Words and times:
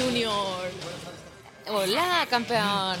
Junior. 0.00 0.70
Hola, 1.68 2.26
campeón. 2.28 2.96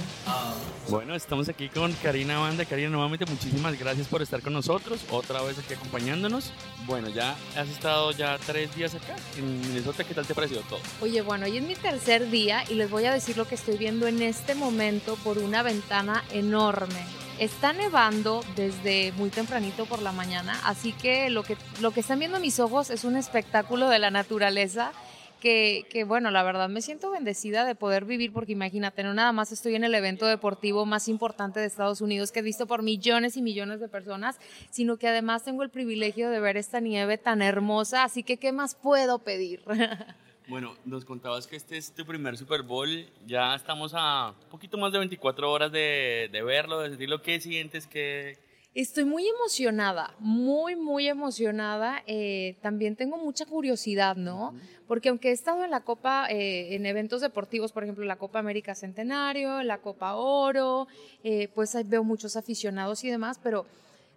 Bueno, 0.88 1.14
estamos 1.14 1.48
aquí 1.48 1.68
con 1.68 1.92
Karina 1.94 2.38
Banda. 2.38 2.64
Karina, 2.64 2.90
nuevamente 2.90 3.24
muchísimas 3.26 3.78
gracias 3.78 4.06
por 4.06 4.22
estar 4.22 4.42
con 4.42 4.52
nosotros, 4.52 5.00
otra 5.10 5.40
vez 5.42 5.58
aquí 5.58 5.74
acompañándonos. 5.74 6.52
Bueno, 6.86 7.08
ya 7.08 7.36
has 7.56 7.68
estado 7.68 8.12
ya 8.12 8.38
tres 8.38 8.74
días 8.76 8.94
acá 8.94 9.16
en 9.36 9.60
Minnesota. 9.60 10.04
¿Qué 10.04 10.14
tal 10.14 10.26
te 10.26 10.34
ha 10.34 10.36
parecido 10.36 10.60
todo? 10.62 10.80
Oye, 11.00 11.22
bueno, 11.22 11.46
hoy 11.46 11.56
es 11.56 11.62
mi 11.64 11.74
tercer 11.74 12.30
día 12.30 12.64
y 12.68 12.74
les 12.74 12.90
voy 12.90 13.06
a 13.06 13.12
decir 13.12 13.36
lo 13.36 13.48
que 13.48 13.54
estoy 13.54 13.76
viendo 13.76 14.06
en 14.06 14.20
este 14.22 14.54
momento 14.54 15.16
por 15.24 15.38
una 15.38 15.62
ventana 15.62 16.22
enorme. 16.32 17.04
Está 17.38 17.72
nevando 17.72 18.44
desde 18.54 19.12
muy 19.12 19.30
tempranito 19.30 19.86
por 19.86 20.02
la 20.02 20.12
mañana, 20.12 20.60
así 20.64 20.92
que 20.92 21.30
lo 21.30 21.42
que, 21.42 21.56
lo 21.80 21.90
que 21.92 22.00
están 22.00 22.18
viendo 22.18 22.38
mis 22.38 22.60
ojos 22.60 22.90
es 22.90 23.04
un 23.04 23.16
espectáculo 23.16 23.88
de 23.88 23.98
la 23.98 24.10
naturaleza 24.10 24.92
que, 25.40 25.86
que, 25.90 26.04
bueno, 26.04 26.30
la 26.30 26.42
verdad 26.42 26.68
me 26.68 26.82
siento 26.82 27.10
bendecida 27.10 27.64
de 27.64 27.74
poder 27.74 28.04
vivir 28.04 28.32
porque 28.32 28.52
imagínate, 28.52 29.02
no 29.02 29.14
nada 29.14 29.32
más 29.32 29.50
estoy 29.50 29.74
en 29.74 29.84
el 29.84 29.94
evento 29.94 30.26
deportivo 30.26 30.86
más 30.86 31.08
importante 31.08 31.58
de 31.58 31.66
Estados 31.66 32.00
Unidos 32.00 32.30
que 32.30 32.40
he 32.40 32.42
visto 32.42 32.66
por 32.66 32.82
millones 32.82 33.36
y 33.36 33.42
millones 33.42 33.80
de 33.80 33.88
personas, 33.88 34.38
sino 34.70 34.98
que 34.98 35.08
además 35.08 35.42
tengo 35.44 35.62
el 35.62 35.70
privilegio 35.70 36.30
de 36.30 36.40
ver 36.40 36.56
esta 36.56 36.80
nieve 36.80 37.18
tan 37.18 37.42
hermosa, 37.42 38.04
así 38.04 38.22
que 38.22 38.36
¿qué 38.36 38.52
más 38.52 38.74
puedo 38.74 39.18
pedir? 39.18 39.62
Bueno, 40.50 40.74
nos 40.84 41.04
contabas 41.04 41.46
que 41.46 41.54
este 41.54 41.76
es 41.76 41.94
tu 41.94 42.04
primer 42.04 42.36
Super 42.36 42.64
Bowl, 42.64 43.06
ya 43.24 43.54
estamos 43.54 43.92
a 43.94 44.30
un 44.30 44.48
poquito 44.50 44.76
más 44.78 44.90
de 44.90 44.98
24 44.98 45.48
horas 45.48 45.70
de, 45.70 46.28
verlo, 46.44 46.80
de 46.80 46.88
sentirlo, 46.88 47.22
¿qué 47.22 47.40
sientes? 47.40 47.86
que 47.86 48.36
Estoy 48.72 49.04
muy 49.04 49.26
emocionada, 49.26 50.14
muy, 50.20 50.76
muy 50.76 51.08
emocionada. 51.08 52.04
Eh, 52.06 52.56
también 52.62 52.94
tengo 52.94 53.16
mucha 53.16 53.44
curiosidad, 53.44 54.14
¿no? 54.14 54.54
Porque 54.86 55.08
aunque 55.08 55.30
he 55.30 55.32
estado 55.32 55.64
en 55.64 55.72
la 55.72 55.80
Copa, 55.80 56.28
eh, 56.30 56.76
en 56.76 56.86
eventos 56.86 57.20
deportivos, 57.20 57.72
por 57.72 57.82
ejemplo, 57.82 58.04
la 58.04 58.14
Copa 58.14 58.38
América 58.38 58.76
Centenario, 58.76 59.64
la 59.64 59.78
Copa 59.78 60.14
Oro, 60.14 60.86
eh, 61.24 61.48
pues 61.52 61.76
veo 61.88 62.04
muchos 62.04 62.36
aficionados 62.36 63.02
y 63.02 63.10
demás, 63.10 63.40
pero 63.42 63.66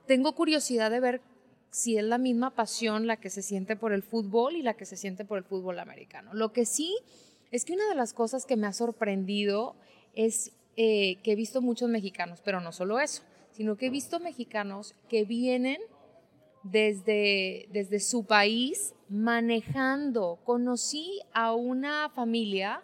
tengo 0.06 0.36
curiosidad 0.36 0.92
de 0.92 1.00
ver 1.00 1.22
si 1.72 1.98
es 1.98 2.04
la 2.04 2.20
misma 2.20 2.52
pasión 2.52 3.08
la 3.08 3.18
que 3.18 3.32
se 3.32 3.42
siente 3.42 3.76
por 3.76 3.92
el 3.92 4.04
fútbol 4.04 4.56
y 4.56 4.62
la 4.62 4.76
que 4.76 4.86
se 4.86 4.98
siente 4.98 5.26
por 5.26 5.40
el 5.40 5.46
fútbol 5.46 5.80
americano. 5.80 6.32
Lo 6.36 6.54
que 6.54 6.68
sí 6.68 6.96
es 7.50 7.66
que 7.66 7.74
una 7.74 7.90
de 7.90 7.96
las 7.96 8.14
cosas 8.14 8.46
que 8.46 8.56
me 8.56 8.68
ha 8.68 8.74
sorprendido 8.74 9.76
es 10.14 10.52
que 10.76 11.20
he 11.24 11.36
visto 11.36 11.62
muchos 11.62 11.90
mexicanos, 11.90 12.40
pero 12.44 12.62
no 12.62 12.72
solo 12.72 13.00
eso 13.00 13.24
sino 13.54 13.78
que 13.78 13.88
he 13.88 13.90
visto 13.90 14.20
mexicanos 14.20 14.96
que 15.08 15.24
vienen 15.24 15.80
desde, 16.64 17.68
desde 17.72 18.00
su 18.00 18.26
país 18.26 18.94
manejando. 19.10 20.40
Conocí 20.44 21.22
a 21.34 21.54
una 21.54 22.10
familia 22.10 22.82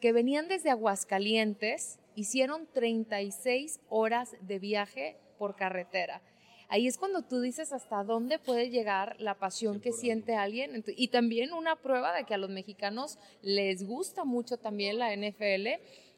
que 0.00 0.12
venían 0.12 0.48
desde 0.48 0.70
Aguascalientes, 0.70 1.98
hicieron 2.14 2.66
36 2.72 3.80
horas 3.88 4.36
de 4.40 4.58
viaje 4.58 5.16
por 5.38 5.56
carretera. 5.56 6.22
Ahí 6.68 6.86
es 6.86 6.96
cuando 6.96 7.22
tú 7.22 7.40
dices 7.40 7.72
hasta 7.72 8.04
dónde 8.04 8.38
puede 8.38 8.70
llegar 8.70 9.16
la 9.20 9.34
pasión 9.34 9.80
que 9.80 9.92
siente 9.92 10.34
alguien 10.34 10.82
y 10.86 11.08
también 11.08 11.52
una 11.52 11.76
prueba 11.76 12.14
de 12.14 12.24
que 12.24 12.34
a 12.34 12.38
los 12.38 12.50
mexicanos 12.50 13.18
les 13.42 13.86
gusta 13.86 14.24
mucho 14.24 14.56
también 14.56 14.98
la 14.98 15.14
NFL 15.14 15.68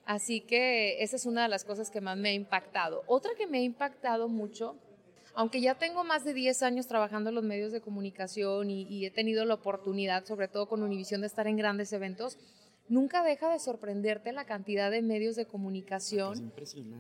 Así 0.07 0.41
que 0.41 1.03
esa 1.03 1.17
es 1.17 1.27
una 1.27 1.43
de 1.43 1.49
las 1.49 1.65
cosas 1.65 1.91
que 1.91 2.01
más 2.01 2.17
me 2.17 2.29
ha 2.29 2.33
impactado. 2.33 3.03
Otra 3.09 3.33
que 3.37 3.49
me 3.49 3.59
ha 3.59 3.63
impactado 3.63 4.29
mucho, 4.29 4.77
aunque 5.35 5.61
ya 5.61 5.75
tengo 5.75 6.05
más 6.05 6.25
de 6.25 6.33
10 6.33 6.63
años 6.63 6.87
trabajando 6.87 7.31
en 7.31 7.35
los 7.35 7.45
medios 7.45 7.73
de 7.73 7.81
comunicación 7.81 8.71
y, 8.71 9.05
he 9.05 9.11
tenido 9.11 9.45
la 9.45 9.55
oportunidad, 9.55 10.25
sobre 10.25 10.47
todo 10.47 10.69
con 10.69 10.85
Univision, 10.85 11.23
de 11.23 11.27
estar 11.27 11.49
en 11.49 11.57
grandes 11.57 11.93
eventos, 11.93 12.39
nunca 12.89 13.25
deja 13.25 13.51
de 13.51 13.59
sorprenderte 13.59 14.31
la 14.31 14.47
cantidad 14.47 14.93
de 14.93 15.03
medios 15.03 15.35
de 15.35 15.47
comunicación 15.47 16.53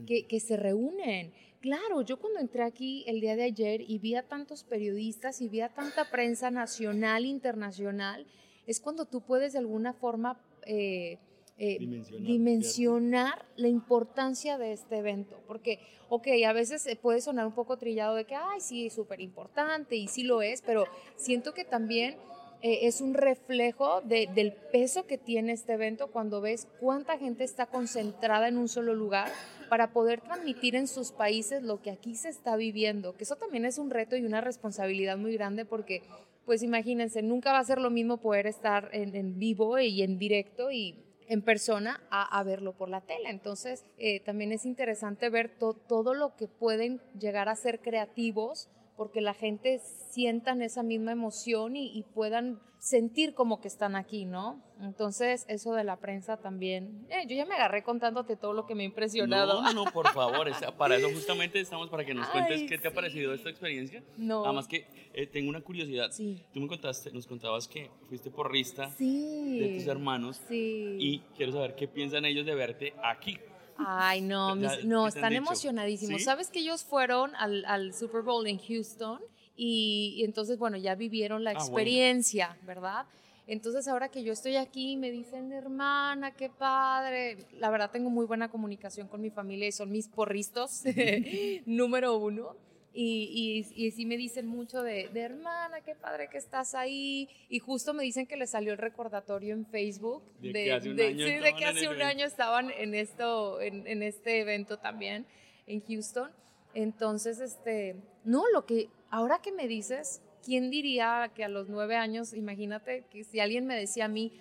que, 0.05 0.27
que, 0.27 0.41
se 0.41 0.57
reúnen. 0.57 1.33
Claro, 1.61 2.03
yo 2.03 2.19
cuando 2.19 2.41
entré 2.41 2.65
aquí 2.65 3.05
el 3.07 3.21
día 3.21 3.37
de 3.37 3.45
ayer 3.45 3.83
y 3.83 4.01
vi 4.01 4.17
a 4.17 4.27
tantos 4.27 4.65
periodistas 4.65 5.41
y 5.41 5.49
vi 5.49 5.61
a 5.61 5.69
tanta 5.69 6.11
prensa 6.11 6.51
nacional, 6.51 7.25
internacional, 7.25 8.27
es 8.67 8.81
cuando 8.81 9.05
tú 9.05 9.21
puedes 9.21 9.53
de 9.53 9.61
alguna 9.61 9.93
forma... 9.93 10.41
Eh, 10.67 11.19
eh, 11.59 11.79
dimensionar, 12.21 13.47
la 13.57 13.69
importancia 13.69 14.59
de 14.59 14.73
este 14.73 14.99
evento. 14.99 15.41
Porque, 15.47 15.81
ok, 16.09 16.29
a 16.47 16.53
veces 16.53 16.87
puede 17.01 17.21
sonar 17.21 17.47
un 17.47 17.55
poco 17.55 17.79
trillado 17.79 18.15
de 18.15 18.25
que, 18.25 18.35
ay, 18.35 18.61
sí, 18.61 18.87
es 18.87 18.95
súper 18.95 19.21
importante 19.21 19.97
y 19.97 20.09
sí 20.09 20.23
lo 20.23 20.43
es, 20.43 20.63
pero 20.63 20.85
siento 21.17 21.55
que 21.55 21.65
también 21.65 22.17
eh, 22.63 22.87
es 22.87 23.01
un 23.01 23.15
reflejo 23.15 24.01
del 24.03 24.53
peso 24.73 25.07
que 25.07 25.19
tiene 25.19 25.53
este 25.53 25.75
evento 25.75 26.09
cuando 26.09 26.41
ves 26.41 26.69
cuánta 26.81 27.19
gente 27.19 27.45
está 27.45 27.67
concentrada 27.67 28.49
en 28.49 28.59
un 28.59 28.69
solo 28.69 28.95
lugar 28.95 29.31
para 29.69 29.93
poder 29.93 30.21
transmitir 30.21 30.75
en 30.75 30.89
sus 30.89 31.13
países 31.13 31.63
lo 31.63 31.81
que 31.81 31.91
aquí 31.91 32.15
se 32.15 32.29
está 32.29 32.57
viviendo, 32.57 33.17
que 33.17 33.25
eso 33.25 33.37
también 33.37 33.65
es 33.65 33.79
un 33.79 33.91
reto 33.91 34.17
y 34.17 34.25
una 34.25 34.41
responsabilidad 34.41 35.17
muy 35.17 35.35
grande 35.35 35.65
porque, 35.65 36.03
pues 36.45 36.63
imagínense, 36.63 37.23
nunca 37.23 37.53
va 37.53 37.61
a 37.61 37.65
ser 37.65 37.79
lo 37.79 37.91
mismo 37.91 38.19
poder 38.19 38.47
estar 38.47 38.91
en, 38.93 39.15
en 39.15 39.39
vivo 39.39 39.79
y 39.79 40.03
en 40.03 40.19
directo 40.19 40.71
y 40.71 41.06
en 41.29 41.43
persona 41.43 42.01
a, 42.11 42.43
verlo 42.43 42.73
por 42.73 42.89
la 42.89 43.01
tele. 43.01 43.31
Entonces, 43.31 43.85
eh, 43.99 44.21
también 44.21 44.53
es 44.53 44.65
interesante 44.65 45.29
ver 45.31 45.51
todo 45.59 46.15
lo 46.15 46.37
que 46.37 46.49
pueden 46.49 47.01
llegar 47.19 47.49
a 47.49 47.57
ser 47.57 47.81
creativos 47.81 48.69
porque 48.97 49.21
la 49.21 49.35
gente 49.35 49.81
sientan 50.11 50.63
esa 50.63 50.83
misma 50.83 51.13
emoción 51.13 51.77
y, 51.77 51.97
y, 51.97 52.03
puedan 52.03 52.59
sentir 52.79 53.35
como 53.35 53.61
que 53.61 53.69
están 53.69 53.97
aquí, 53.97 54.25
¿no? 54.25 54.63
Entonces, 54.81 55.45
eso 55.49 55.73
de 55.73 55.85
la 55.85 55.97
prensa 55.97 56.37
también. 56.37 57.07
Eh, 57.11 57.27
yo 57.29 57.35
ya 57.35 57.45
me 57.47 57.55
agarré 57.55 57.83
contándote 57.83 58.37
todo 58.37 58.53
lo 58.53 58.67
que 58.67 58.75
me 58.75 58.83
ha 58.83 58.87
impresionado. 58.87 59.63
No, 59.63 59.73
no, 59.73 59.85
por 59.93 60.09
favor, 60.13 60.49
para 60.77 60.97
eso 60.97 61.09
justamente 61.15 61.61
estamos, 61.61 61.89
para 61.89 62.05
que 62.05 62.15
nos 62.15 62.29
cuentes 62.29 62.63
qué 62.69 62.79
te 62.79 62.89
ha 62.89 62.95
parecido 62.95 63.35
esta 63.35 63.51
experiencia. 63.51 64.03
No. 64.17 64.45
Además 64.45 64.69
que 64.69 64.87
eh, 65.15 65.27
tengo 65.27 65.49
una 65.51 65.61
curiosidad. 65.61 66.11
Sí. 66.13 66.43
Tú 66.53 66.61
me 66.61 66.69
contaste, 66.69 67.11
nos 67.11 67.27
contabas 67.27 67.67
que 67.67 67.91
fuiste 68.09 68.31
porrista 68.31 68.91
sí. 68.97 69.59
de 69.59 69.79
tus 69.79 69.87
hermanos. 69.87 70.41
Sí. 70.49 70.97
Y 70.99 71.19
quiero 71.37 71.53
saber 71.53 71.75
qué 71.75 71.89
piensan 71.89 72.25
ellos 72.25 72.47
de 72.47 72.55
verte 72.55 72.95
aquí. 73.03 73.39
Ay, 73.79 74.21
no, 74.21 74.55
mis, 74.55 74.85
no, 74.85 75.07
están 75.07 75.33
emocionadísimos. 75.33 76.19
¿Sí? 76.19 76.25
Sabes 76.25 76.51
que 76.51 76.61
ellos 76.61 76.85
fueron 76.85 77.35
al, 77.37 77.65
al 77.67 77.95
Super 77.95 78.23
Bowl 78.23 78.47
en 78.47 78.59
Houston 78.59 79.21
y, 79.57 80.15
y, 80.17 80.25
entonces, 80.25 80.59
bueno, 80.59 80.77
ya 80.77 80.95
vivieron 80.95 81.45
la 81.45 81.53
experiencia, 81.53 82.47
ah, 82.47 82.57
bueno. 82.65 82.67
¿verdad? 82.67 83.07
Entonces, 83.47 83.87
ahora 83.87 84.09
que 84.09 84.25
yo 84.25 84.33
estoy 84.33 84.57
aquí, 84.57 84.97
me 84.97 85.11
dicen, 85.11 85.53
hermana, 85.53 86.33
qué 86.33 86.51
padre. 86.51 87.39
La 87.59 87.71
verdad, 87.71 87.91
tengo 87.93 88.11
muy 88.11 88.27
buena 88.27 88.51
comunicación 88.51 89.07
con 89.07 89.21
mi 89.21 89.31
familia 89.31 89.69
y 89.69 89.73
son 89.73 89.91
mis 89.91 90.09
porristos 90.09 90.83
número 91.67 92.17
uno. 92.17 92.57
Y, 92.99 93.67
y, 93.77 93.85
y, 93.85 93.91
sí 93.91 94.07
me 94.07 94.17
dicen 94.17 94.47
mucho 94.47 94.83
de, 94.83 95.09
de, 95.09 95.21
hermana, 95.21 95.83
qué 95.83 95.95
padre 95.95 96.31
que 96.31 96.39
estás 96.39 96.75
ahí. 96.75 97.29
Y 97.51 97.59
justo 97.59 97.93
me 97.93 98.03
dicen 98.03 98.27
que 98.27 98.39
le 98.39 98.47
salió 98.47 98.73
el 98.73 98.79
recordatorio 98.79 99.53
en 99.53 99.67
Facebook 99.67 100.23
de, 100.41 100.49
de 100.49 100.65
que 100.65 100.73
hace 100.73 100.91
un, 100.91 101.01
año, 101.01 101.27
sí, 101.27 101.33
de 101.35 101.55
que 101.55 101.65
hace 101.67 101.89
un 101.91 102.01
año 102.01 102.25
estaban 102.25 102.71
en, 102.71 102.95
esto, 102.95 103.61
en, 103.61 103.87
en, 103.87 104.03
este 104.03 104.41
evento 104.41 104.79
también 104.79 105.27
en 105.67 105.83
Houston. 105.83 106.31
Entonces, 106.73 107.39
este, 107.39 107.97
no, 108.25 108.45
lo 108.55 108.65
que, 108.65 108.89
ahora 109.11 109.43
que 109.43 109.53
me 109.53 109.69
dices, 109.69 110.23
¿quién 110.43 110.71
diría 110.71 111.31
que 111.35 111.45
a 111.45 111.49
los 111.49 111.69
nueve 111.69 111.97
años, 111.97 112.33
imagínate 112.33 113.05
que 113.11 113.25
si 113.25 113.41
alguien 113.41 113.67
me 113.67 113.77
decía 113.77 114.07
a 114.07 114.09
mí, 114.09 114.33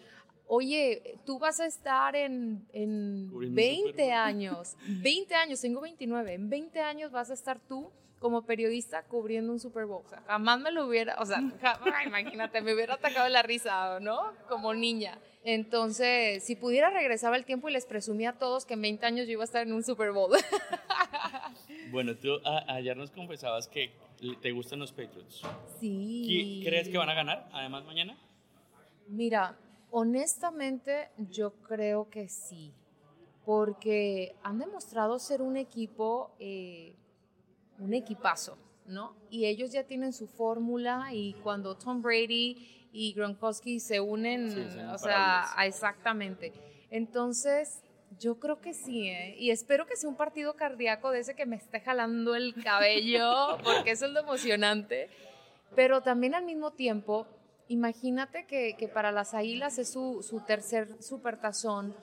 oye, 0.48 1.18
tú 1.26 1.40
vas 1.40 1.60
a 1.60 1.66
estar 1.66 2.16
en, 2.16 2.66
en 2.72 3.54
20 3.54 4.14
años, 4.14 4.78
20 4.88 5.36
años, 5.36 5.60
tengo 5.60 5.82
29, 5.82 6.36
en 6.36 6.50
20 6.50 6.80
años 6.80 7.12
vas 7.12 7.32
a 7.32 7.34
estar 7.34 7.60
tú 7.60 7.92
como 8.26 8.42
periodista 8.42 9.04
cubriendo 9.04 9.54
un 9.54 9.60
Super 9.60 9.86
Bowl. 9.86 10.02
O 10.04 10.10
sea, 10.10 10.20
jamás 10.26 10.60
me 10.60 10.72
lo 10.72 10.88
hubiera, 10.88 11.16
o 11.20 11.28
sea, 11.28 11.44
jamás, 11.62 11.80
imagínate, 12.08 12.60
me 12.62 12.74
hubiera 12.74 12.96
atacado 12.96 13.30
la 13.30 13.44
risa, 13.44 14.00
¿no? 14.00 14.34
Como 14.50 14.74
niña. 14.74 15.20
Entonces, 15.44 16.44
si 16.44 16.56
pudiera 16.56 16.90
regresaba 16.90 17.36
el 17.36 17.46
tiempo 17.46 17.70
y 17.70 17.74
les 17.74 17.86
presumía 17.86 18.32
a 18.32 18.34
todos 18.40 18.66
que 18.66 18.74
en 18.74 18.82
20 18.82 19.06
años 19.06 19.28
yo 19.28 19.34
iba 19.34 19.44
a 19.44 19.46
estar 19.46 19.62
en 19.62 19.74
un 19.74 19.84
Super 19.84 20.12
Bowl. 20.12 20.32
bueno, 21.92 22.16
tú 22.16 22.40
a, 22.44 22.74
ayer 22.74 22.98
nos 22.98 23.12
confesabas 23.12 23.68
que 23.68 23.92
te 24.42 24.52
gustan 24.52 24.80
los 24.80 24.92
Patriots. 24.92 25.44
Sí. 25.80 26.64
¿Crees 26.66 26.90
que 26.90 26.98
van 26.98 27.10
a 27.10 27.14
ganar 27.14 27.48
además 27.54 27.86
mañana? 27.86 28.18
Mira, 29.08 29.56
honestamente 29.92 31.10
yo 31.30 31.54
creo 31.62 32.10
que 32.10 32.28
sí, 32.28 32.74
porque 33.46 34.36
han 34.42 34.58
demostrado 34.58 35.20
ser 35.20 35.44
un 35.44 35.58
equipo... 35.58 36.36
Eh, 36.40 36.96
un 37.80 37.94
equipazo, 37.94 38.58
¿no? 38.86 39.16
Y 39.30 39.46
ellos 39.46 39.72
ya 39.72 39.84
tienen 39.84 40.14
su 40.14 40.28
fórmula 40.28 41.10
y 41.12 41.34
cuando 41.44 41.76
Tom 41.76 42.02
Brady 42.02 42.90
y 42.92 43.14
Gronkowski 43.14 43.80
se 43.80 44.00
unen, 44.00 44.52
sí, 44.52 44.80
o 44.92 44.98
sea, 44.98 45.46
exactamente. 45.66 46.54
Entonces, 46.90 47.82
yo 48.20 48.40
creo 48.40 48.62
que 48.62 48.74
sí, 48.74 49.10
¿eh? 49.10 49.36
Y 49.38 49.52
espero 49.52 49.86
que 49.86 49.96
sea 49.96 50.10
un 50.10 50.16
partido 50.16 50.56
cardíaco 50.56 51.12
de 51.12 51.20
ese 51.20 51.36
que 51.36 51.46
me 51.46 51.58
esté 51.58 51.82
jalando 51.82 52.36
el 52.36 52.54
cabello, 52.64 53.58
porque 53.64 53.92
eso 53.92 54.06
es 54.06 54.12
lo 54.12 54.22
emocionante. 54.22 55.10
Pero 55.76 56.02
también 56.02 56.36
al 56.36 56.46
mismo 56.46 56.72
tiempo, 56.72 57.28
imagínate 57.68 58.46
que, 58.46 58.76
que 58.78 58.88
para 58.88 59.12
las 59.12 59.34
Águilas 59.34 59.78
es 59.78 59.92
su, 59.92 60.24
su 60.24 60.40
tercer 60.42 61.02
supertazón 61.02 61.96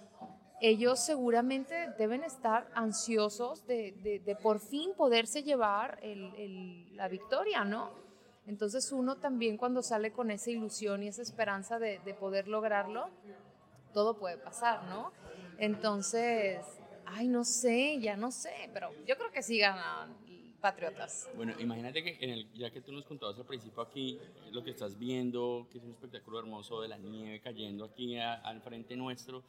ellos 0.62 1.00
seguramente 1.00 1.90
deben 1.98 2.22
estar 2.22 2.70
ansiosos 2.74 3.66
de, 3.66 3.92
de, 4.02 4.20
de 4.20 4.36
por 4.36 4.60
fin 4.60 4.92
poderse 4.96 5.42
llevar 5.42 5.98
el, 6.02 6.32
el, 6.36 6.96
la 6.96 7.08
victoria, 7.08 7.64
¿no? 7.64 7.90
Entonces 8.46 8.92
uno 8.92 9.16
también 9.16 9.56
cuando 9.56 9.82
sale 9.82 10.12
con 10.12 10.30
esa 10.30 10.50
ilusión 10.50 11.02
y 11.02 11.08
esa 11.08 11.20
esperanza 11.20 11.80
de, 11.80 11.98
de, 11.98 12.14
poder 12.14 12.46
lograrlo, 12.46 13.10
todo 13.92 14.16
puede 14.16 14.38
pasar, 14.38 14.84
¿no? 14.84 15.12
Entonces, 15.58 16.64
ay, 17.06 17.26
no 17.26 17.44
sé, 17.44 17.98
ya 18.00 18.16
no 18.16 18.30
sé, 18.30 18.70
pero 18.72 18.90
yo 19.04 19.16
creo 19.16 19.32
que 19.32 19.42
sí 19.42 19.58
ganan 19.58 20.16
Patriotas. 20.60 21.28
Bueno, 21.34 21.54
imagínate 21.58 22.04
que 22.04 22.18
en 22.20 22.30
el, 22.30 22.52
ya 22.52 22.70
que 22.70 22.80
tú 22.80 22.92
nos 22.92 23.04
contabas 23.04 23.36
al 23.36 23.44
principio 23.44 23.82
aquí, 23.82 24.20
lo 24.52 24.62
que 24.62 24.70
estás 24.70 24.96
viendo, 24.96 25.66
que 25.72 25.78
es 25.78 25.84
un 25.84 25.90
espectáculo 25.90 26.38
hermoso 26.38 26.80
de 26.80 26.86
la 26.86 26.98
nieve 26.98 27.40
cayendo 27.40 27.84
aquí 27.84 28.16
a, 28.16 28.34
al 28.34 28.62
frente 28.62 28.96
nuestro, 28.96 29.42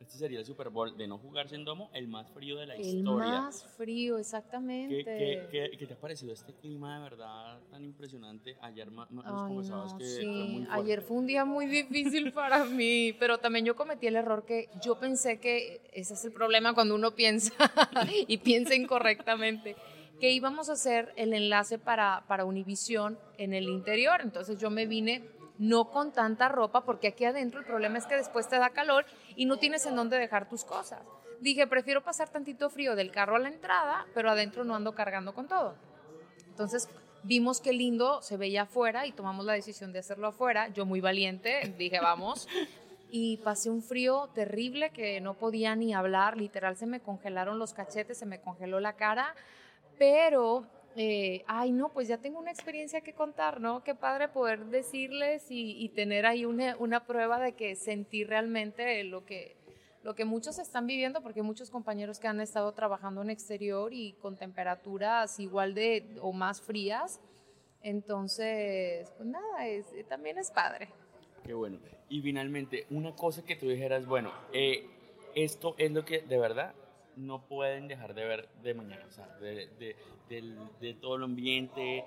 este 0.00 0.16
sería 0.16 0.38
el 0.38 0.46
Super 0.46 0.70
Bowl 0.70 0.96
de 0.96 1.06
no 1.06 1.18
jugarse 1.18 1.54
en 1.54 1.64
domo, 1.64 1.90
el 1.92 2.08
más 2.08 2.26
frío 2.30 2.56
de 2.56 2.66
la 2.66 2.74
el 2.74 2.80
historia. 2.80 3.26
El 3.26 3.32
más 3.42 3.64
frío, 3.76 4.16
exactamente. 4.16 5.04
¿Qué, 5.04 5.46
qué, 5.50 5.76
qué, 5.78 5.86
te 5.86 5.92
ha 5.92 6.00
parecido 6.00 6.32
este 6.32 6.54
clima 6.54 6.96
de 6.96 7.02
verdad 7.02 7.60
tan 7.70 7.84
impresionante? 7.84 8.56
Ayer 8.62 8.90
nos 8.90 9.08
Ay, 9.10 9.32
confesabas 9.32 9.92
no, 9.92 9.98
que 9.98 10.04
sí. 10.06 10.22
fue 10.22 10.26
muy 10.26 10.64
fuerte. 10.64 10.82
Ayer 10.82 11.02
fue 11.02 11.16
un 11.18 11.26
día 11.26 11.44
muy 11.44 11.66
difícil 11.66 12.32
para 12.32 12.64
mí, 12.64 13.14
pero 13.18 13.38
también 13.38 13.66
yo 13.66 13.76
cometí 13.76 14.06
el 14.06 14.16
error 14.16 14.46
que 14.46 14.70
yo 14.82 14.98
pensé 14.98 15.38
que 15.38 15.82
ese 15.92 16.14
es 16.14 16.24
el 16.24 16.32
problema 16.32 16.72
cuando 16.72 16.94
uno 16.94 17.14
piensa 17.14 17.52
y 18.26 18.38
piensa 18.38 18.74
incorrectamente 18.74 19.76
que 20.18 20.30
íbamos 20.30 20.70
a 20.70 20.72
hacer 20.72 21.12
el 21.16 21.34
enlace 21.34 21.78
para, 21.78 22.24
para 22.26 22.44
Univisión 22.46 23.18
en 23.38 23.52
el 23.52 23.64
interior. 23.68 24.20
Entonces 24.22 24.58
yo 24.58 24.70
me 24.70 24.86
vine 24.86 25.28
no 25.60 25.90
con 25.90 26.10
tanta 26.10 26.48
ropa, 26.48 26.84
porque 26.84 27.08
aquí 27.08 27.26
adentro 27.26 27.60
el 27.60 27.66
problema 27.66 27.98
es 27.98 28.06
que 28.06 28.16
después 28.16 28.48
te 28.48 28.58
da 28.58 28.70
calor 28.70 29.04
y 29.36 29.44
no 29.44 29.58
tienes 29.58 29.84
en 29.84 29.94
dónde 29.94 30.18
dejar 30.18 30.48
tus 30.48 30.64
cosas. 30.64 31.02
Dije, 31.40 31.66
prefiero 31.66 32.02
pasar 32.02 32.30
tantito 32.30 32.70
frío 32.70 32.96
del 32.96 33.12
carro 33.12 33.36
a 33.36 33.38
la 33.38 33.48
entrada, 33.48 34.06
pero 34.14 34.30
adentro 34.30 34.64
no 34.64 34.74
ando 34.74 34.94
cargando 34.94 35.34
con 35.34 35.48
todo. 35.48 35.74
Entonces 36.48 36.88
vimos 37.24 37.60
qué 37.60 37.74
lindo 37.74 38.22
se 38.22 38.38
veía 38.38 38.62
afuera 38.62 39.06
y 39.06 39.12
tomamos 39.12 39.44
la 39.44 39.52
decisión 39.52 39.92
de 39.92 39.98
hacerlo 39.98 40.28
afuera. 40.28 40.68
Yo 40.68 40.86
muy 40.86 41.02
valiente, 41.02 41.74
dije, 41.76 42.00
vamos. 42.00 42.48
Y 43.10 43.36
pasé 43.38 43.68
un 43.68 43.82
frío 43.82 44.30
terrible 44.34 44.90
que 44.90 45.20
no 45.20 45.34
podía 45.34 45.76
ni 45.76 45.92
hablar, 45.92 46.38
literal 46.38 46.78
se 46.78 46.86
me 46.86 47.00
congelaron 47.00 47.58
los 47.58 47.74
cachetes, 47.74 48.16
se 48.16 48.24
me 48.24 48.40
congeló 48.40 48.80
la 48.80 48.94
cara, 48.94 49.34
pero 49.98 50.64
eh, 50.96 51.44
ay, 51.46 51.70
no, 51.70 51.90
pues 51.90 52.08
ya 52.08 52.18
tengo 52.18 52.38
una 52.38 52.50
experiencia 52.50 53.00
que 53.00 53.12
contar, 53.12 53.60
¿no? 53.60 53.84
Qué 53.84 53.94
padre 53.94 54.28
poder 54.28 54.66
decirles 54.66 55.46
y, 55.48 55.88
tener 55.90 56.26
ahí 56.26 56.44
una, 56.44 56.76
una, 56.78 57.06
prueba 57.06 57.38
de 57.38 57.52
que 57.52 57.76
sentí 57.76 58.24
realmente 58.24 59.04
lo 59.04 59.24
que, 59.24 59.56
lo 60.02 60.14
que 60.14 60.24
muchos 60.24 60.58
están 60.58 60.86
viviendo, 60.86 61.22
porque 61.22 61.42
muchos 61.42 61.70
compañeros 61.70 62.18
que 62.18 62.26
han 62.26 62.40
estado 62.40 62.72
trabajando 62.72 63.22
en 63.22 63.30
exterior 63.30 63.94
y 63.94 64.14
con 64.14 64.36
temperaturas 64.36 65.38
igual 65.38 65.74
de 65.74 66.16
o 66.20 66.32
más 66.32 66.60
frías. 66.60 67.20
Entonces, 67.82 69.10
pues 69.16 69.28
nada, 69.28 69.66
es, 69.66 69.86
también 70.08 70.38
es 70.38 70.50
padre. 70.50 70.88
Qué 71.44 71.54
bueno. 71.54 71.78
Y 72.08 72.20
finalmente, 72.20 72.86
una 72.90 73.14
cosa 73.14 73.44
que 73.44 73.56
tú 73.56 73.68
dijeras, 73.68 74.06
bueno, 74.06 74.32
eh, 74.52 74.86
esto 75.36 75.76
es 75.78 75.92
lo 75.92 76.04
que 76.04 76.22
de 76.22 76.38
verdad 76.38 76.74
no 77.26 77.46
pueden 77.46 77.88
dejar 77.88 78.14
de 78.14 78.24
ver 78.24 78.48
de 78.62 78.74
mañana, 78.74 79.04
o 79.06 79.12
sea, 79.12 79.26
de, 79.38 79.68
de, 79.78 79.96
de, 80.28 80.56
de 80.80 80.94
todo 80.94 81.16
el 81.16 81.24
ambiente, 81.24 82.04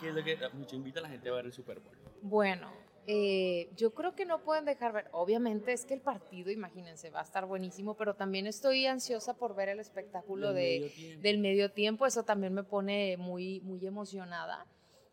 que 0.00 0.08
es 0.08 0.14
lo 0.14 0.22
que 0.22 0.38
mucho 0.52 0.76
invita 0.76 1.00
a 1.00 1.02
la 1.02 1.08
gente 1.08 1.28
a 1.28 1.32
ver 1.32 1.46
el 1.46 1.52
Super 1.52 1.80
Bowl. 1.80 1.96
Bueno, 2.22 2.70
eh, 3.06 3.70
yo 3.76 3.92
creo 3.92 4.14
que 4.14 4.24
no 4.24 4.40
pueden 4.40 4.64
dejar 4.64 4.92
ver, 4.92 5.08
obviamente 5.12 5.72
es 5.72 5.84
que 5.84 5.94
el 5.94 6.00
partido, 6.00 6.50
imagínense, 6.50 7.10
va 7.10 7.20
a 7.20 7.24
estar 7.24 7.46
buenísimo, 7.46 7.94
pero 7.94 8.14
también 8.14 8.46
estoy 8.46 8.86
ansiosa 8.86 9.34
por 9.34 9.54
ver 9.54 9.70
el 9.70 9.80
espectáculo 9.80 10.52
del, 10.52 10.82
de, 10.82 10.90
medio 10.96 11.20
del 11.20 11.38
medio 11.38 11.72
tiempo, 11.72 12.06
eso 12.06 12.24
también 12.24 12.54
me 12.54 12.62
pone 12.62 13.16
muy, 13.16 13.60
muy 13.62 13.84
emocionada. 13.86 14.66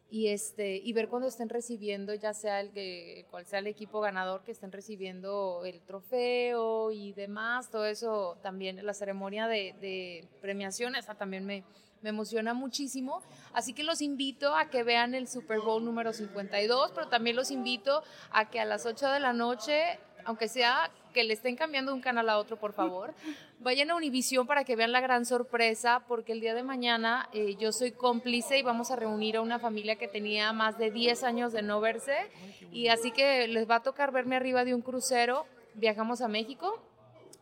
Y, 0.10 0.28
este, 0.28 0.78
y 0.78 0.94
ver 0.94 1.10
cuando 1.10 1.28
estén 1.28 1.50
recibiendo, 1.50 2.14
ya 2.14 2.34
sea 2.34 2.62
el 2.62 2.72
que, 2.72 3.26
cual 3.30 3.46
sea 3.46 3.60
el 3.60 3.68
equipo 3.68 4.00
ganador, 4.00 4.44
que 4.44 4.54
estén 4.54 4.72
recibiendo 4.72 5.64
el 5.66 5.82
trofeo 5.82 6.92
y 6.92 7.12
demás, 7.12 7.70
todo 7.70 7.86
eso 7.86 8.38
también, 8.42 8.86
la 8.86 8.94
ceremonia 8.94 9.48
de, 9.48 9.76
de 9.82 10.26
premiación, 10.40 10.96
esa 10.96 11.16
también 11.16 11.46
me, 11.46 11.66
me 12.02 12.10
emociona 12.10 12.54
muchísimo. 12.54 13.22
Así 13.54 13.74
que 13.74 13.84
los 13.84 14.02
invito 14.02 14.56
a 14.56 14.70
que 14.70 14.84
vean 14.84 15.14
el 15.14 15.28
Super 15.28 15.60
Bowl 15.60 15.84
número 15.84 16.14
52, 16.14 16.92
pero 16.92 17.08
también 17.08 17.36
los 17.36 17.52
invito 17.52 18.04
a 18.32 18.50
que 18.50 18.60
a 18.60 18.66
las 18.66 18.86
8 18.86 19.10
de 19.10 19.20
la 19.20 19.34
noche, 19.34 20.00
aunque 20.28 20.50
sea 20.50 20.92
que 21.14 21.24
le 21.24 21.34
estén 21.34 21.56
cambiando 21.56 21.92
de 21.92 21.96
un 21.96 22.02
canal 22.02 22.30
a 22.30 22.38
otro, 22.38 22.58
por 22.58 22.74
favor, 22.74 23.14
vayan 23.60 23.90
a 23.90 23.96
Univisión 23.96 24.46
para 24.46 24.66
que 24.66 24.76
vean 24.76 24.92
la 24.92 25.00
gran 25.00 25.26
sorpresa, 25.26 26.04
porque 26.06 26.34
el 26.34 26.42
día 26.42 26.54
de 26.54 26.64
mañana 26.64 27.30
eh, 27.34 27.56
yo 27.56 27.72
soy 27.72 27.94
cómplice 27.94 28.60
y 28.60 28.62
vamos 28.62 28.92
a 28.92 28.98
reunir 28.98 29.38
a 29.38 29.42
una 29.42 29.58
familia 29.58 29.96
que 29.96 30.10
tenía 30.10 30.52
más 30.52 30.78
de 30.78 30.92
10 30.92 31.24
años 31.24 31.54
de 31.54 31.62
no 31.62 31.80
verse, 31.80 32.30
y 32.74 32.90
así 32.90 33.12
que 33.12 33.48
les 33.48 33.70
va 33.70 33.76
a 33.76 33.84
tocar 33.84 34.12
verme 34.12 34.36
arriba 34.36 34.66
de 34.66 34.76
un 34.76 34.82
crucero. 34.82 35.46
Viajamos 35.76 36.20
a 36.22 36.28
México, 36.28 36.84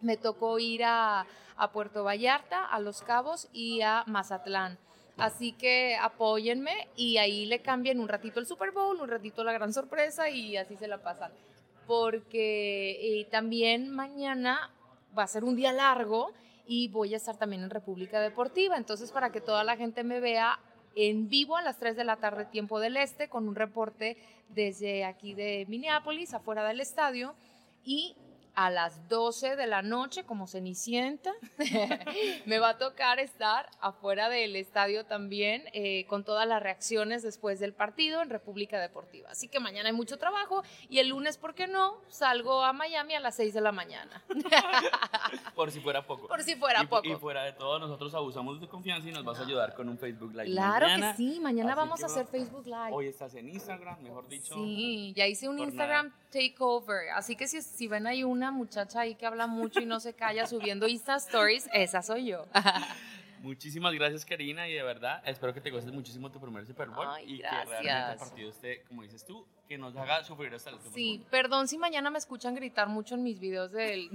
me 0.01 0.15
tocó 0.15 0.59
ir 0.59 0.83
a, 0.83 1.25
a 1.57 1.71
Puerto 1.71 2.03
Vallarta, 2.03 2.65
a 2.65 2.79
Los 2.79 3.01
Cabos 3.01 3.49
y 3.51 3.81
a 3.81 4.03
Mazatlán. 4.05 4.77
Así 5.17 5.53
que 5.53 5.95
apóyenme 5.95 6.89
y 6.95 7.17
ahí 7.17 7.45
le 7.45 7.61
cambien 7.61 7.99
un 7.99 8.09
ratito 8.09 8.39
el 8.39 8.45
Super 8.45 8.71
Bowl, 8.71 9.01
un 9.01 9.09
ratito 9.09 9.43
la 9.43 9.53
gran 9.53 9.73
sorpresa 9.73 10.29
y 10.29 10.55
así 10.57 10.75
se 10.75 10.87
la 10.87 10.99
pasan. 10.99 11.31
Porque 11.87 13.19
eh, 13.19 13.25
también 13.31 13.89
mañana 13.89 14.71
va 15.17 15.23
a 15.23 15.27
ser 15.27 15.43
un 15.43 15.55
día 15.55 15.71
largo 15.71 16.31
y 16.67 16.87
voy 16.89 17.13
a 17.13 17.17
estar 17.17 17.37
también 17.37 17.63
en 17.63 17.69
República 17.69 18.19
Deportiva. 18.19 18.77
Entonces, 18.77 19.11
para 19.11 19.31
que 19.31 19.41
toda 19.41 19.63
la 19.63 19.77
gente 19.77 20.03
me 20.03 20.19
vea 20.19 20.59
en 20.95 21.29
vivo 21.29 21.57
a 21.57 21.61
las 21.61 21.77
3 21.77 21.95
de 21.95 22.03
la 22.03 22.17
tarde, 22.17 22.45
tiempo 22.45 22.79
del 22.79 22.97
este, 22.97 23.27
con 23.27 23.47
un 23.47 23.55
reporte 23.55 24.17
desde 24.49 25.05
aquí 25.05 25.33
de 25.33 25.65
Minneapolis, 25.67 26.33
afuera 26.33 26.67
del 26.67 26.81
estadio. 26.81 27.35
Y 27.83 28.15
a 28.55 28.69
las 28.69 29.07
12 29.09 29.55
de 29.55 29.67
la 29.67 29.81
noche 29.81 30.23
como 30.23 30.47
Cenicienta. 30.47 31.33
me 32.45 32.59
va 32.59 32.69
a 32.69 32.77
tocar 32.77 33.19
estar 33.19 33.69
afuera 33.79 34.29
del 34.29 34.55
estadio 34.55 35.05
también 35.05 35.63
eh, 35.73 36.05
con 36.07 36.23
todas 36.23 36.47
las 36.47 36.61
reacciones 36.61 37.23
después 37.23 37.59
del 37.59 37.73
partido 37.73 38.21
en 38.21 38.29
República 38.29 38.79
Deportiva. 38.79 39.29
Así 39.29 39.47
que 39.47 39.59
mañana 39.59 39.89
hay 39.89 39.95
mucho 39.95 40.17
trabajo 40.17 40.63
y 40.89 40.99
el 40.99 41.09
lunes, 41.09 41.37
¿por 41.37 41.53
qué 41.53 41.67
no? 41.67 41.97
Salgo 42.07 42.63
a 42.63 42.73
Miami 42.73 43.15
a 43.15 43.19
las 43.19 43.35
6 43.35 43.53
de 43.53 43.61
la 43.61 43.71
mañana. 43.71 44.23
Por 45.55 45.71
si 45.71 45.79
fuera 45.79 46.05
poco. 46.05 46.27
Por 46.27 46.43
si 46.43 46.55
fuera 46.55 46.83
y, 46.83 46.87
poco. 46.87 47.07
Y 47.07 47.15
fuera 47.15 47.43
de 47.43 47.53
todo, 47.53 47.79
nosotros 47.79 48.13
abusamos 48.13 48.59
de 48.59 48.65
tu 48.65 48.71
confianza 48.71 49.07
y 49.09 49.11
nos 49.11 49.23
vas 49.23 49.39
a 49.39 49.43
ayudar 49.43 49.73
con 49.73 49.87
un 49.89 49.97
Facebook 49.97 50.31
Live. 50.31 50.45
Claro 50.45 50.87
mañana. 50.87 51.11
que 51.11 51.17
sí, 51.17 51.39
mañana 51.39 51.71
Así 51.71 51.79
vamos 51.79 52.03
a 52.03 52.05
hacer 52.07 52.27
Facebook 52.27 52.65
Live. 52.65 52.91
Hoy 52.91 53.07
estás 53.07 53.33
en 53.35 53.49
Instagram, 53.49 54.01
mejor 54.01 54.27
dicho. 54.27 54.53
Sí, 54.53 55.13
ya 55.15 55.27
hice 55.27 55.47
un 55.47 55.59
Instagram 55.59 56.07
nada. 56.07 56.24
Takeover. 56.35 57.09
Así 57.13 57.35
que 57.35 57.47
si, 57.47 57.61
si 57.61 57.87
ven 57.87 58.07
ahí 58.07 58.23
una 58.23 58.51
muchacha 58.51 59.01
ahí 59.01 59.15
que 59.15 59.25
habla 59.25 59.47
mucho 59.47 59.79
y 59.79 59.85
no 59.85 59.99
se 59.99 60.13
calla 60.13 60.45
subiendo 60.45 60.87
Insta 60.87 61.15
Stories, 61.15 61.69
esa 61.73 62.01
soy 62.01 62.25
yo. 62.25 62.45
Muchísimas 63.45 63.93
gracias, 63.93 64.25
Karina, 64.25 64.67
y 64.67 64.73
de 64.73 64.81
verdad 64.81 65.21
espero 65.23 65.53
que 65.53 65.61
te 65.61 65.69
gustes 65.69 65.93
muchísimo 65.93 66.31
tu 66.31 66.41
primer 66.41 66.65
Super 66.65 66.89
Bowl 66.89 67.05
Ay, 67.07 67.35
y 67.35 67.37
gracias. 67.37 67.67
que 67.79 67.83
realmente 67.83 68.13
el 68.13 68.17
partido 68.29 68.49
esté, 68.49 68.81
como 68.87 69.03
dices 69.03 69.23
tú, 69.23 69.45
que 69.67 69.77
nos 69.77 69.95
haga 69.95 70.23
sufrir 70.23 70.51
hasta 70.55 70.71
el 70.71 70.77
último 70.77 70.95
Sí, 70.95 71.03
segundo. 71.11 71.29
perdón 71.29 71.67
si 71.67 71.77
mañana 71.77 72.09
me 72.09 72.17
escuchan 72.17 72.55
gritar 72.55 72.87
mucho 72.87 73.13
en 73.13 73.21
mis 73.21 73.39
videos 73.39 73.71
de, 73.71 74.07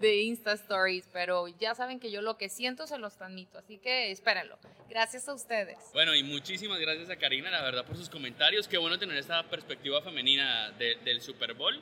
de 0.00 0.22
Insta 0.22 0.52
Stories, 0.54 1.08
pero 1.12 1.46
ya 1.46 1.76
saben 1.76 2.00
que 2.00 2.10
yo 2.10 2.22
lo 2.22 2.36
que 2.36 2.48
siento 2.48 2.88
se 2.88 2.98
los 2.98 3.14
transmito, 3.16 3.58
así 3.58 3.78
que 3.78 4.10
espérenlo. 4.10 4.58
Gracias 4.90 5.28
a 5.28 5.34
ustedes. 5.34 5.78
Bueno, 5.92 6.12
y 6.16 6.24
muchísimas 6.24 6.80
gracias 6.80 7.08
a 7.08 7.16
Karina, 7.16 7.50
la 7.50 7.62
verdad, 7.62 7.84
por 7.86 7.96
sus 7.96 8.10
comentarios. 8.10 8.66
Qué 8.66 8.78
bueno 8.78 8.98
tener 8.98 9.16
esta 9.16 9.44
perspectiva 9.48 10.02
femenina 10.02 10.72
de- 10.72 10.96
del 11.04 11.20
Super 11.20 11.54
Bowl. 11.54 11.80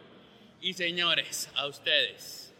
Y 0.61 0.75
señores, 0.75 1.50
a 1.57 1.66
ustedes. 1.66 2.52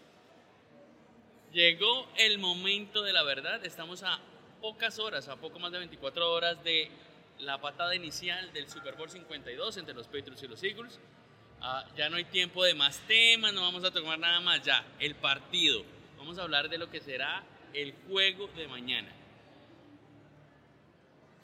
Llegó 1.53 2.07
el 2.17 2.39
momento 2.39 3.03
de 3.03 3.13
la 3.13 3.23
verdad. 3.25 3.65
Estamos 3.67 4.03
a 4.03 4.19
pocas 4.61 4.99
horas, 4.99 5.29
a 5.29 5.37
poco 5.37 5.59
más 5.59 5.73
de 5.73 5.79
24 5.79 6.33
horas 6.33 6.63
de 6.63 6.91
la 7.41 7.61
patada 7.61 7.95
inicial 7.95 8.53
del 8.53 8.69
Super 8.69 8.95
Bowl 8.95 9.11
52 9.11 9.77
entre 9.79 9.95
los 9.95 10.07
Patriots 10.07 10.43
y 10.43 10.49
los 10.49 10.63
Eagles. 10.63 11.01
Ah, 11.63 11.85
ya 11.97 12.09
no 12.09 12.17
hay 12.17 12.25
tiempo 12.25 12.65
de 12.65 12.75
más 12.75 12.99
temas, 13.07 13.53
no 13.53 13.63
vamos 13.63 13.85
a 13.85 13.91
tomar 13.91 14.19
nada 14.19 14.41
más. 14.41 14.63
Ya, 14.63 14.85
el 14.99 15.15
partido. 15.15 15.83
Vamos 16.17 16.39
a 16.39 16.43
hablar 16.43 16.69
de 16.69 16.79
lo 16.79 16.91
que 16.91 17.01
será 17.01 17.43
el 17.73 17.95
juego 18.09 18.49
de 18.57 18.69
mañana. 18.69 19.09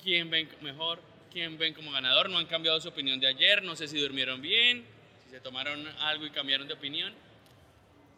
¿Quién 0.02 0.30
ven 0.30 0.48
mejor? 0.60 1.00
¿Quién 1.32 1.58
ven 1.58 1.74
como 1.74 1.90
ganador? 1.90 2.30
No 2.30 2.38
han 2.38 2.46
cambiado 2.46 2.80
su 2.80 2.88
opinión 2.88 3.20
de 3.20 3.26
ayer. 3.26 3.62
No 3.62 3.76
sé 3.76 3.88
si 3.88 3.98
durmieron 3.98 4.40
bien, 4.40 4.86
si 5.24 5.30
se 5.30 5.40
tomaron 5.40 5.86
algo 6.00 6.24
y 6.26 6.30
cambiaron 6.30 6.68
de 6.68 6.74
opinión. 6.74 7.14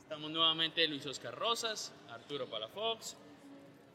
Estamos 0.00 0.31
nuevamente 0.31 0.87
Luis 0.88 1.05
Oscar 1.07 1.35
Rosas, 1.35 1.93
Arturo 2.11 2.47
Palafox, 2.47 3.17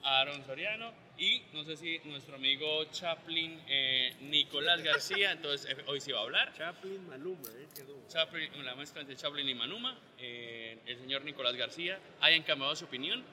Aaron 0.03 0.45
Soriano 0.45 0.91
y 1.17 1.41
no 1.53 1.63
sé 1.63 1.77
si 1.77 2.00
nuestro 2.05 2.36
amigo 2.36 2.86
Chaplin 2.86 3.62
eh, 3.67 4.15
Nicolás 4.22 4.81
García, 4.81 5.31
entonces 5.31 5.69
eh, 5.69 5.83
hoy 5.88 6.01
sí 6.01 6.12
va 6.12 6.19
a 6.19 6.24
hablar. 6.24 6.53
Chaplin, 6.57 7.07
Maluma, 7.07 7.50
¿eh? 7.50 7.67
Quedó. 7.75 7.95
Chaplin, 8.07 8.65
la 8.65 8.75
mezcla 8.75 9.01
entre 9.01 9.15
Chaplin 9.15 9.48
y 9.48 9.53
Manuma, 9.53 9.98
eh, 10.17 10.79
el 10.86 10.98
señor 11.00 11.24
Nicolás 11.24 11.55
García, 11.55 12.00
hayan 12.19 12.43
cambiado 12.43 12.75
su 12.75 12.86
opinión, 12.86 13.24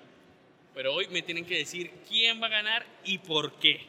pero 0.75 0.95
hoy 0.95 1.09
me 1.09 1.23
tienen 1.23 1.47
que 1.47 1.57
decir 1.59 1.91
quién 2.09 2.41
va 2.41 2.47
a 2.47 2.51
ganar 2.51 2.87
y 3.05 3.19
por 3.19 3.53
qué. 3.55 3.87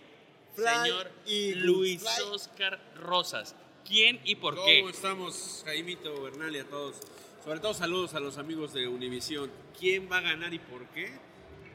Fly, 0.56 0.66
señor 0.84 1.12
Eagles, 1.28 1.64
Luis 1.64 2.02
fly. 2.02 2.30
Oscar 2.32 2.80
Rosas, 2.96 3.56
¿quién 3.88 4.20
y 4.24 4.36
por 4.36 4.56
¿Cómo 4.56 4.66
qué? 4.66 4.80
estamos, 4.90 5.64
Jaimito, 5.66 6.24
Bernal 6.24 6.56
y 6.56 6.60
a 6.60 6.66
todos? 6.66 6.98
Sobre 7.44 7.60
todo 7.60 7.74
saludos 7.74 8.14
a 8.14 8.20
los 8.20 8.38
amigos 8.38 8.74
de 8.74 8.88
Univisión. 8.88 9.52
¿Quién 9.80 10.12
va 10.12 10.18
a 10.18 10.22
ganar 10.22 10.54
y 10.54 10.60
por 10.60 10.86
qué? 10.90 11.12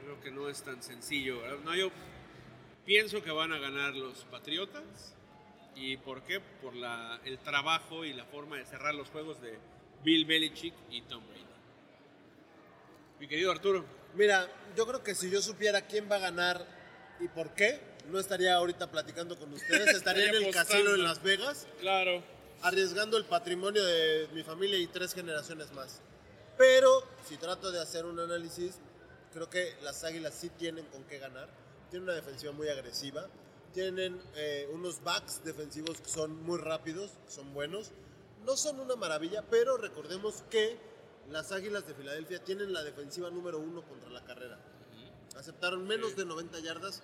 Creo 0.07 0.21
que 0.21 0.31
no 0.31 0.49
es 0.49 0.63
tan 0.63 0.81
sencillo. 0.85 1.41
¿verdad? 1.41 1.59
No, 1.65 1.75
yo 1.75 1.91
pienso 2.85 3.21
que 3.25 3.33
van 3.33 3.53
a 3.53 3.59
ganar 3.59 3.93
los 3.97 4.19
Patriotas. 4.27 4.85
¿Y 5.75 5.97
por 5.97 6.23
qué? 6.23 6.39
Por 6.63 6.77
la, 6.77 7.21
el 7.25 7.41
trabajo 7.41 8.05
y 8.05 8.13
la 8.13 8.25
forma 8.25 8.57
de 8.57 8.65
cerrar 8.67 8.95
los 8.95 9.09
juegos 9.11 9.43
de 9.43 9.59
Bill 10.05 10.25
Belichick 10.25 10.75
y 10.91 11.03
Tom 11.03 11.27
Brady. 11.27 11.43
Mi 13.19 13.27
querido 13.27 13.51
Arturo. 13.51 13.85
Mira, 14.15 14.49
yo 14.77 14.87
creo 14.87 15.03
que 15.03 15.17
si 15.17 15.29
yo 15.29 15.43
supiera 15.43 15.81
quién 15.83 16.09
va 16.09 16.17
a 16.17 16.21
ganar 16.21 16.65
y 17.19 17.27
por 17.27 17.51
qué, 17.55 17.81
no 18.09 18.21
estaría 18.21 18.55
ahorita 18.55 18.89
platicando 18.93 19.37
con 19.37 19.53
ustedes, 19.53 19.89
estaría 19.97 20.29
en 20.29 20.37
el 20.37 20.45
Estaría 20.45 20.53
casino 20.63 20.95
en 20.95 21.01
apostando. 21.01 21.03
Las 21.09 21.23
Vegas, 21.25 21.67
Claro. 21.81 22.23
arriesgando 22.63 23.17
el 23.17 23.25
patrimonio 23.25 23.85
de 23.85 24.29
mi 24.35 24.45
familia 24.45 24.79
y 24.79 24.87
tres 24.87 25.13
generaciones 25.15 25.73
más. 25.73 26.01
Pero 26.57 27.03
si 27.29 27.37
trato 27.39 27.73
de 27.73 27.83
hacer 27.83 28.07
un 28.07 28.21
análisis, 28.21 28.79
creo 29.37 29.51
que 29.51 29.77
las 29.83 30.03
Águilas 30.03 30.33
sí 30.33 30.49
tienen 30.49 30.87
con 30.87 31.05
qué 31.05 31.19
ganar. 31.19 31.47
Tienen 31.91 32.09
una 32.09 32.15
defensiva 32.17 32.53
muy 32.53 32.71
agresiva, 32.71 33.27
tienen 33.75 34.19
eh, 34.35 34.67
unos 34.73 35.05
backs 35.05 35.45
defensivos 35.45 36.01
que 36.01 36.09
son 36.09 36.43
muy 36.43 36.57
rápidos, 36.57 37.11
que 37.27 37.31
son 37.31 37.53
buenos. 37.53 37.93
No 38.47 38.57
son 38.57 38.81
una 38.81 38.97
maravilla, 38.97 39.45
pero 39.51 39.77
recordemos 39.77 40.43
que 40.49 40.79
las 41.29 41.53
Águilas 41.53 41.87
de 41.87 41.93
Filadelfia 41.93 42.43
tienen 42.45 42.73
la 42.73 42.83
defensiva 42.83 43.29
número 43.29 43.59
uno 43.59 43.83
contra 43.83 44.09
la 44.09 44.25
carrera. 44.25 44.59
Aceptaron 45.37 45.87
menos 45.87 46.17
de 46.17 46.25
90 46.25 46.59
yardas 46.61 47.03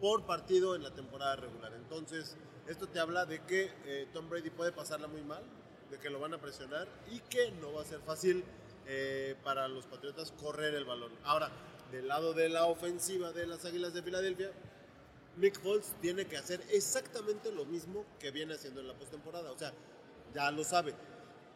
por 0.00 0.24
partido 0.24 0.74
en 0.74 0.84
la 0.84 0.94
temporada 0.94 1.36
regular. 1.36 1.74
Entonces, 1.74 2.34
esto 2.66 2.88
te 2.88 2.98
habla 2.98 3.26
de 3.26 3.42
que 3.42 3.70
eh, 3.84 4.08
Tom 4.14 4.30
Brady 4.30 4.48
puede 4.48 4.72
pasarla 4.72 5.06
muy 5.06 5.20
mal, 5.20 5.42
de 5.90 5.98
que 5.98 6.08
lo 6.08 6.18
van 6.18 6.32
a 6.32 6.40
presionar 6.40 6.88
y 7.12 7.18
que 7.20 7.50
no 7.60 7.74
va 7.74 7.82
a 7.82 7.84
ser 7.84 8.00
fácil 8.00 8.42
eh, 8.86 9.36
para 9.44 9.68
los 9.68 9.84
Patriotas 9.84 10.32
correr 10.32 10.74
el 10.74 10.86
balón. 10.86 11.12
Ahora, 11.24 11.50
del 11.94 12.08
lado 12.08 12.32
de 12.32 12.48
la 12.48 12.66
ofensiva 12.66 13.32
de 13.32 13.46
las 13.46 13.64
Águilas 13.64 13.94
de 13.94 14.02
Filadelfia, 14.02 14.50
Nick 15.36 15.60
Foles 15.60 15.94
tiene 16.02 16.26
que 16.26 16.36
hacer 16.36 16.60
exactamente 16.70 17.52
lo 17.52 17.64
mismo 17.64 18.04
que 18.18 18.30
viene 18.32 18.54
haciendo 18.54 18.80
en 18.80 18.88
la 18.88 18.94
postemporada. 18.94 19.52
O 19.52 19.58
sea, 19.58 19.72
ya 20.34 20.50
lo 20.50 20.64
sabe. 20.64 20.94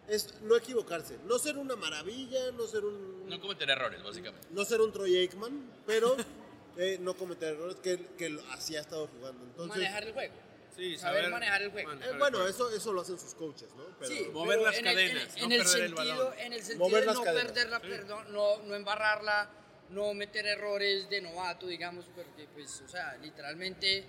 Es 0.07 0.41
no 0.43 0.57
equivocarse, 0.57 1.19
no 1.27 1.39
ser 1.39 1.59
una 1.59 1.77
maravilla, 1.77 2.53
no 2.53 2.67
ser 2.67 2.85
un 2.85 3.29
No 3.29 3.41
cometer 3.41 3.69
errores, 3.69 4.03
básicamente. 4.03 4.47
no 4.51 4.65
ser 4.65 4.81
un 4.81 4.93
Troy 4.93 5.17
Aikman, 5.17 5.71
pero 5.87 6.17
eh, 6.79 6.99
no 7.01 7.15
cometer 7.15 7.55
errores 7.55 7.77
que, 7.83 7.99
que 8.17 8.39
así 8.53 8.77
ha 8.77 8.81
estado 8.81 9.07
jugando. 9.09 9.45
Entonces, 9.45 9.77
manejar 9.77 10.05
el 10.05 10.13
juego. 10.13 10.35
Sí, 10.77 10.97
Saber 10.97 11.23
saber 11.23 11.31
manejar 11.33 11.63
el 11.63 11.71
juego. 11.73 11.93
eh, 11.93 12.15
bueno, 12.19 12.47
eso, 12.47 12.71
eso 12.71 12.93
lo 12.93 13.01
hacen 13.01 13.19
sus 13.19 13.35
coaches, 13.35 13.69
¿no? 13.77 13.85
Pero- 13.99 14.11
Sí, 14.15 14.29
mover 14.33 14.59
pero 14.59 14.71
las 14.71 14.79
en 14.79 14.87
el- 14.87 14.95
cadenas, 14.95 15.37
en, 15.37 15.41
no 15.41 15.47
en 15.47 15.53
el 15.53 15.59
perder 15.59 15.83
el 15.83 15.89
sentido, 15.97 16.17
balón. 16.25 16.39
En 16.39 16.53
el 16.53 16.61
sentido 16.63 16.79
Mover 16.89 17.01
de 17.01 17.07
las 17.07 17.15
no 17.17 17.25
cadenas. 17.25 17.45
perderla, 17.53 17.81
perdón, 17.81 18.33
no, 18.33 18.63
no 18.63 18.75
embarrarla, 18.77 19.51
no 19.91 20.13
meter 20.15 20.47
errores 20.47 21.09
de 21.09 21.21
novato, 21.21 21.67
digamos, 21.67 22.05
porque, 22.15 22.47
pues, 22.55 22.83
o 22.85 22.89
sea, 22.89 23.17
literalmente, 23.23 24.05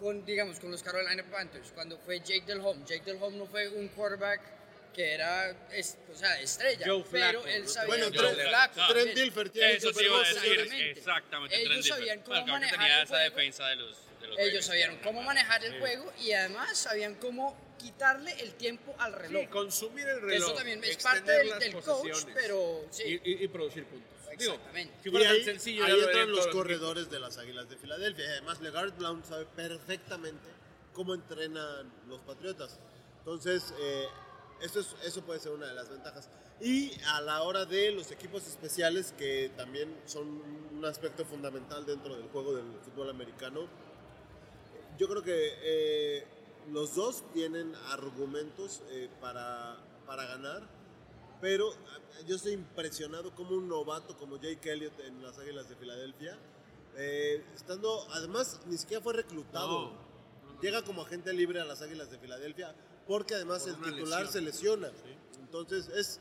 con, 0.00 0.24
digamos, 0.24 0.58
con 0.58 0.70
los 0.70 0.82
Carolina 0.82 1.22
Panthers, 1.30 1.70
cuando 1.72 1.96
fue 1.98 2.18
Jake 2.20 2.42
Del 2.46 2.60
Home, 2.60 2.84
Jake 2.86 3.04
Del 3.04 3.22
Home 3.22 3.36
no 3.36 3.46
fue 3.46 3.68
un 3.68 3.88
quarterback 3.88 4.40
que 4.92 5.12
era, 5.14 5.50
es- 5.72 5.96
o 6.12 6.14
sea, 6.14 6.38
estrella, 6.40 6.84
Joe 6.86 7.04
pero 7.10 7.40
Flacco, 7.40 7.46
él 7.48 7.62
¿no? 7.62 7.68
sabía 7.68 7.86
Bueno, 7.88 8.06
Joe 8.06 8.34
Trent- 8.34 8.48
Flacco, 8.48 8.74
Trent 8.74 8.88
también. 9.06 9.14
Dilfer 9.16 9.50
tiene 9.50 9.72
Eso 9.72 9.92
sí 9.94 10.04
iba 10.04 10.16
a 10.20 10.28
decir, 10.28 10.60
Exactamente. 10.98 11.56
Ellos 11.56 11.68
Trent 11.70 11.84
sabían 11.84 12.20
cómo 12.20 12.36
Bueno, 12.40 12.52
manejar 12.52 12.78
tenía 12.78 12.96
el 12.98 13.02
esa 13.04 13.14
juego. 13.16 13.24
defensa 13.36 13.66
de 13.68 13.76
los, 13.76 13.98
de 14.20 14.26
los 14.28 14.38
Ellos 14.38 14.64
sabían 14.66 14.96
cómo 14.98 15.22
manejar 15.22 15.64
el 15.64 15.78
juego 15.78 16.12
y 16.20 16.32
además 16.32 16.76
sabían 16.76 17.14
cómo 17.14 17.56
quitarle 17.78 18.32
el 18.42 18.52
tiempo 18.54 18.94
al 18.98 19.12
reloj. 19.14 19.40
Sí, 19.42 19.48
consumir 19.48 20.06
el 20.06 20.20
reloj. 20.20 20.48
Eso 20.50 20.54
también 20.54 20.84
es 20.84 20.96
parte 20.98 21.32
del, 21.32 21.58
del 21.58 21.72
coach, 21.80 22.24
pero 22.34 22.86
sí. 22.90 23.02
Y, 23.24 23.30
y- 23.30 23.44
y 23.44 23.48
producir 23.48 23.84
puntos. 23.86 24.11
Digo, 24.38 24.52
Exactamente. 24.52 24.94
si 25.02 25.08
Y 25.08 25.12
fuera 25.12 25.30
ahí, 25.30 25.36
tan 25.38 25.44
sencillo, 25.46 25.84
ahí 25.84 25.90
ya 25.90 25.96
lo 25.96 26.02
entran 26.08 26.32
los 26.32 26.46
corredores 26.48 27.10
de 27.10 27.20
las 27.20 27.38
Águilas 27.38 27.68
de 27.68 27.76
Filadelfia. 27.76 28.24
Y 28.24 28.28
además, 28.28 28.60
Legard 28.60 28.92
Blount 28.96 29.24
sabe 29.24 29.46
perfectamente 29.46 30.48
cómo 30.92 31.14
entrenan 31.14 31.92
los 32.08 32.20
Patriotas. 32.20 32.78
Entonces, 33.18 33.72
eh, 33.80 34.06
eso, 34.60 34.80
es- 34.80 34.94
eso 35.04 35.22
puede 35.22 35.40
ser 35.40 35.52
una 35.52 35.66
de 35.66 35.74
las 35.74 35.88
ventajas. 35.90 36.28
Y 36.60 36.92
a 37.06 37.20
la 37.20 37.42
hora 37.42 37.64
de 37.64 37.90
los 37.92 38.10
equipos 38.12 38.46
especiales, 38.46 39.12
que 39.18 39.50
también 39.56 39.96
son 40.06 40.28
un 40.76 40.84
aspecto 40.84 41.24
fundamental 41.24 41.84
dentro 41.86 42.14
del 42.16 42.28
juego 42.28 42.54
del 42.54 42.64
fútbol 42.84 43.10
americano, 43.10 43.66
yo 44.98 45.08
creo 45.08 45.22
que 45.22 45.54
eh, 45.62 46.26
los 46.70 46.94
dos 46.94 47.24
tienen 47.32 47.74
argumentos 47.88 48.82
eh, 48.90 49.08
para, 49.20 49.76
para 50.06 50.26
ganar, 50.26 50.62
pero 51.42 51.70
eh, 51.72 52.24
yo 52.26 52.36
estoy 52.36 52.52
impresionado 52.52 53.34
como 53.34 53.54
un 53.56 53.68
novato 53.68 54.16
como 54.16 54.36
Jake 54.40 54.72
Elliott 54.72 54.98
en 55.00 55.22
las 55.22 55.38
Águilas 55.38 55.68
de 55.68 55.76
Filadelfia 55.76 56.38
Eh, 56.96 57.42
estando, 57.54 58.06
además, 58.12 58.60
ni 58.66 58.76
siquiera 58.76 59.02
fue 59.02 59.14
reclutado. 59.14 59.92
Llega 60.60 60.82
como 60.82 61.00
agente 61.02 61.32
libre 61.32 61.58
a 61.60 61.64
las 61.64 61.80
Águilas 61.82 62.10
de 62.10 62.18
Filadelfia 62.18 62.74
porque 63.06 63.34
además 63.34 63.62
Por 63.62 63.70
el 63.88 63.94
titular 63.96 64.24
lesión. 64.24 64.32
se 64.32 64.40
lesiona. 64.42 64.90
Entonces 65.40 65.88
es, 65.88 66.20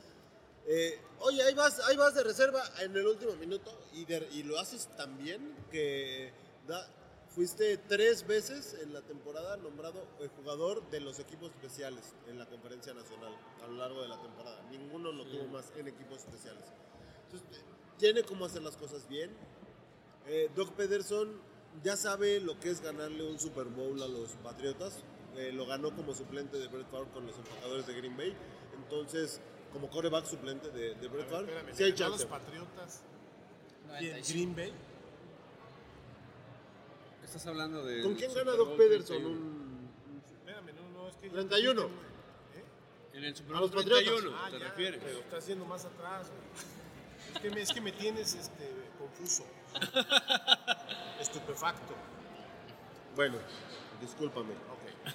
eh, 0.68 0.98
oye, 1.20 1.44
ahí 1.44 1.54
vas, 1.54 1.80
ahí 1.82 1.98
vas 1.98 2.16
de 2.16 2.24
reserva 2.24 2.64
en 2.80 2.96
el 2.96 3.06
último 3.06 3.36
minuto 3.36 3.70
y, 3.94 4.06
de- 4.06 4.28
y 4.32 4.44
lo 4.44 4.58
haces 4.60 4.88
tan 4.98 5.18
bien 5.18 5.54
que 5.72 6.32
da- 6.68 6.88
fuiste 7.34 7.78
tres 7.78 8.28
veces 8.28 8.76
en 8.82 8.94
la 8.94 9.02
temporada 9.02 9.58
nombrado 9.58 10.06
eh, 10.20 10.30
jugador 10.36 10.88
de 10.90 11.00
los 11.00 11.20
equipos 11.20 11.50
especiales 11.52 12.14
en 12.28 12.38
la 12.38 12.46
conferencia 12.46 12.94
nacional 12.94 13.34
a 13.64 13.68
lo 13.68 13.74
largo 13.78 14.02
de 14.02 14.10
la 14.10 14.22
temporada. 14.22 14.62
Ninguno 14.70 15.12
lo 15.12 15.26
tuvo 15.26 15.48
más 15.48 15.72
en 15.78 15.88
equipos 15.88 16.20
especiales. 16.20 16.64
Entonces, 17.26 17.58
eh, 17.58 17.64
tiene 17.98 18.24
cómo 18.24 18.46
hacer 18.46 18.62
las 18.62 18.76
cosas 18.76 19.08
bien. 19.08 19.32
Eh, 20.28 20.50
Doc 20.56 20.72
Pederson 20.74 21.40
ya 21.84 21.96
sabe 21.96 22.42
lo 22.42 22.60
que 22.60 22.70
es 22.70 22.82
ganarle 22.82 23.24
un 23.24 23.40
Super 23.40 23.66
Bowl 23.66 24.02
a 24.04 24.08
los 24.08 24.32
Patriotas. 24.44 25.04
Eh, 25.38 25.52
lo 25.54 25.66
ganó 25.66 25.96
como 25.96 26.14
suplente 26.14 26.58
de 26.58 26.68
Brett 26.68 26.90
Favre 26.92 27.10
con 27.14 27.26
los 27.26 27.38
empacadores 27.38 27.88
de 27.88 27.94
Green 27.94 28.18
Bay. 28.18 28.36
Entonces, 28.76 29.40
como 29.72 29.90
coreback 29.90 30.26
suplente 30.26 30.70
de, 30.72 30.96
de 30.96 31.08
Brett 31.08 31.30
Favre, 31.30 31.54
sí 31.72 31.84
hay 31.84 31.92
¿ganó 31.94 32.12
chance. 32.18 32.24
los 32.24 32.26
Patriotas? 32.26 33.02
¿Quién? 34.00 34.12
95. 34.12 34.28
¿Green 34.34 34.56
Bay? 34.56 34.74
Estás 37.32 37.48
hablando 37.48 37.86
de. 37.86 38.04
¿Con 38.04 38.16
quién 38.16 38.34
gana 38.34 38.52
Doc 38.52 38.76
Pederson? 38.76 39.26
Un 39.26 39.90
Espérame, 40.34 40.74
no, 40.76 41.02
no, 41.04 41.08
es 41.08 41.16
que... 41.16 41.30
31. 41.30 41.88
En 43.14 43.24
el 43.24 43.36
Super 43.38 43.56
A 43.56 43.60
Bowl 43.62 43.72
los 43.72 43.84
Patriotas. 43.86 44.04
31, 44.06 44.38
Ah, 44.38 44.50
¿te 44.52 44.60
ya, 44.60 44.66
refieres? 44.66 45.02
pero 45.02 45.20
estás 45.20 45.48
yendo 45.48 45.64
más 45.66 45.86
atrás. 45.86 46.28
güey. 46.28 47.34
Es 47.34 47.40
que 47.42 47.50
me, 47.52 47.62
es 47.62 47.72
que 47.72 47.80
me 47.80 47.92
tienes 47.94 48.36
este, 48.36 48.70
confuso. 49.00 49.46
Estupefacto. 51.22 51.94
Bueno, 53.16 53.38
discúlpame. 54.02 54.52
Ok. 54.52 55.14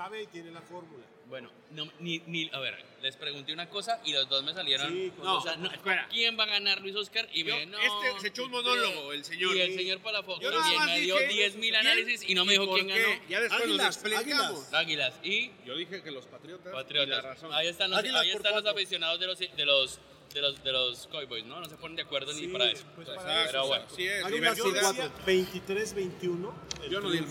Sabe 0.00 0.22
y 0.22 0.26
tiene 0.28 0.50
la 0.50 0.62
fórmula. 0.62 1.04
Bueno, 1.26 1.50
no, 1.72 1.86
ni, 1.98 2.20
ni, 2.20 2.48
a 2.54 2.58
ver, 2.58 2.82
les 3.02 3.16
pregunté 3.16 3.52
una 3.52 3.68
cosa 3.68 4.00
y 4.02 4.14
los 4.14 4.26
dos 4.30 4.42
me 4.42 4.54
salieron. 4.54 4.88
Sí, 4.88 5.12
no, 5.22 5.36
o 5.36 5.42
sea, 5.42 5.56
no, 5.56 5.70
espera. 5.70 6.08
¿Quién 6.10 6.38
va 6.38 6.44
a 6.44 6.46
ganar 6.46 6.80
Luis 6.80 6.96
Oscar? 6.96 7.28
Y 7.34 7.44
me 7.44 7.50
Yo- 7.50 7.66
no, 7.66 7.78
este 7.78 8.20
se 8.22 8.28
echó 8.28 8.44
un 8.46 8.50
monólogo, 8.52 9.12
el 9.12 9.22
señor. 9.26 9.54
Y 9.54 9.60
el 9.60 9.74
señor 9.74 9.98
Palafox 10.00 10.40
Yo 10.42 10.50
también 10.50 10.86
me 10.86 11.00
dio 11.00 11.16
dije 11.18 11.28
10 11.34 11.54
mil 11.56 11.70
quién 11.74 11.86
análisis 11.86 12.26
y 12.26 12.34
no 12.34 12.46
me 12.46 12.52
dijo 12.54 12.72
quién 12.72 12.86
qué. 12.88 12.98
ganó. 12.98 13.22
Ya 13.28 13.40
después 13.42 13.62
Águilas, 13.62 13.86
nos 13.86 13.96
explicamos. 13.96 14.72
Águilas 14.72 15.14
y 15.22 15.50
Yo 15.66 15.76
dije 15.76 16.02
que 16.02 16.10
los 16.10 16.24
Patriotas. 16.26 16.72
y 16.72 16.74
Patriotas. 16.74 17.08
la 17.10 17.20
razón. 17.20 17.52
Ahí 17.52 17.68
están 17.68 17.90
los, 17.90 17.98
Águilas 17.98 18.22
ahí 18.22 18.30
están 18.30 18.54
los 18.54 18.64
aficionados 18.64 19.20
de 19.20 19.26
los 19.26 19.38
de 19.38 19.66
los 19.66 20.00
de 20.32 20.40
los 20.40 20.64
de 20.64 20.72
los 20.72 21.06
Cowboys, 21.08 21.44
¿no? 21.44 21.60
No 21.60 21.68
se 21.68 21.76
ponen 21.76 21.96
de 21.96 22.02
acuerdo 22.02 22.32
ni 22.32 22.40
Sí, 22.40 22.48
para 22.48 22.70
eso. 22.70 22.84
pues 22.96 23.06
para 23.06 23.44
Pero 23.44 23.60
eso, 23.60 23.66
bueno. 23.68 23.84
Sí, 23.94 24.06
es 24.06 24.24
Águilas 24.24 24.56
Yo 24.56 24.64
por 24.64 24.72
diversidad. 24.72 25.10
decía 25.26 25.26
23-21 25.26 26.54
el, 26.84 26.90
Yo 26.90 27.00
no 27.02 27.10
di 27.10 27.18
el. 27.18 27.24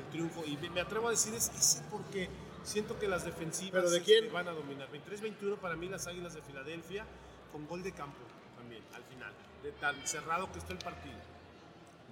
El 0.00 0.04
triunfo. 0.10 0.44
Y 0.46 0.56
me- 0.68 0.80
atrevo 0.80 1.08
a 1.08 1.10
decir 1.10 1.34
es 1.34 1.48
ese 1.50 1.82
porque 1.90 2.28
siento 2.64 2.98
que 2.98 3.08
las 3.08 3.24
defensivas 3.24 3.72
¿Pero 3.72 3.90
de 3.90 3.98
este, 3.98 4.20
quién? 4.20 4.32
van 4.32 4.48
a 4.48 4.52
dominar. 4.52 4.88
23-21 4.90 5.56
para 5.58 5.76
mí 5.76 5.88
las 5.88 6.06
Águilas 6.06 6.34
de 6.34 6.42
Filadelfia 6.42 7.04
con 7.52 7.66
gol 7.66 7.82
de 7.82 7.92
campo 7.92 8.18
también 8.56 8.82
al 8.94 9.02
final. 9.04 9.32
De 9.62 9.72
tan 9.72 10.06
cerrado 10.06 10.50
que 10.52 10.58
está 10.58 10.72
el 10.72 10.78
partido. 10.78 11.16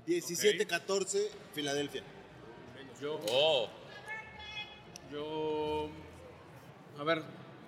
17-14, 0.07 1.29
Filadelfia. 1.55 2.03
Yo. 3.01 3.21
Oh, 3.31 3.69
Yo. 5.13 5.91
A 6.99 7.05
ver, 7.05 7.19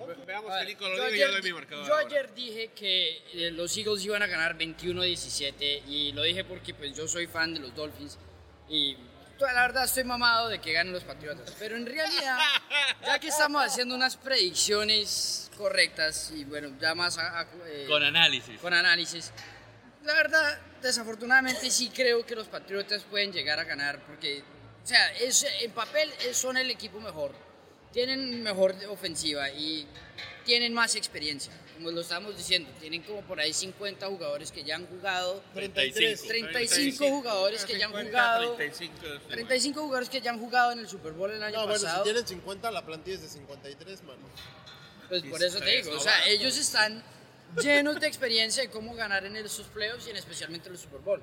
ve- 0.07 0.25
veamos 0.27 0.51
A 0.51 0.59
que 0.59 0.65
ver, 0.65 0.69
Nico 0.69 0.89
lo 0.89 0.97
yo 0.97 1.03
yo 1.03 1.05
ayer 1.09 1.31
doy 1.31 1.43
mi 1.43 1.53
marcador. 1.53 1.87
Yo 1.87 1.95
ahora. 1.95 2.07
ayer 2.07 2.35
dije 2.35 2.69
que 2.69 3.23
eh, 3.33 3.51
los 3.53 3.77
Eagles 3.77 4.05
iban 4.05 4.23
a 4.23 4.27
ganar 4.27 4.57
21-17 4.59 5.83
y 5.87 6.13
lo 6.13 6.23
dije 6.23 6.45
porque 6.45 6.75
pues 6.75 6.95
yo 6.97 7.09
soy 7.09 7.27
fan 7.27 7.55
de 7.55 7.61
los 7.61 7.75
Dolphins 7.75 8.19
y 8.69 8.97
la 9.41 9.63
verdad 9.63 9.85
estoy 9.85 10.05
mamado 10.05 10.49
de 10.49 10.61
que 10.61 10.73
ganen 10.73 10.93
los 10.93 11.05
Patriotas. 11.05 11.53
Pero 11.59 11.77
en 11.77 11.87
realidad, 11.87 12.39
ya 13.05 13.19
que 13.19 13.29
estamos 13.29 13.65
haciendo 13.65 13.95
unas 13.95 14.17
predicciones 14.17 15.51
correctas 15.57 16.31
y 16.35 16.45
bueno, 16.45 16.73
ya 16.81 16.95
más 16.95 17.19
a- 17.19 17.41
a- 17.41 17.47
eh, 17.67 17.87
con 17.89 18.03
análisis. 18.03 18.59
con 18.61 18.73
análisis, 18.73 19.33
la 20.05 20.15
verdad, 20.15 20.59
desafortunadamente 20.81 21.71
sí 21.71 21.91
creo 21.95 22.25
que 22.25 22.35
los 22.35 22.49
Patriotas 22.49 23.03
pueden 23.05 23.33
llegar 23.33 23.59
a 23.59 23.65
ganar 23.65 24.01
porque, 24.07 24.43
o 24.83 24.87
sea, 24.87 25.13
es, 25.13 25.45
en 25.61 25.71
papel 25.73 26.13
eh, 26.25 26.35
son 26.35 26.57
el 26.57 26.71
equipo 26.71 27.01
mejor, 27.01 27.33
tienen 27.93 28.43
mejor 28.43 28.75
ofensiva 28.89 29.51
y 29.51 29.87
tienen 30.45 30.73
más 30.75 30.95
experiencia. 30.97 31.53
Como 31.75 31.91
lo 31.91 32.01
estamos 32.03 32.37
diciendo, 32.37 32.71
tienen 32.81 33.03
como 33.03 33.23
por 33.23 33.41
ahí 33.41 33.53
50 33.53 34.07
jugadores 34.07 34.53
que 34.53 34.63
ya 34.63 34.77
han 34.77 34.87
jugado, 34.87 35.43
35. 35.55 36.29
35 36.29 37.09
jugadores 37.09 37.65
que 37.65 37.79
ya 37.79 37.87
han 37.87 37.93
jugado, 37.93 38.55
35, 38.55 38.95
35 39.29 39.81
jugadores 39.81 40.09
que 40.09 40.21
ya 40.21 40.31
han 40.31 40.39
jugado 40.39 40.73
en 40.73 40.79
el 40.81 40.89
Super 40.89 41.13
Bowl 41.13 41.31
el 41.31 41.43
año 41.43 41.57
No, 41.57 41.63
bueno, 41.65 41.79
si 41.79 41.85
pasado. 41.85 42.05
tienen 42.05 42.27
50, 42.27 42.71
la 42.71 42.85
plantilla 42.85 43.17
es 43.17 43.23
de 43.23 43.29
53, 43.29 44.03
mano. 44.05 44.21
Pues 45.09 45.23
por 45.25 45.43
eso 45.43 45.59
te 45.59 45.71
digo, 45.71 45.93
o 45.97 46.01
sea, 46.01 46.27
ellos 46.27 46.57
están 46.57 47.03
llenos 47.61 48.01
de 48.01 48.07
experiencia 48.07 48.63
de 48.63 48.71
cómo 48.71 48.95
ganar 48.95 49.25
en 49.25 49.37
esos 49.37 49.67
playoffs 49.67 50.07
y 50.07 50.11
en 50.11 50.17
especialmente 50.17 50.69
en 50.69 50.75
el 50.75 50.81
Super 50.81 51.01
Bowl. 51.01 51.23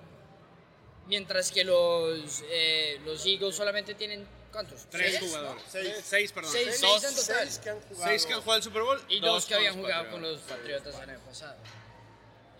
Mientras 1.07 1.51
que 1.51 1.63
los, 1.63 2.43
eh, 2.51 2.78
los 3.05 3.25
Eagles 3.25 3.55
solamente 3.55 3.95
tienen, 3.95 4.25
¿cuántos? 4.51 4.85
Tres 4.89 5.17
¿Seis? 5.17 5.29
jugadores. 5.31 5.63
Seis. 5.67 5.95
Seis, 6.03 6.31
perdón. 6.31 6.51
Seis, 6.51 6.65
Seis, 6.79 6.79
seis 6.79 7.03
en 7.03 7.15
total. 7.15 7.37
Seis 7.47 7.59
que 7.59 7.69
han 7.69 7.79
jugado. 7.81 8.03
Seis 8.05 8.25
que 8.25 8.33
han 8.33 8.41
jugado 8.41 8.57
el 8.57 8.63
Super 8.63 8.81
Bowl 8.83 9.01
Y 9.09 9.19
dos 9.19 9.45
que 9.45 9.55
habían 9.55 9.75
los 9.75 9.81
jugado 9.85 10.03
con 10.11 10.21
Patriotas. 10.21 10.41
los 10.47 10.57
Patriotas 10.57 10.95
el 11.03 11.09
año 11.09 11.19
pasado. 11.25 11.55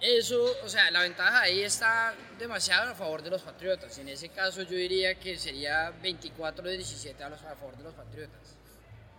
Eso, 0.02 0.56
o 0.64 0.70
sea, 0.70 0.90
la 0.92 1.02
ventaja 1.02 1.42
ahí 1.42 1.62
está 1.62 2.16
demasiado 2.38 2.92
a 2.92 2.96
favor 2.96 3.22
de 3.22 3.30
los 3.32 3.42
Patriotas. 3.42 3.98
En 3.98 4.08
ese 4.08 4.30
caso 4.30 4.62
yo 4.62 4.70
diría 4.78 5.16
que 5.20 5.38
sería 5.38 5.90
24 6.02 6.64
de 6.70 6.78
17 6.78 7.22
a, 7.22 7.30
los, 7.30 7.42
a 7.42 7.56
favor 7.56 7.76
de 7.76 7.84
los 7.84 7.94
Patriotas. 7.94 8.40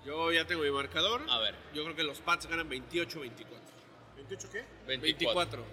Yo 0.07 0.33
ya 0.33 0.47
tengo 0.47 0.63
mi 0.63 0.71
marcador. 0.71 1.23
A 1.29 1.39
ver. 1.39 1.55
Yo 1.75 1.85
creo 1.85 1.95
que 1.95 2.03
los 2.03 2.19
Pats 2.21 2.47
ganan 2.47 2.71
28-24. 2.71 3.31
¿28 4.31 4.49
qué? 4.51 4.65
24. 4.87 5.65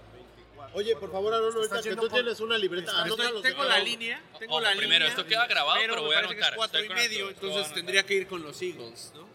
Oye, 0.74 0.96
por 0.96 1.12
favor, 1.12 1.34
Aaron, 1.34 1.54
ahorita 1.56 1.78
Estás 1.78 1.84
que 1.84 1.96
tú 1.96 2.02
por- 2.08 2.12
tienes 2.12 2.40
una 2.40 2.58
libreta, 2.58 3.02
anota 3.02 3.32
los 3.32 3.42
de 3.44 3.50
tengo 3.50 3.64
la 3.64 3.80
línea. 3.80 4.22
Tengo 4.38 4.54
Ojo, 4.56 4.62
la 4.62 4.72
primero, 4.72 4.92
línea. 5.06 5.08
esto 5.10 5.26
queda 5.26 5.48
grabado, 5.48 5.80
pero 5.80 6.04
voy 6.04 6.16
a 6.16 6.20
anotar. 6.20 6.52
es 6.52 6.56
cuatro 6.56 6.84
y 6.84 6.90
medio, 6.90 7.30
entonces 7.30 7.74
tendría 7.74 8.04
que 8.04 8.14
ir 8.16 8.28
con 8.28 8.44
los 8.44 8.62
Eagles, 8.62 9.12
¿no? 9.16 9.28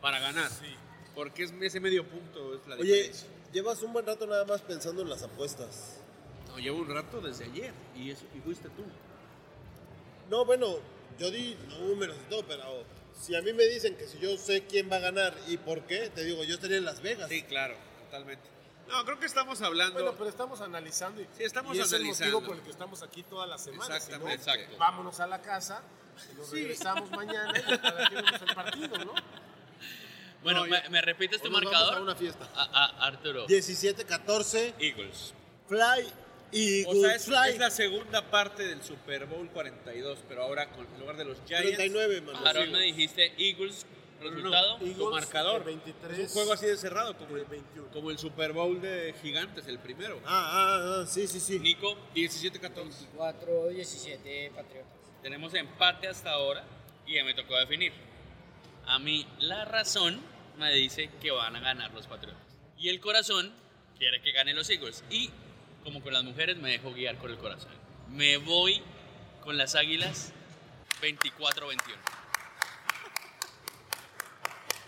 Para 0.00 0.18
ganar. 0.20 0.50
Porque 1.14 1.44
es 1.44 1.52
ese 1.60 1.80
medio 1.80 2.04
punto 2.04 2.54
es 2.54 2.66
la 2.66 2.76
Oye, 2.76 2.92
diferencia. 2.94 3.28
llevas 3.52 3.82
un 3.82 3.92
buen 3.92 4.04
rato 4.06 4.26
nada 4.26 4.44
más 4.44 4.60
pensando 4.62 5.02
en 5.02 5.08
las 5.08 5.22
apuestas. 5.22 5.98
No, 6.48 6.58
llevo 6.58 6.78
un 6.78 6.88
rato 6.88 7.20
desde 7.20 7.44
ayer 7.44 7.72
y, 7.96 8.10
eso, 8.10 8.24
y 8.34 8.40
fuiste 8.40 8.68
tú. 8.70 8.84
No, 10.30 10.44
bueno, 10.44 10.78
yo 11.18 11.30
di 11.30 11.56
números 11.80 12.16
y 12.26 12.30
todo, 12.30 12.44
pero 12.46 12.84
si 13.18 13.34
a 13.34 13.42
mí 13.42 13.52
me 13.52 13.64
dicen 13.64 13.96
que 13.96 14.06
si 14.06 14.18
yo 14.18 14.36
sé 14.36 14.64
quién 14.66 14.90
va 14.90 14.96
a 14.96 15.00
ganar 15.00 15.34
y 15.48 15.56
por 15.56 15.82
qué, 15.82 16.10
te 16.10 16.24
digo, 16.24 16.44
yo 16.44 16.54
estaría 16.54 16.76
en 16.78 16.84
Las 16.84 17.00
Vegas. 17.00 17.28
Sí, 17.28 17.42
claro, 17.42 17.76
totalmente. 18.04 18.46
No, 18.88 19.04
creo 19.04 19.18
que 19.18 19.26
estamos 19.26 19.60
hablando. 19.62 19.94
Bueno, 19.94 20.14
pero 20.16 20.30
estamos 20.30 20.60
analizando. 20.60 21.20
Y, 21.20 21.24
Sí, 21.36 21.42
estamos 21.44 21.76
y 21.76 21.80
es 21.80 21.92
el 21.92 22.00
analizando. 22.02 22.34
motivo 22.40 22.48
por 22.48 22.56
el 22.58 22.62
que 22.62 22.70
estamos 22.70 23.02
aquí 23.02 23.22
toda 23.24 23.46
la 23.46 23.58
semana. 23.58 23.96
Exactamente. 23.96 24.42
si 24.42 24.46
no, 24.48 24.54
Exacto. 24.54 24.76
Vámonos 24.78 25.20
a 25.20 25.26
la 25.26 25.42
casa, 25.42 25.82
y 26.32 26.36
nos 26.36 26.48
Sí. 26.48 26.56
regresamos 26.56 27.10
mañana 27.10 27.52
y 27.58 27.62
cada 27.78 28.08
quien 28.08 28.24
vemos 28.24 28.42
el 28.42 28.54
partido, 28.54 28.98
¿no? 29.04 29.14
Bueno, 30.42 30.60
No, 30.64 30.70
¿me, 30.70 30.88
me 30.90 31.02
repites 31.02 31.42
tu 31.42 31.50
nos 31.50 31.60
vamos 31.60 31.72
marcador? 31.72 31.98
a 31.98 32.02
una 32.02 32.14
fiesta. 32.14 32.48
A- 32.54 32.62
a- 33.02 33.06
Arturo. 33.06 33.46
17-14, 33.48 34.74
Eagles. 34.78 35.34
Fly 35.68 36.12
y 36.52 36.84
O 36.84 36.94
sea, 36.94 37.14
es, 37.16 37.24
Fly. 37.24 37.48
es 37.50 37.58
la 37.58 37.70
segunda 37.70 38.30
parte 38.30 38.62
del 38.68 38.80
Super 38.84 39.26
Bowl 39.26 39.48
42, 39.50 40.20
pero 40.28 40.42
ahora 40.44 40.70
con, 40.70 40.86
en 40.86 41.00
lugar 41.00 41.16
de 41.16 41.24
los 41.24 41.38
Giants. 41.46 41.64
39, 41.76 42.20
mano. 42.20 42.46
Aaron 42.46 42.70
me 42.70 42.78
dijiste 42.82 43.34
Eagles, 43.36 43.84
No, 44.20 44.24
no, 44.24 44.30
no. 44.30 44.36
resultado. 44.36 44.78
Tu 44.78 44.86
Eagles, 44.86 45.10
marcador. 45.10 45.64
23, 45.64 46.18
Es 46.18 46.28
un 46.28 46.34
juego 46.34 46.52
así 46.52 46.66
de 46.66 46.76
cerrado, 46.76 47.16
como 47.16 47.36
el, 47.36 47.44
21. 47.44 47.90
como 47.90 48.10
el 48.10 48.18
Super 48.18 48.52
Bowl 48.52 48.80
de 48.80 49.14
Gigantes, 49.22 49.66
el 49.66 49.78
primero. 49.78 50.20
Ah, 50.24 50.50
ah, 50.52 51.00
ah, 51.02 51.06
sí, 51.06 51.26
sí, 51.26 51.40
sí. 51.40 51.58
Nico, 51.58 51.96
17-14. 52.14 53.10
24-17 53.16 54.50
Patriotas. 54.52 54.92
tenemos 55.22 55.54
empate 55.54 56.08
hasta 56.08 56.30
ahora 56.32 56.64
y 57.06 57.14
ya 57.14 57.24
me 57.24 57.34
tocó 57.34 57.56
definir. 57.56 57.92
A 58.86 58.98
mí 58.98 59.26
la 59.40 59.64
razón 59.64 60.20
me 60.58 60.72
dice 60.72 61.10
que 61.20 61.30
van 61.30 61.56
a 61.56 61.60
ganar 61.60 61.92
los 61.92 62.06
Patriotas. 62.06 62.42
Y 62.78 62.88
el 62.88 63.00
corazón 63.00 63.52
quiere 63.98 64.20
que 64.22 64.32
ganen 64.32 64.56
los 64.56 64.68
Eagles. 64.70 65.04
Y 65.10 65.30
como 65.84 66.02
con 66.02 66.12
las 66.12 66.24
mujeres 66.24 66.56
me 66.56 66.70
dejo 66.70 66.92
guiar 66.92 67.16
por 67.18 67.30
el 67.30 67.38
corazón. 67.38 67.70
Me 68.10 68.36
voy 68.38 68.82
con 69.42 69.56
las 69.56 69.74
Águilas 69.74 70.32
24-21. 71.00 72.15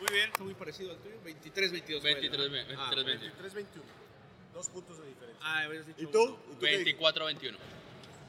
Muy 0.01 0.09
bien, 0.13 0.29
está 0.31 0.45
muy 0.45 0.55
parecido 0.55 0.91
al 0.93 0.99
tuyo. 0.99 1.17
23-22. 1.25 2.03
23, 2.03 2.49
fue, 2.49 2.65
¿no? 2.75 2.81
Ah, 2.83 2.91
23, 2.95 3.55
23-21. 3.55 3.67
Dos 4.55 4.69
puntos 4.69 4.99
de 4.99 5.07
diferencia. 5.09 5.41
Ah, 5.47 5.59
habías 5.61 5.87
dicho 5.87 6.03
¿Y 6.03 6.07
tú? 6.07 6.23
uno. 6.23 6.39
¿Y 6.51 6.55
tú 6.55 6.61
qué 6.61 6.79
dijiste? 6.79 6.99
24-21. 7.05 7.57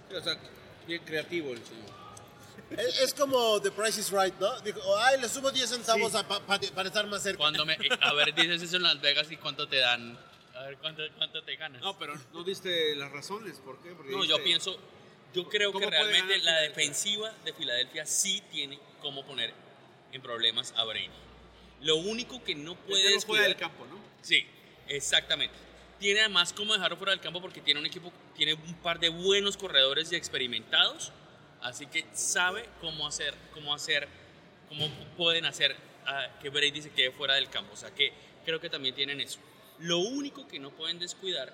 Sí, 0.10 0.16
O 0.16 0.22
sea, 0.24 0.40
bien 0.88 1.04
creativo 1.04 1.52
el 1.52 1.64
señor. 1.64 2.00
Es, 2.72 3.00
es 3.02 3.14
como 3.16 3.60
The 3.62 3.72
Price 3.72 4.00
is 4.00 4.12
Right, 4.12 4.36
¿no? 4.40 4.60
Dijo, 4.62 4.80
ay, 4.98 5.20
le 5.20 5.28
subo 5.30 5.50
10 5.52 5.70
centavos 5.70 6.14
a 6.14 6.28
pa- 6.28 6.40
pa- 6.46 6.60
para 6.76 6.88
estar 6.90 7.08
más 7.08 7.24
cerca. 7.24 7.38
Cuando 7.40 7.66
me, 7.66 7.78
a 8.02 8.14
ver, 8.14 8.34
dices 8.36 8.62
eso 8.62 8.78
en 8.78 8.84
Las 8.84 9.02
Vegas 9.02 9.32
y 9.32 9.38
cuánto 9.38 9.68
te 9.68 9.78
dan. 9.78 10.18
A 10.56 10.64
ver, 10.64 10.78
cuánto, 10.78 11.02
cuánto 11.18 11.42
te 11.44 11.56
ganas. 11.56 11.82
No, 11.82 11.98
pero 11.98 12.14
no 12.34 12.44
diste 12.44 12.96
las 12.96 13.12
razones, 13.12 13.58
¿por 13.60 13.82
qué? 13.82 13.92
Porque 13.92 14.12
No, 14.12 14.24
yo 14.26 14.44
pienso, 14.44 14.78
Yo 15.34 15.48
creo 15.48 15.70
que 15.72 15.80
¿Cómo 15.80 15.88
puede 15.90 16.04
realmente 16.12 16.38
la 16.40 16.60
defensiva 16.62 17.32
de 17.46 17.54
Filadelfia 17.54 18.06
sí 18.06 18.44
tiene 18.52 18.80
cómo 19.02 19.26
poner 19.26 19.54
en 20.12 20.22
problemas 20.22 20.74
a 20.76 20.84
Brady. 20.84 21.10
Lo 21.82 21.96
único 21.96 22.44
que 22.44 22.56
no 22.56 22.76
puede 22.76 23.04
Meterlo 23.04 23.22
fuera 23.22 23.44
del 23.44 23.54
descuidar- 23.54 23.70
campo, 23.72 23.86
¿no? 23.86 24.00
Sí, 24.22 24.46
exactamente. 24.88 25.56
Tiene 26.00 26.22
además 26.22 26.54
cómo 26.54 26.74
dejarlo 26.74 26.98
fuera 26.98 27.12
del 27.12 27.20
campo 27.22 27.42
porque 27.42 27.62
tiene 27.62 27.80
un 27.80 27.86
equipo, 27.86 28.12
tiene 28.36 28.54
un 28.54 28.74
par 28.76 29.00
de 29.00 29.10
buenos 29.10 29.58
corredores 29.58 30.12
y 30.12 30.16
experimentados, 30.16 31.12
así 31.62 31.86
que 31.88 32.06
sabe 32.14 32.66
cómo 32.82 33.06
hacer, 33.08 33.34
cómo 33.54 33.74
hacer, 33.74 34.08
cómo 34.70 34.88
pueden 35.18 35.46
hacer 35.46 35.76
ah, 36.06 36.28
que 36.42 36.50
Brady 36.50 36.82
se 36.82 36.90
quede 36.92 37.12
fuera 37.12 37.36
del 37.36 37.50
campo. 37.50 37.74
O 37.74 37.78
sea 37.78 37.92
que 37.94 38.12
creo 38.46 38.60
que 38.60 38.70
también 38.70 38.96
tienen 38.96 39.20
eso. 39.22 39.40
Lo 39.80 40.00
único 40.00 40.48
que 40.48 40.60
no 40.60 40.72
pueden 40.72 41.00
descuidar 41.00 41.54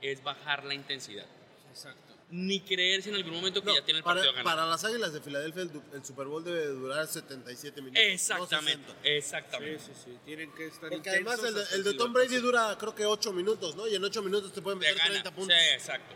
es 0.00 0.22
bajar 0.22 0.64
la 0.64 0.74
intensidad. 0.74 1.26
Exacto. 1.70 2.07
Ni 2.30 2.60
creerse 2.60 3.08
en 3.08 3.14
algún 3.14 3.32
momento 3.32 3.62
que 3.62 3.72
ya 3.72 3.82
tiene 3.82 3.98
el 3.98 4.04
Para, 4.04 4.16
partido 4.16 4.34
ganado. 4.34 4.56
para 4.56 4.70
las 4.70 4.84
Águilas 4.84 5.14
de 5.14 5.20
Filadelfia 5.22 5.62
el, 5.62 6.04
Super 6.04 6.26
Bowl 6.26 6.44
debe 6.44 6.66
durar 6.66 7.06
77 7.06 7.80
minutos. 7.80 8.02
Exactamente, 8.04 8.84
60. 8.86 9.08
exactamente. 9.08 9.78
Sí, 9.78 9.92
sí, 9.94 10.00
sí. 10.04 10.18
Tienen 10.26 10.52
que 10.52 10.66
estar 10.66 10.90
Porque 10.90 11.08
además 11.08 11.42
el 11.42 11.54
de, 11.54 11.62
el 11.72 11.84
de 11.84 11.94
Tom 11.94 12.12
Brady 12.12 12.36
dura 12.36 12.76
creo 12.78 12.94
que 12.94 13.06
8 13.06 13.32
minutos, 13.32 13.76
¿no? 13.76 13.88
Y 13.88 13.94
en 13.94 14.04
8 14.04 14.22
minutos 14.22 14.52
te 14.52 14.60
pueden 14.60 14.78
Te 14.78 14.86
meter 14.86 14.98
gana. 14.98 15.10
30 15.10 15.34
puntos. 15.34 15.56
Sí, 15.56 15.74
exacto. 15.74 16.14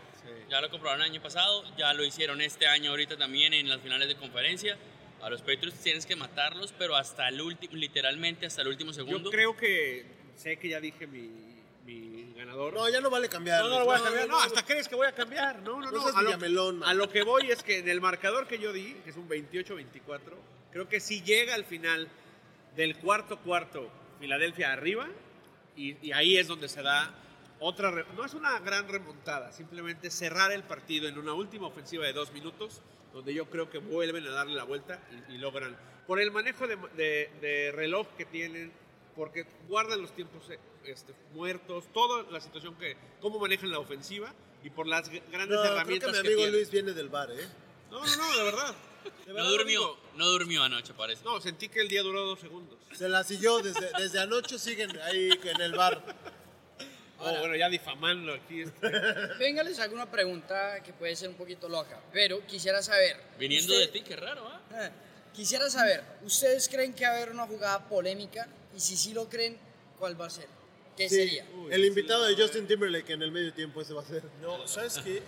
Ya 0.49 0.61
lo 0.61 0.69
comprobaron 0.69 1.03
el 1.03 1.11
año 1.11 1.21
pasado, 1.21 1.63
ya 1.77 1.93
lo 1.93 2.03
hicieron 2.03 2.41
este 2.41 2.67
año 2.67 2.91
ahorita 2.91 3.17
también 3.17 3.53
en 3.53 3.67
las 3.69 3.81
finales 3.81 4.07
de 4.07 4.15
conferencia. 4.15 4.77
A 5.21 5.29
los 5.29 5.41
Patriots 5.41 5.79
tienes 5.81 6.05
que 6.05 6.15
matarlos, 6.15 6.73
pero 6.77 6.95
hasta 6.95 7.27
el 7.29 7.41
último, 7.41 7.75
literalmente 7.75 8.45
hasta 8.45 8.61
el 8.61 8.67
último 8.67 8.93
segundo. 8.93 9.29
Yo 9.29 9.31
creo 9.31 9.57
que 9.57 10.05
sé 10.35 10.57
que 10.57 10.69
ya 10.69 10.79
dije 10.79 11.07
mi 11.07 11.52
ganador. 12.45 12.73
No, 12.73 12.89
ya 12.89 13.01
no 13.01 13.09
vale 13.09 13.29
cambiar. 13.29 13.61
No, 13.63 13.69
no 13.69 13.79
lo 13.79 13.85
voy 13.85 13.95
a 13.97 14.01
cambiar. 14.03 14.27
No, 14.27 14.39
hasta 14.39 14.63
crees 14.65 14.87
que 14.87 14.95
voy 14.95 15.07
a 15.07 15.11
cambiar. 15.13 15.61
No, 15.61 15.79
no, 15.79 15.91
No 15.91 16.11
no. 16.11 16.17
A 16.17 16.21
lo, 16.21 16.85
a 16.85 16.93
lo 16.93 17.09
que 17.09 17.23
voy 17.23 17.49
es 17.51 17.63
que 17.63 17.79
en 17.79 17.89
el 17.89 18.01
marcador 18.01 18.47
que 18.47 18.59
yo 18.59 18.71
di, 18.73 18.93
que 19.03 19.09
es 19.11 19.17
un 19.17 19.27
28-24, 19.29 20.19
creo 20.71 20.87
que 20.89 20.99
si 20.99 21.21
llega 21.21 21.53
al 21.55 21.65
final 21.65 22.07
del 22.75 22.97
cuarto 22.97 23.37
cuarto 23.39 23.89
Filadelfia 24.19 24.71
arriba, 24.73 25.07
y, 25.75 25.97
y 26.07 26.11
ahí 26.11 26.37
es 26.37 26.47
donde 26.47 26.69
se 26.69 26.81
da 26.81 27.13
otra. 27.59 27.91
No 28.15 28.25
es 28.25 28.33
una 28.33 28.59
gran 28.59 28.87
remontada, 28.87 29.51
simplemente 29.51 30.09
cerrar 30.11 30.51
el 30.51 30.63
partido 30.63 31.07
en 31.07 31.17
una 31.17 31.33
última 31.33 31.67
ofensiva 31.67 32.05
de 32.05 32.13
dos 32.13 32.31
minutos, 32.31 32.81
donde 33.13 33.33
yo 33.33 33.45
creo 33.49 33.69
que 33.69 33.77
vuelven 33.79 34.25
a 34.27 34.31
darle 34.31 34.53
la 34.55 34.63
vuelta 34.63 34.99
y, 35.29 35.33
y 35.33 35.37
logran. 35.37 35.75
Por 36.07 36.19
el 36.19 36.31
manejo 36.31 36.67
de, 36.67 36.75
de- 36.97 37.29
de 37.41 37.71
reloj 37.71 38.07
que 38.17 38.25
tienen, 38.25 38.71
porque 39.15 39.45
guardan 39.67 40.01
los 40.01 40.15
tiempos 40.15 40.49
eh, 40.49 40.59
este, 40.85 41.13
muertos, 41.33 41.85
toda 41.93 42.23
la 42.31 42.41
situación 42.41 42.75
que. 42.75 42.95
cómo 43.21 43.39
manejan 43.39 43.71
la 43.71 43.79
ofensiva 43.79 44.33
y 44.63 44.69
por 44.69 44.87
las 44.87 45.09
grandes 45.09 45.31
No, 45.31 45.45
creo 45.47 45.61
que 45.61 45.67
herramientas 45.69 46.11
mi 46.11 46.17
amigo. 46.19 46.45
Luis 46.47 46.71
viene 46.71 46.93
del 46.93 47.09
bar, 47.09 47.31
¿eh? 47.31 47.47
No, 47.91 48.05
no, 48.05 48.15
no, 48.17 48.37
de 48.37 48.43
verdad. 48.43 48.75
De 49.03 49.09
no 49.27 49.33
verdad 49.35 49.49
durmió, 49.49 49.97
no 50.15 50.27
durmió 50.27 50.63
anoche, 50.63 50.93
parece. 50.93 51.23
No, 51.25 51.39
sentí 51.41 51.67
que 51.69 51.81
el 51.81 51.89
día 51.89 52.01
duró 52.01 52.25
dos 52.25 52.39
segundos. 52.39 52.77
Se 52.93 53.09
la 53.09 53.23
siguió 53.23 53.59
desde, 53.59 53.91
desde 53.99 54.19
anoche, 54.19 54.57
siguen 54.57 54.97
ahí 55.01 55.29
en 55.43 55.61
el 55.61 55.73
bar. 55.73 56.01
Oh, 57.19 57.39
bueno, 57.39 57.55
ya 57.55 57.69
difamando 57.69 58.33
aquí. 58.33 58.61
este. 58.61 58.89
Venga, 59.39 59.63
les 59.63 59.79
hago 59.79 59.93
una 59.93 60.09
pregunta 60.09 60.81
que 60.83 60.91
puede 60.93 61.15
ser 61.15 61.29
un 61.29 61.35
poquito 61.35 61.69
loca, 61.69 62.01
pero 62.11 62.45
quisiera 62.45 62.81
saber. 62.81 63.17
Viniendo 63.39 63.73
usted- 63.73 63.85
de 63.85 63.91
ti, 63.91 64.01
qué 64.01 64.15
raro, 64.15 64.47
¿ah? 64.47 64.61
Eh, 64.73 64.91
Quisiera 65.33 65.67
saber, 65.69 66.03
¿ustedes 66.21 66.69
creen 66.69 66.93
que 66.93 67.05
va 67.05 67.11
a 67.11 67.15
haber 67.15 67.31
una 67.31 67.47
jugada 67.47 67.87
polémica? 67.89 68.47
Y 68.75 68.79
si 68.79 68.95
sí 68.97 69.13
lo 69.13 69.29
creen, 69.29 69.57
¿cuál 69.99 70.19
va 70.19 70.27
a 70.27 70.29
ser? 70.29 70.47
¿Qué 70.97 71.09
Sí, 71.09 71.15
sería? 71.15 71.45
el 71.71 71.85
invitado 71.85 72.25
de 72.25 72.35
Justin 72.35 72.67
Timberlake 72.67 73.13
en 73.13 73.21
el 73.23 73.31
medio 73.31 73.53
tiempo 73.53 73.81
ese 73.81 73.93
va 73.93 74.01
a 74.01 74.05
ser. 74.05 74.23
No, 74.41 74.67
¿sabes 74.67 74.99
qué? 75.03 75.23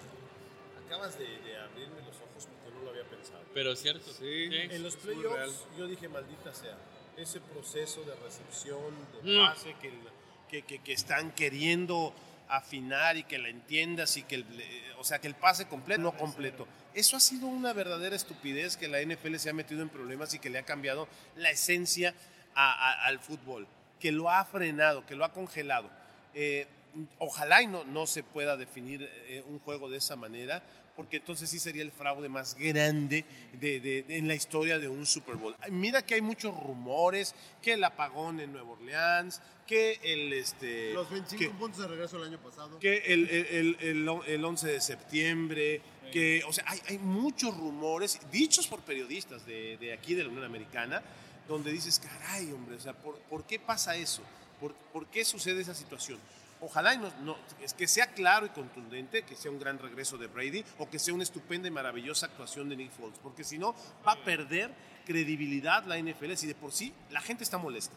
Acabas 0.85 1.17
de, 1.17 1.25
de 1.25 1.57
abrirme 1.57 1.97
los 2.01 2.15
ojos 2.17 2.47
porque 2.63 2.75
no 2.77 2.83
lo 2.83 2.89
había 2.91 3.03
pensado. 3.05 3.41
Pero 3.53 3.71
es 3.71 3.81
cierto. 3.81 4.11
Sí. 4.13 4.49
En 4.51 4.83
los 4.83 4.95
playoffs 4.95 5.65
yo 5.77 5.87
dije, 5.87 6.07
maldita 6.07 6.53
sea, 6.53 6.77
ese 7.17 7.39
proceso 7.39 8.03
de 8.03 8.13
recepción, 8.15 8.93
de 9.23 9.33
No. 9.33 9.45
pase 9.47 9.75
que, 9.81 9.91
que, 10.49 10.61
que- 10.63 10.83
que 10.83 10.93
están 10.93 11.31
queriendo 11.33 12.13
afinar 12.47 13.17
y 13.17 13.23
que 13.23 13.39
la 13.39 13.49
entiendas 13.49 14.17
y 14.17 14.23
que 14.23 14.35
el, 14.35 14.45
o 14.99 15.03
sea, 15.03 15.19
que 15.19 15.27
el 15.27 15.33
pase 15.35 15.67
completo, 15.67 16.01
no 16.03 16.15
completo. 16.15 16.67
Eso 16.93 17.17
ha 17.17 17.19
sido 17.19 17.47
una 17.47 17.73
verdadera 17.73 18.15
estupidez 18.15 18.77
que 18.77 18.87
la 18.87 19.01
NFL 19.01 19.37
se 19.37 19.49
ha 19.49 19.53
metido 19.53 19.81
en 19.81 19.89
problemas 19.89 20.33
y 20.35 20.39
que 20.39 20.51
le 20.51 20.59
ha 20.59 20.63
cambiado 20.63 21.07
la 21.35 21.49
esencia 21.49 22.13
a- 22.55 22.71
a- 22.73 23.05
al 23.05 23.19
fútbol, 23.19 23.67
que 23.99 24.11
lo 24.11 24.29
ha 24.29 24.43
frenado, 24.45 25.05
que 25.05 25.15
lo 25.15 25.25
ha 25.25 25.31
congelado. 25.33 25.89
Eh, 26.33 26.67
ojalá 27.19 27.61
y 27.61 27.67
no, 27.67 27.83
no 27.83 28.07
se 28.07 28.23
pueda 28.23 28.55
definir 28.57 29.09
eh, 29.27 29.43
un 29.47 29.59
juego 29.59 29.89
de 29.89 29.97
esa 29.97 30.15
manera, 30.15 30.63
porque 30.95 31.17
entonces 31.17 31.49
sí 31.49 31.59
sería 31.59 31.81
el 31.83 31.91
fraude 31.91 32.29
más 32.29 32.55
grande 32.55 33.25
de, 33.59 33.81
de- 33.81 34.03
de- 34.03 34.17
en 34.17 34.29
la 34.29 34.33
historia 34.35 34.79
de 34.79 34.87
un 34.87 35.05
Super 35.05 35.35
Bowl. 35.35 35.53
Mira 35.69 36.05
que 36.05 36.13
hay 36.15 36.21
muchos 36.21 36.57
rumores, 36.57 37.35
que 37.61 37.73
el 37.73 37.83
apagón 37.83 38.39
en 38.39 38.53
Nueva 38.53 38.71
Orleans, 38.71 39.41
que 39.67 39.99
el... 40.03 40.31
Este, 40.31 40.93
Los 40.93 41.09
25 41.09 41.37
que- 41.53 41.59
puntos 41.59 41.81
de 41.81 41.87
regreso 41.89 42.15
el 42.17 42.23
año 42.29 42.37
pasado. 42.41 42.79
que 42.79 42.97
el, 43.07 43.29
el, 43.29 43.45
el, 43.47 43.77
el 43.81 44.07
on- 44.09 44.21
el 44.25 44.45
11 44.45 44.67
de 44.69 44.79
septiembre, 44.79 45.81
que, 46.13 46.43
o 46.47 46.53
sea, 46.53 46.63
hay, 46.67 46.79
hay 46.87 46.97
muchos 46.99 47.57
rumores, 47.57 48.21
dichos 48.31 48.67
por 48.67 48.79
periodistas 48.81 49.45
de, 49.45 49.75
de 49.77 49.91
aquí 49.91 50.13
de 50.13 50.23
la 50.23 50.29
Unión 50.29 50.45
Americana, 50.45 51.01
donde 51.47 51.71
dices, 51.71 51.99
caray, 51.99 52.51
hombre, 52.51 52.75
o 52.75 52.79
sea, 52.79 52.93
¿por, 52.93 53.17
por 53.29 53.43
qué 53.45 53.59
pasa 53.59 53.95
eso? 53.95 54.21
¿Por, 54.59 54.73
por 54.73 55.05
qué 55.07 55.23
sucede 55.25 55.61
esa 55.61 55.75
situación? 55.75 56.19
Ojalá 56.61 56.93
y 56.93 56.97
no, 56.97 57.11
no- 57.21 57.37
es 57.61 57.73
que 57.73 57.87
sea 57.87 58.07
claro 58.13 58.45
y 58.45 58.49
contundente, 58.49 59.23
que 59.23 59.35
sea 59.35 59.51
un 59.51 59.59
gran 59.59 59.77
regreso 59.77 60.17
de 60.17 60.27
Brady 60.27 60.63
o 60.79 60.89
que 60.89 60.97
sea 60.99 61.13
una 61.13 61.23
estupenda 61.23 61.67
y 61.67 61.71
maravillosa 61.71 62.27
actuación 62.27 62.69
de 62.69 62.77
Nick 62.77 62.91
Foles, 62.91 63.19
porque 63.21 63.43
si 63.43 63.57
no 63.57 63.75
va 64.07 64.13
a 64.13 64.23
perder 64.23 64.71
credibilidad 65.05 65.83
la 65.85 65.99
NFL 65.99 66.33
si 66.33 66.47
de 66.47 66.55
por 66.55 66.71
sí 66.71 66.91
la 67.11 67.21
gente 67.21 67.43
está 67.43 67.57
molesta 67.57 67.93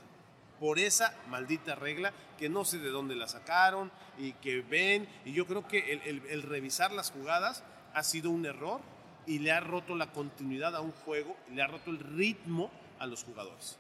por 0.61 0.79
esa 0.79 1.15
maldita 1.29 1.75
regla 1.77 2.13
que 2.37 2.49
no 2.49 2.65
sé 2.65 2.79
de 2.79 2.89
dónde 2.91 3.15
la 3.15 3.29
sacaron 3.29 3.93
y 4.19 4.33
que 4.33 4.61
ven. 4.61 5.09
Y 5.25 5.33
yo 5.33 5.47
creo 5.47 5.67
que 5.69 5.93
el, 6.05 6.43
revisar 6.43 6.91
las 6.93 7.13
jugadas 7.13 7.63
ha 7.95 8.03
sido 8.03 8.31
un 8.31 8.45
error 8.45 8.81
y 9.25 9.39
le 9.39 9.53
ha 9.53 9.61
roto 9.61 9.95
la 9.95 10.11
continuidad 10.13 10.75
a 10.75 10.81
un 10.81 10.91
juego, 10.91 11.37
le 11.55 11.63
ha 11.63 11.69
roto 11.69 11.91
el 11.91 12.01
ritmo 12.01 12.73
a 12.99 13.07
los 13.07 13.25
jugadores. 13.25 13.79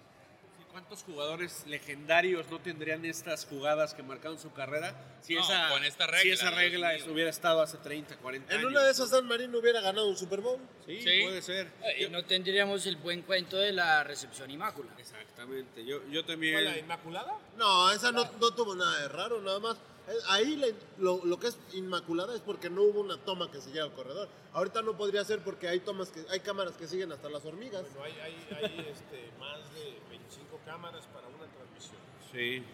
¿Y 0.60 0.70
¿Cuántos 0.70 1.02
jugadores 1.02 1.64
legendarios 1.66 2.48
no 2.50 2.60
tendrían 2.60 3.04
estas 3.04 3.46
jugadas 3.46 3.94
que 3.94 4.02
marcaron 4.02 4.38
su 4.38 4.52
carrera 4.52 4.94
si, 5.22 5.34
No, 5.34 5.40
esa, 5.40 5.68
con 5.70 5.84
esta 5.84 6.06
regla, 6.06 6.20
si 6.22 6.30
esa 6.30 6.50
regla 6.50 6.92
mío. 6.94 7.04
hubiera 7.12 7.30
estado 7.30 7.62
hace 7.62 7.78
30, 7.78 8.16
40 8.18 8.52
En 8.52 8.58
años? 8.60 8.70
una 8.70 8.82
de 8.82 8.90
esas 8.90 9.10
Dan 9.10 9.26
Marino 9.26 9.58
hubiera 9.58 9.80
ganado 9.80 10.08
un 10.08 10.16
Super 10.16 10.40
Bowl. 10.40 10.58
Sí, 10.86 11.00
Sí. 11.02 11.22
puede 11.22 11.42
ser. 11.42 11.68
Eh, 11.84 12.04
Y 12.04 12.10
no 12.10 12.24
tendríamos 12.24 12.86
el 12.86 12.96
buen 12.96 13.22
cuento 13.22 13.56
de 13.56 13.72
la 13.72 14.04
recepción 14.04 14.50
inmácula. 14.50 14.90
Exactamente. 14.98 15.84
Yo, 15.84 15.98
yo 16.10 16.22
¿Fue 16.22 16.22
la 16.22 16.26
también. 16.26 16.78
Inmaculada? 16.78 17.34
No, 17.56 17.90
esa 17.90 18.12
no, 18.12 18.24
no 18.40 18.50
tuvo 18.54 18.74
nada 18.76 19.00
de 19.00 19.08
raro, 19.08 19.40
nada 19.40 19.58
más. 19.60 19.76
Eh, 20.08 20.12
Ahí 20.28 20.56
la- 20.56 20.68
lo, 20.98 21.24
lo 21.24 21.38
que 21.38 21.48
es 21.48 21.58
inmaculada 21.74 22.34
es 22.34 22.40
porque 22.40 22.70
no 22.70 22.82
hubo 22.82 23.00
una 23.00 23.16
toma 23.18 23.50
que 23.50 23.60
siguiera 23.60 23.84
al 23.84 23.92
corredor. 23.92 24.28
Ahorita 24.52 24.82
no 24.82 24.96
podría 24.96 25.24
ser 25.24 25.42
porque 25.44 25.68
hay 25.68 25.80
tomas 25.80 26.10
que 26.10 26.24
hay 26.30 26.40
cámaras 26.40 26.74
que 26.76 26.86
siguen 26.88 27.12
hasta 27.12 27.28
las 27.28 27.44
hormigas. 27.44 27.82
Bueno, 27.94 28.04
hay, 28.04 28.12
hay, 28.20 28.56
hay, 28.56 28.64
este, 28.90 29.30
más 29.38 29.58
de 29.74 29.98
25 30.10 30.60
cámaras 30.64 31.04
para 31.12 31.28
una 31.28 31.46
transmisión. 31.46 31.96
Sí. 32.32 32.64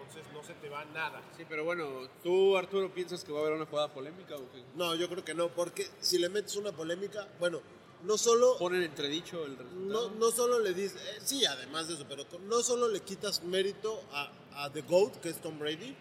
Entonces 0.00 0.32
no 0.32 0.42
se 0.42 0.54
te 0.54 0.68
va 0.68 0.84
nada. 0.86 1.22
Sí, 1.36 1.44
pero 1.48 1.64
bueno, 1.64 2.08
¿tú, 2.22 2.56
Arturo, 2.56 2.92
piensas 2.92 3.22
que 3.22 3.30
va 3.32 3.38
a 3.40 3.42
haber 3.42 3.54
una 3.54 3.66
jugada 3.66 3.92
polémica 3.92 4.34
o 4.36 4.50
qué? 4.50 4.62
No, 4.74 4.94
yo 4.96 5.08
creo 5.08 5.24
que 5.24 5.34
no, 5.34 5.48
porque 5.50 5.86
si 6.00 6.18
le 6.18 6.28
metes 6.28 6.56
una 6.56 6.72
polémica, 6.72 7.28
bueno, 7.38 7.60
no 8.02 8.16
solo 8.16 8.56
¿Ponen 8.58 8.82
entredicho 8.82 9.44
el 9.44 9.56
no, 9.58 9.62
resultado? 9.62 10.10
no 10.18 10.30
solo 10.30 10.58
le 10.58 10.72
dices, 10.72 11.00
eh, 11.00 11.18
sí, 11.22 11.44
además 11.44 11.86
de 11.86 11.94
eso, 11.94 12.06
pero 12.08 12.24
no 12.48 12.62
solo 12.62 12.88
le 12.88 13.00
quitas 13.00 13.42
mérito 13.44 14.02
a, 14.12 14.32
a 14.64 14.70
The 14.72 14.80
GOAT, 14.82 15.16
que 15.20 15.28
es 15.28 15.40
Tom 15.40 15.58
Brady, 15.58 15.94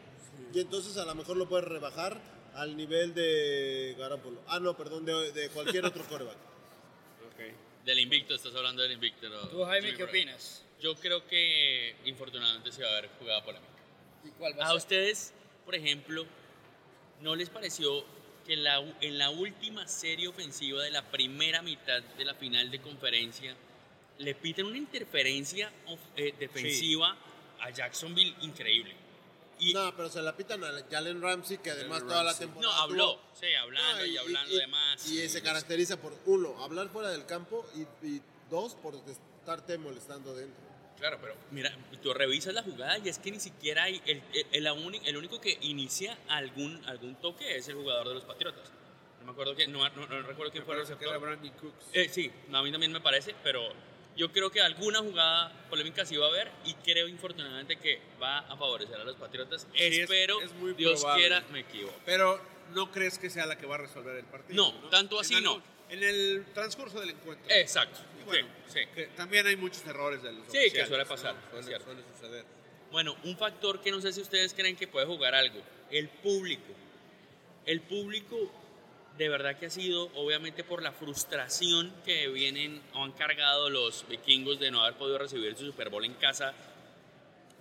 y 0.54 0.60
entonces 0.60 0.98
a 0.98 1.06
lo 1.06 1.16
mejor 1.16 1.38
lo 1.38 1.48
puedes 1.48 1.68
rebajar 1.68 2.20
al 2.56 2.76
nivel 2.76 3.14
de 3.14 3.96
Garoppolo. 3.98 4.42
Ah, 4.48 4.60
no, 4.60 4.76
perdón, 4.76 5.06
de, 5.06 5.32
de 5.32 5.50
cualquier 5.50 5.86
otro 5.86 6.04
quarterback. 6.06 6.38
Ok. 7.34 7.86
Del 7.86 8.00
invicto, 8.00 8.36
estás 8.36 8.54
hablando 8.56 8.82
del 8.82 8.92
invicto. 8.94 9.30
¿no? 9.30 9.48
¿Tú, 9.48 9.64
Jaime, 9.64 9.88
Jimmy 9.88 9.98
qué 9.98 10.04
Bro. 10.04 10.12
opinas? 10.12 10.64
Yo 10.82 10.96
creo 10.96 11.26
que, 11.28 11.96
infortunadamente, 12.06 12.72
se 12.72 12.82
va 12.84 12.90
a 12.90 12.98
haber 12.98 13.10
jugada 13.20 13.44
polémica. 13.44 13.72
¿Y 14.26 14.30
cuál 14.32 14.54
va 14.60 14.64
a 14.64 14.66
¿A 14.66 14.70
ser? 14.70 14.78
ustedes, 14.78 15.34
por 15.66 15.76
ejemplo, 15.76 16.26
no 17.22 17.36
les 17.36 17.50
pareció 17.50 18.04
que 18.46 18.56
la 18.58 18.80
u- 18.82 18.94
en 19.02 19.18
la 19.18 19.30
última 19.30 19.88
serie 19.88 20.28
ofensiva 20.28 20.82
de 20.84 20.92
la 20.92 21.04
primera 21.12 21.62
mitad 21.62 22.02
de 22.02 22.26
la 22.26 22.34
final 22.34 22.70
de 22.72 22.82
conferencia 22.82 23.56
le 24.18 24.36
piten 24.36 24.66
una 24.66 24.78
interferencia 24.78 25.72
of- 25.88 26.00
eh, 26.18 26.34
defensiva 26.38 27.16
a 27.62 27.70
Jacksonville 27.70 28.36
increíble? 28.42 28.94
Y, 29.60 29.74
No, 29.74 29.94
pero 29.96 30.10
se 30.10 30.22
la 30.22 30.36
pitan 30.38 30.64
a 30.64 30.70
Jalen 30.90 31.22
Ramsey, 31.22 31.58
que 31.58 31.72
además 31.72 32.02
toda 32.04 32.24
la 32.24 32.38
temporada. 32.38 32.74
no, 32.76 32.82
habló, 32.82 33.14
tuvo- 33.16 33.22
sí, 33.40 33.54
hablando 33.56 33.98
No, 34.00 34.06
y, 34.06 34.18
hablando 34.18 34.56
de 34.56 34.68
más. 34.68 35.08
Y 35.10 35.28
se 35.30 35.42
caracteriza 35.42 36.00
por, 36.02 36.16
uno, 36.26 36.64
hablar 36.64 36.88
fuera 36.90 37.10
del 37.10 37.26
campo 37.26 37.66
y, 37.76 37.82
y 38.08 38.22
dos, 38.50 38.76
por 38.76 38.96
estarte 38.96 39.78
molestando 39.78 40.34
dentro. 40.34 40.64
Claro, 40.98 41.18
pero 41.22 41.34
mira, 41.52 41.74
tú 42.02 42.14
revisas 42.14 42.54
la 42.54 42.62
jugada 42.64 42.98
y 42.98 43.08
es 43.10 43.20
que 43.20 43.32
ni 43.32 43.40
siquiera 43.40 43.84
hay. 43.84 44.02
El, 44.06 44.22
el, 44.34 44.66
el 44.66 44.68
uni- 44.72 45.02
el 45.06 45.16
único 45.18 45.40
que 45.40 45.58
inicia 45.62 46.18
algún, 46.28 46.82
algún 46.88 47.16
toque 47.16 47.56
es 47.58 47.68
el 47.70 47.76
jugador 47.76 48.10
de 48.10 48.16
los 48.16 48.26
Patriotas. 48.26 48.70
me 49.26 49.32
acuerdo 49.32 49.56
que, 49.56 49.68
no, 49.68 49.88
no, 49.90 50.08
no 50.08 50.22
recuerdo 50.24 50.52
quién 50.52 50.66
fue 50.66 50.76
el 50.76 50.82
parece 50.82 50.98
que 51.00 51.06
receptor. 51.06 51.08
era 51.10 51.18
Brandon 51.18 51.52
Cooks. 51.60 51.86
Eh, 51.94 52.10
sí, 52.10 52.32
a 52.52 52.62
mí 52.62 52.72
también 52.72 52.92
me 52.92 53.00
parece, 53.02 53.34
pero 53.44 53.62
yo 54.20 54.30
creo 54.34 54.52
que 54.52 54.60
alguna 54.60 55.00
jugada 55.00 55.50
polémica 55.70 56.06
sí 56.06 56.18
va 56.18 56.26
a 56.26 56.30
haber 56.30 56.52
y 56.66 56.74
creo 56.74 57.08
infortunadamente 57.08 57.78
que 57.78 58.02
va 58.22 58.40
a 58.40 58.58
favorecer 58.58 58.98
a 58.98 59.06
los 59.06 59.16
Patriotas. 59.16 59.66
es- 59.74 59.98
Espero, 60.00 60.42
es 60.42 60.52
Dios 60.76 61.00
probable. 61.00 61.22
quiera, 61.24 61.44
me 61.54 61.60
equivoco. 61.62 61.96
Pero 62.06 62.38
no 62.74 62.92
crees 62.92 63.18
que 63.18 63.30
sea 63.30 63.46
la 63.46 63.58
que 63.58 63.66
va 63.66 63.76
a 63.76 63.78
resolver 63.78 64.18
el 64.18 64.26
partido. 64.26 64.62
No, 64.62 64.90
tanto 64.90 65.22
así 65.22 65.36
En 65.36 65.44
no. 65.46 65.64
En 65.90 66.04
el 66.04 66.46
transcurso 66.54 67.00
del 67.00 67.12
encuentro. 67.12 67.50
Exacto, 67.50 68.02
Y 68.22 68.26
bueno, 68.26 68.48
sí, 68.68 68.80
sí. 68.82 68.88
que 68.94 69.08
también 69.08 69.48
hay 69.48 69.56
muchos 69.56 69.84
errores 69.88 70.22
de 70.22 70.34
los 70.34 70.46
Sí, 70.52 70.70
que 70.72 70.86
suele 70.86 71.04
¿no? 71.04 71.10
pasar, 71.10 71.36
es 71.58 71.66
Suele, 71.66 71.80
suele 71.84 72.04
suceder. 72.14 72.46
Bueno, 72.92 73.16
un 73.24 73.38
factor 73.38 73.82
que 73.82 73.90
no 73.90 74.02
sé 74.02 74.12
si 74.12 74.20
ustedes 74.22 74.54
creen 74.54 74.76
que 74.76 74.88
puede 74.88 75.06
jugar 75.08 75.34
algo, 75.34 75.62
el 75.92 76.10
público. 76.10 76.74
El 77.66 77.82
público 77.82 78.52
de 79.20 79.30
verdad 79.30 79.58
que 79.60 79.66
ha 79.68 79.70
sido, 79.70 80.06
obviamente 80.16 80.64
por 80.64 80.82
la 80.82 80.92
frustración 80.94 81.94
que 82.06 82.28
vienen 82.30 82.82
o 82.94 83.04
han 83.04 83.12
cargado 83.12 83.70
los 83.70 84.08
vikingos 84.08 84.60
de 84.60 84.72
no 84.72 84.82
haber 84.82 84.98
podido 84.98 85.18
recibir 85.20 85.56
su 85.56 85.66
Super 85.68 85.90
Bowl 85.90 86.04
en 86.06 86.14
casa, 86.16 86.54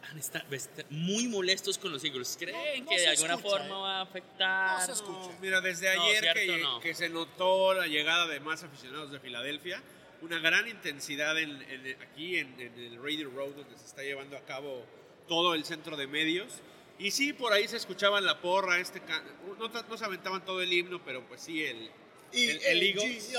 han 0.08 0.16
estado 0.18 0.44
muy 0.90 1.26
molestos 1.28 1.76
con 1.76 1.92
los 1.92 2.02
Eagles. 2.04 2.36
¿Creen 2.38 2.84
No, 2.84 2.90
no 2.90 2.96
que 2.96 3.00
de 3.02 3.08
alguna 3.08 3.34
escucha, 3.34 3.50
forma 3.58 3.66
¿eh? 3.76 3.80
va 3.82 3.98
a 3.98 4.00
afectar? 4.02 4.78
No 4.80 4.86
se 4.86 4.92
escucha. 4.92 5.38
Mira, 5.42 5.60
desde 5.60 5.94
No, 5.96 6.02
ayer 6.04 6.20
cierto, 6.22 6.40
que, 6.40 6.58
no. 6.62 6.80
que 6.80 6.94
se 6.94 7.08
notó 7.10 7.74
la 7.74 7.86
llegada 7.88 8.26
de 8.28 8.40
más 8.40 8.62
aficionados 8.62 9.10
de 9.10 9.18
Filadelfia, 9.20 9.82
una 10.22 10.38
gran 10.38 10.66
intensidad 10.68 11.36
en, 11.38 11.60
en- 11.62 12.02
aquí 12.02 12.38
en, 12.38 12.58
en 12.60 12.78
el 12.78 13.02
Radio 13.02 13.30
Road, 13.30 13.50
donde 13.56 13.76
se 13.76 13.84
está 13.84 14.02
llevando 14.02 14.36
a 14.36 14.40
cabo 14.42 14.86
todo 15.26 15.54
el 15.54 15.64
centro 15.64 15.96
de 15.96 16.06
medios. 16.06 16.60
Y 16.98 17.10
sí, 17.12 17.32
por 17.32 17.52
ahí 17.52 17.68
se 17.68 17.76
escuchaban 17.76 18.24
la 18.24 18.40
porra, 18.40 18.78
este 18.80 19.00
ca- 19.00 19.22
no, 19.58 19.96
se 19.98 20.04
aventaban 20.04 20.44
todo 20.44 20.60
el 20.60 20.72
himno, 20.72 21.00
pero 21.04 21.24
pues 21.28 21.40
sí 21.40 21.64
el, 21.64 21.88
el, 22.32 22.60
el 22.62 22.82
Eagles. 22.82 23.32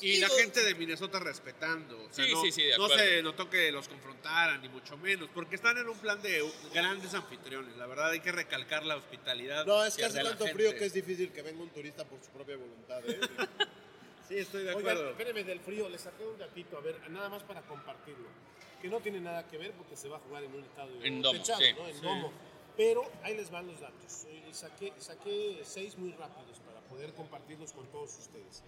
Y 0.00 0.18
la 0.18 0.28
gente 0.28 0.62
de 0.64 0.74
Minnesota 0.74 1.20
respetando. 1.20 2.02
O 2.02 2.12
sea, 2.12 2.24
Sí, 2.26 2.32
no, 2.32 2.42
sí, 2.42 2.50
sí, 2.52 2.62
de 2.64 2.76
no 2.76 2.88
se 2.88 3.22
notó 3.22 3.48
que 3.48 3.70
los 3.70 3.86
confrontaran, 3.88 4.60
ni 4.60 4.68
mucho 4.68 4.96
menos, 4.96 5.28
porque 5.32 5.54
están 5.54 5.78
en 5.78 5.88
un 5.88 5.96
plan 5.98 6.20
de 6.20 6.44
grandes 6.72 7.14
anfitriones. 7.14 7.76
La 7.76 7.86
verdad 7.86 8.10
hay 8.10 8.20
que 8.20 8.32
recalcar 8.32 8.84
la 8.84 8.96
hospitalidad. 8.96 9.64
No, 9.66 9.84
es 9.84 9.94
que 9.96 10.04
hace 10.04 10.22
tanto 10.22 10.46
frío 10.48 10.74
que 10.74 10.86
es 10.86 10.92
difícil 10.92 11.30
que 11.32 11.42
venga 11.42 11.62
un 11.62 11.70
turista 11.70 12.04
por 12.04 12.20
su 12.22 12.30
propia 12.30 12.56
voluntad. 12.56 13.00
¿eh? 13.08 13.20
Sí, 14.26 14.38
estoy 14.38 14.62
de 14.64 14.74
Oigan, 14.74 14.92
acuerdo. 14.96 15.10
espérenme 15.10 15.44
del 15.44 15.60
frío, 15.60 15.86
les 15.90 16.00
saqué 16.00 16.24
un 16.24 16.38
gatito, 16.38 16.78
a 16.78 16.80
ver, 16.80 16.98
nada 17.10 17.28
más 17.28 17.42
para 17.42 17.60
compartirlo. 17.60 18.26
Que 18.80 18.88
no 18.88 18.98
tiene 19.00 19.20
nada 19.20 19.46
que 19.46 19.58
ver 19.58 19.72
porque 19.72 19.96
se 19.98 20.08
va 20.08 20.16
a 20.16 20.20
jugar 20.20 20.42
en 20.44 20.54
un 20.54 20.64
estadio 20.64 20.94
En 21.04 21.20
domo, 21.20 21.38
techado, 21.40 21.60
sí. 21.60 21.72
¿no? 21.74 21.86
En 21.88 21.94
Sí. 21.94 22.00
domo. 22.00 22.32
Pero 22.76 23.04
ahí 23.22 23.36
les 23.36 23.50
van 23.50 23.66
los 23.66 23.80
datos. 23.80 24.26
Eh, 24.28 24.42
Saqué, 24.52 24.92
saqué 24.98 25.60
seis 25.64 25.98
muy 25.98 26.12
rápidos 26.12 26.60
para 26.66 26.80
poder 26.82 27.12
compartirlos 27.14 27.72
con 27.72 27.86
todos 27.88 28.16
ustedes. 28.18 28.62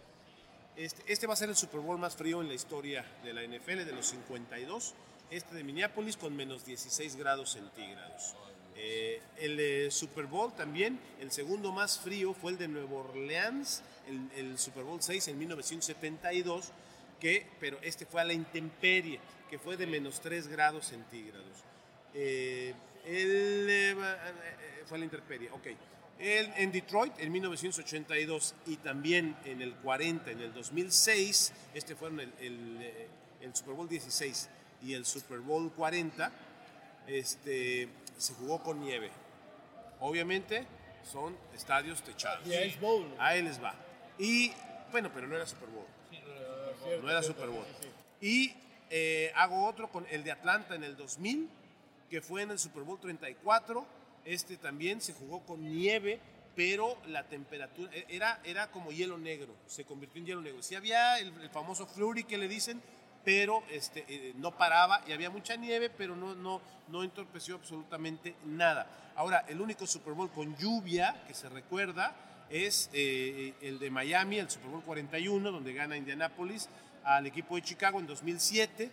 Este, 0.76 1.12
este 1.12 1.26
va 1.26 1.34
a 1.34 1.36
ser 1.36 1.48
el 1.48 1.56
Super 1.56 1.80
Bowl 1.80 1.98
más 1.98 2.16
frío 2.16 2.40
en 2.42 2.48
la 2.48 2.54
historia 2.54 3.04
de 3.22 3.32
la 3.32 3.42
NFL, 3.42 3.84
de 3.84 3.92
los 3.92 4.06
52. 4.06 4.94
Este 5.30 5.54
de 5.54 5.64
Minneapolis 5.64 6.16
con 6.16 6.34
menos 6.36 6.64
16 6.64 7.16
grados 7.16 7.52
centígrados. 7.52 8.34
Eh, 8.76 9.22
el 9.38 9.58
eh, 9.58 9.90
Super 9.90 10.26
Bowl 10.26 10.52
también, 10.52 11.00
el 11.20 11.32
segundo 11.32 11.72
más 11.72 11.98
frío 11.98 12.34
fue 12.34 12.52
el 12.52 12.58
de 12.58 12.68
Nueva 12.68 12.96
Orleans, 12.96 13.82
el, 14.06 14.30
el 14.36 14.58
Super 14.58 14.84
Bowl 14.84 15.02
6 15.02 15.28
en 15.28 15.38
1972, 15.38 16.72
que, 17.18 17.46
pero 17.58 17.78
este 17.82 18.04
fue 18.04 18.20
a 18.20 18.24
la 18.24 18.34
intemperie, 18.34 19.18
que 19.48 19.58
fue 19.58 19.76
de 19.76 19.86
menos 19.86 20.20
3 20.20 20.48
grados 20.48 20.86
centígrados. 20.86 21.64
Eh, 22.12 22.74
el, 23.06 23.66
eh, 23.68 23.90
eh, 23.92 24.82
fue 24.86 24.96
a 24.96 24.98
la 24.98 25.04
intemperie, 25.04 25.50
ok. 25.50 25.66
En 26.18 26.72
Detroit 26.72 27.12
en 27.18 27.30
1982 27.30 28.54
y 28.66 28.76
también 28.76 29.36
en 29.44 29.60
el 29.60 29.74
40, 29.74 30.30
en 30.30 30.40
el 30.40 30.52
2006, 30.54 31.52
este 31.74 31.94
fueron 31.94 32.20
el, 32.20 32.32
el, 32.40 32.78
eh, 32.80 33.08
el 33.42 33.54
Super 33.54 33.74
Bowl 33.74 33.86
16 33.88 34.48
y 34.82 34.94
el 34.94 35.04
Super 35.04 35.40
Bowl 35.40 35.70
40, 35.72 36.32
este, 37.06 37.88
se 38.16 38.32
jugó 38.34 38.62
con 38.62 38.80
nieve. 38.80 39.10
Obviamente 40.00 40.66
son 41.10 41.36
estadios 41.54 42.02
techados. 42.02 42.46
Y 42.46 42.76
Bowl. 42.78 43.14
Ahí 43.18 43.42
les 43.42 43.62
va. 43.62 43.74
Y 44.18 44.52
bueno, 44.90 45.10
pero 45.12 45.26
no 45.26 45.36
era 45.36 45.46
Super 45.46 45.68
Bowl. 45.68 45.86
No 47.02 47.10
era 47.10 47.22
Super 47.22 47.48
Bowl. 47.48 47.64
Y 48.20 48.54
eh, 48.90 49.32
hago 49.34 49.66
otro 49.66 49.90
con 49.90 50.06
el 50.10 50.24
de 50.24 50.32
Atlanta 50.32 50.74
en 50.74 50.84
el 50.84 50.96
2000, 50.96 51.48
que 52.10 52.20
fue 52.20 52.42
en 52.42 52.50
el 52.50 52.58
Super 52.58 52.82
Bowl 52.82 52.98
34. 53.00 53.86
Este 54.24 54.56
también 54.56 55.00
se 55.00 55.12
jugó 55.12 55.40
con 55.44 55.62
nieve, 55.62 56.20
pero 56.54 56.96
la 57.06 57.24
temperatura 57.24 57.90
e- 57.94 58.06
era, 58.08 58.40
era 58.44 58.70
como 58.70 58.90
hielo 58.90 59.18
negro, 59.18 59.54
se 59.66 59.84
convirtió 59.84 60.20
en 60.20 60.26
hielo 60.26 60.40
negro. 60.40 60.62
Sí 60.62 60.74
había 60.74 61.18
el, 61.18 61.32
famoso 61.50 61.86
flurry 61.86 62.24
que 62.24 62.38
le 62.38 62.48
dicen, 62.48 62.82
pero 63.24 63.62
este, 63.70 64.04
eh, 64.08 64.32
no 64.36 64.56
paraba 64.56 65.02
y 65.06 65.12
había 65.12 65.30
mucha 65.30 65.56
nieve, 65.56 65.90
pero 65.90 66.16
no, 66.16 66.34
no, 66.34 66.60
no 66.88 67.02
entorpeció 67.02 67.56
absolutamente 67.56 68.34
nada. 68.44 68.86
Ahora, 69.16 69.44
el 69.48 69.60
único 69.60 69.86
Super 69.86 70.14
Bowl 70.14 70.30
con 70.30 70.56
lluvia 70.56 71.24
que 71.26 71.34
se 71.34 71.48
recuerda 71.48 72.14
es 72.50 72.90
eh, 72.92 73.54
el 73.60 73.78
de 73.78 73.90
Miami, 73.90 74.38
el 74.38 74.50
Super 74.50 74.70
Bowl 74.70 74.82
41, 74.82 75.50
donde 75.50 75.72
gana 75.72 75.96
Indianapolis 75.96 76.68
al 77.04 77.26
equipo 77.26 77.56
de 77.56 77.62
Chicago 77.62 77.98
en 77.98 78.06
2007. 78.06 78.90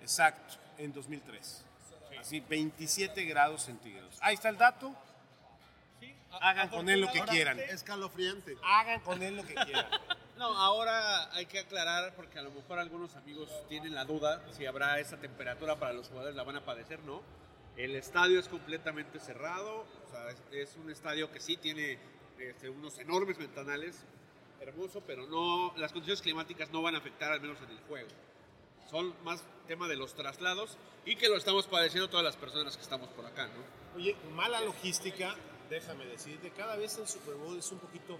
exacto, 0.01 0.55
en 0.77 0.93
2003. 0.93 1.63
Así, 2.19 2.39
27 2.39 3.25
grados 3.25 3.63
centígrados. 3.63 4.17
Ahí 4.21 4.35
está 4.35 4.47
el 4.49 4.57
dato. 4.57 4.95
Hagan 6.31 6.69
con 6.69 6.89
él 6.89 7.01
lo 7.01 7.11
que 7.11 7.21
quieran. 7.21 7.59
Escalofriante. 7.59 8.57
Hagan 8.63 9.01
con 9.01 9.21
él 9.23 9.37
lo 9.37 9.43
que 9.45 9.55
quieran. 9.55 9.87
No, 10.37 10.55
ahora 10.55 11.33
hay 11.33 11.47
que 11.47 11.57
aclarar 11.57 12.13
porque 12.15 12.37
a 12.37 12.43
lo 12.43 12.51
mejor 12.51 12.77
algunos 12.77 13.15
amigos 13.15 13.49
tienen 13.69 13.95
la 13.95 14.05
duda 14.05 14.39
si 14.51 14.67
habrá 14.67 14.99
esa 14.99 15.17
temperatura 15.17 15.77
para 15.77 15.93
los 15.93 16.09
jugadores, 16.09 16.35
la 16.35 16.43
van 16.43 16.57
a 16.57 16.63
padecer, 16.63 16.99
¿no? 16.99 17.23
El 17.75 17.95
estadio 17.95 18.39
es 18.39 18.47
completamente 18.47 19.19
cerrado, 19.19 19.87
o 20.05 20.11
sea, 20.11 20.29
es, 20.29 20.43
es 20.51 20.75
un 20.75 20.91
estadio 20.91 21.31
que 21.31 21.39
sí 21.39 21.57
tiene 21.57 21.97
este, 22.37 22.69
unos 22.69 22.99
enormes 22.99 23.37
ventanales, 23.39 24.05
hermoso, 24.61 25.01
pero 25.07 25.25
no, 25.25 25.73
las 25.77 25.91
condiciones 25.91 26.21
climáticas 26.21 26.69
no 26.71 26.83
van 26.83 26.93
a 26.93 26.99
afectar 26.99 27.31
al 27.31 27.41
menos 27.41 27.57
en 27.61 27.71
el 27.71 27.79
juego. 27.87 28.09
Son 28.89 29.15
más 29.23 29.43
tema 29.67 29.87
de 29.87 29.95
los 29.95 30.13
traslados 30.13 30.77
y 31.05 31.15
que 31.15 31.29
lo 31.29 31.35
estamos 31.35 31.67
padeciendo 31.67 32.09
todas 32.09 32.23
las 32.23 32.35
personas 32.35 32.77
que 32.77 32.83
estamos 32.83 33.09
por 33.09 33.25
acá, 33.25 33.47
¿no? 33.47 33.97
Oye, 33.97 34.15
mala 34.35 34.61
logística, 34.61 35.35
déjame 35.69 36.05
decirte, 36.05 36.51
cada 36.51 36.75
vez 36.75 36.97
el 36.97 37.07
Super 37.07 37.35
Bowl 37.35 37.57
es 37.57 37.71
un 37.71 37.79
poquito 37.79 38.17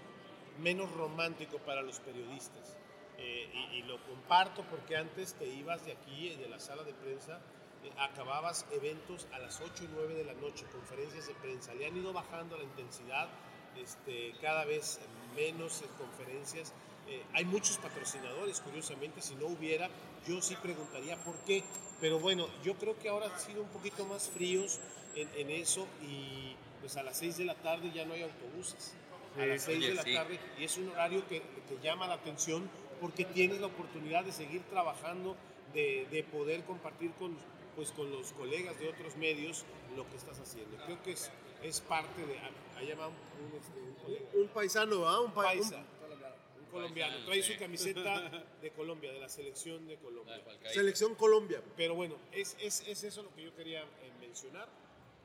menos 0.60 0.90
romántico 0.92 1.58
para 1.58 1.82
los 1.82 2.00
periodistas. 2.00 2.76
Eh, 3.20 3.50
y, 3.74 3.82
lo 3.82 4.00
comparto 4.04 4.62
porque 4.70 4.96
antes 4.96 5.34
te 5.34 5.46
ibas 5.46 5.84
de 5.84 5.92
aquí, 5.92 6.36
de 6.36 6.48
la 6.48 6.60
sala 6.60 6.84
de 6.84 6.94
prensa, 6.94 7.40
eh, 7.82 7.90
acababas 7.98 8.64
eventos 8.70 9.26
a 9.32 9.40
las 9.40 9.60
8 9.60 9.84
y 9.84 9.88
9 9.92 10.14
de 10.14 10.24
la 10.24 10.34
noche, 10.34 10.66
conferencias 10.70 11.26
de 11.26 11.34
prensa. 11.34 11.74
Le 11.74 11.86
han 11.86 11.96
ido 11.96 12.12
bajando 12.12 12.56
la 12.56 12.62
intensidad, 12.62 13.28
este, 13.76 14.34
cada 14.40 14.64
vez 14.64 15.00
menos 15.34 15.82
conferencias. 15.98 16.72
Eh, 17.08 17.24
hay 17.32 17.44
muchos 17.44 17.78
patrocinadores, 17.78 18.60
curiosamente, 18.60 19.20
si 19.20 19.34
no 19.34 19.46
hubiera, 19.46 19.88
yo 20.26 20.40
sí 20.40 20.54
preguntaría 20.54 21.16
por 21.24 21.34
qué. 21.38 21.64
Pero 22.00 22.20
bueno, 22.20 22.46
yo 22.62 22.74
creo 22.74 22.96
que 23.00 23.08
ahora 23.08 23.26
han 23.26 23.40
sido 23.40 23.62
un 23.62 23.68
poquito 23.70 24.04
más 24.04 24.28
fríos 24.28 24.78
en, 25.16 25.28
en 25.34 25.50
eso 25.50 25.88
y 26.02 26.54
pues 26.88 26.96
a 26.96 27.02
las 27.02 27.18
6 27.18 27.36
de 27.36 27.44
la 27.44 27.54
tarde 27.54 27.90
ya 27.94 28.06
no 28.06 28.14
hay 28.14 28.22
autobuses. 28.22 28.94
A 29.36 29.42
Sí, 29.42 29.46
las 29.46 29.62
6 29.62 29.76
oye, 29.78 29.88
de 29.88 29.94
la 29.94 30.02
sí. 30.04 30.14
tarde 30.14 30.40
y 30.58 30.64
es 30.64 30.76
un 30.78 30.88
horario 30.88 31.28
que 31.28 31.40
que 31.42 31.60
te 31.74 31.82
llama 31.82 32.06
la 32.06 32.14
atención 32.14 32.66
porque 32.98 33.26
tienes 33.26 33.60
la 33.60 33.66
oportunidad 33.66 34.24
de 34.24 34.32
seguir 34.32 34.62
trabajando, 34.70 35.36
de, 35.74 36.06
de 36.10 36.24
poder 36.24 36.64
compartir 36.64 37.10
con, 37.18 37.36
pues, 37.76 37.92
con 37.92 38.10
los 38.10 38.32
colegas 38.32 38.80
de 38.80 38.88
otros 38.88 39.16
medios 39.16 39.66
lo 39.96 40.08
que 40.08 40.16
estás 40.16 40.38
haciendo. 40.40 40.78
Creo 40.86 41.02
que 41.02 41.12
es, 41.12 41.30
es 41.62 41.80
parte 41.82 42.24
de... 42.24 42.38
Allá 42.78 42.94
va 42.96 43.08
un, 43.08 43.14
un, 43.14 43.58
este, 43.58 44.32
un. 44.38 44.42
Un 44.44 44.48
paisano, 44.48 45.06
¿ah? 45.06 45.20
Un, 45.20 45.30
pa- 45.32 45.42
Paisa, 45.42 45.76
un- 45.76 46.64
un 46.64 46.70
colombiano. 46.72 47.22
Trae 47.26 47.42
su 47.42 47.56
camiseta 47.58 48.30
de 48.62 48.70
Colombia, 48.70 49.12
de 49.12 49.20
la 49.20 49.28
selección 49.28 49.86
de 49.86 49.96
Colombia. 49.98 50.40
Selección 50.72 51.14
Colombia. 51.16 51.60
Pero 51.76 51.94
bueno, 51.94 52.16
es, 52.32 52.56
es, 52.58 52.80
es 52.88 53.04
eso 53.04 53.22
lo 53.24 53.34
que 53.34 53.42
yo 53.44 53.54
quería 53.54 53.82
eh, 53.82 54.10
mencionar. 54.20 54.66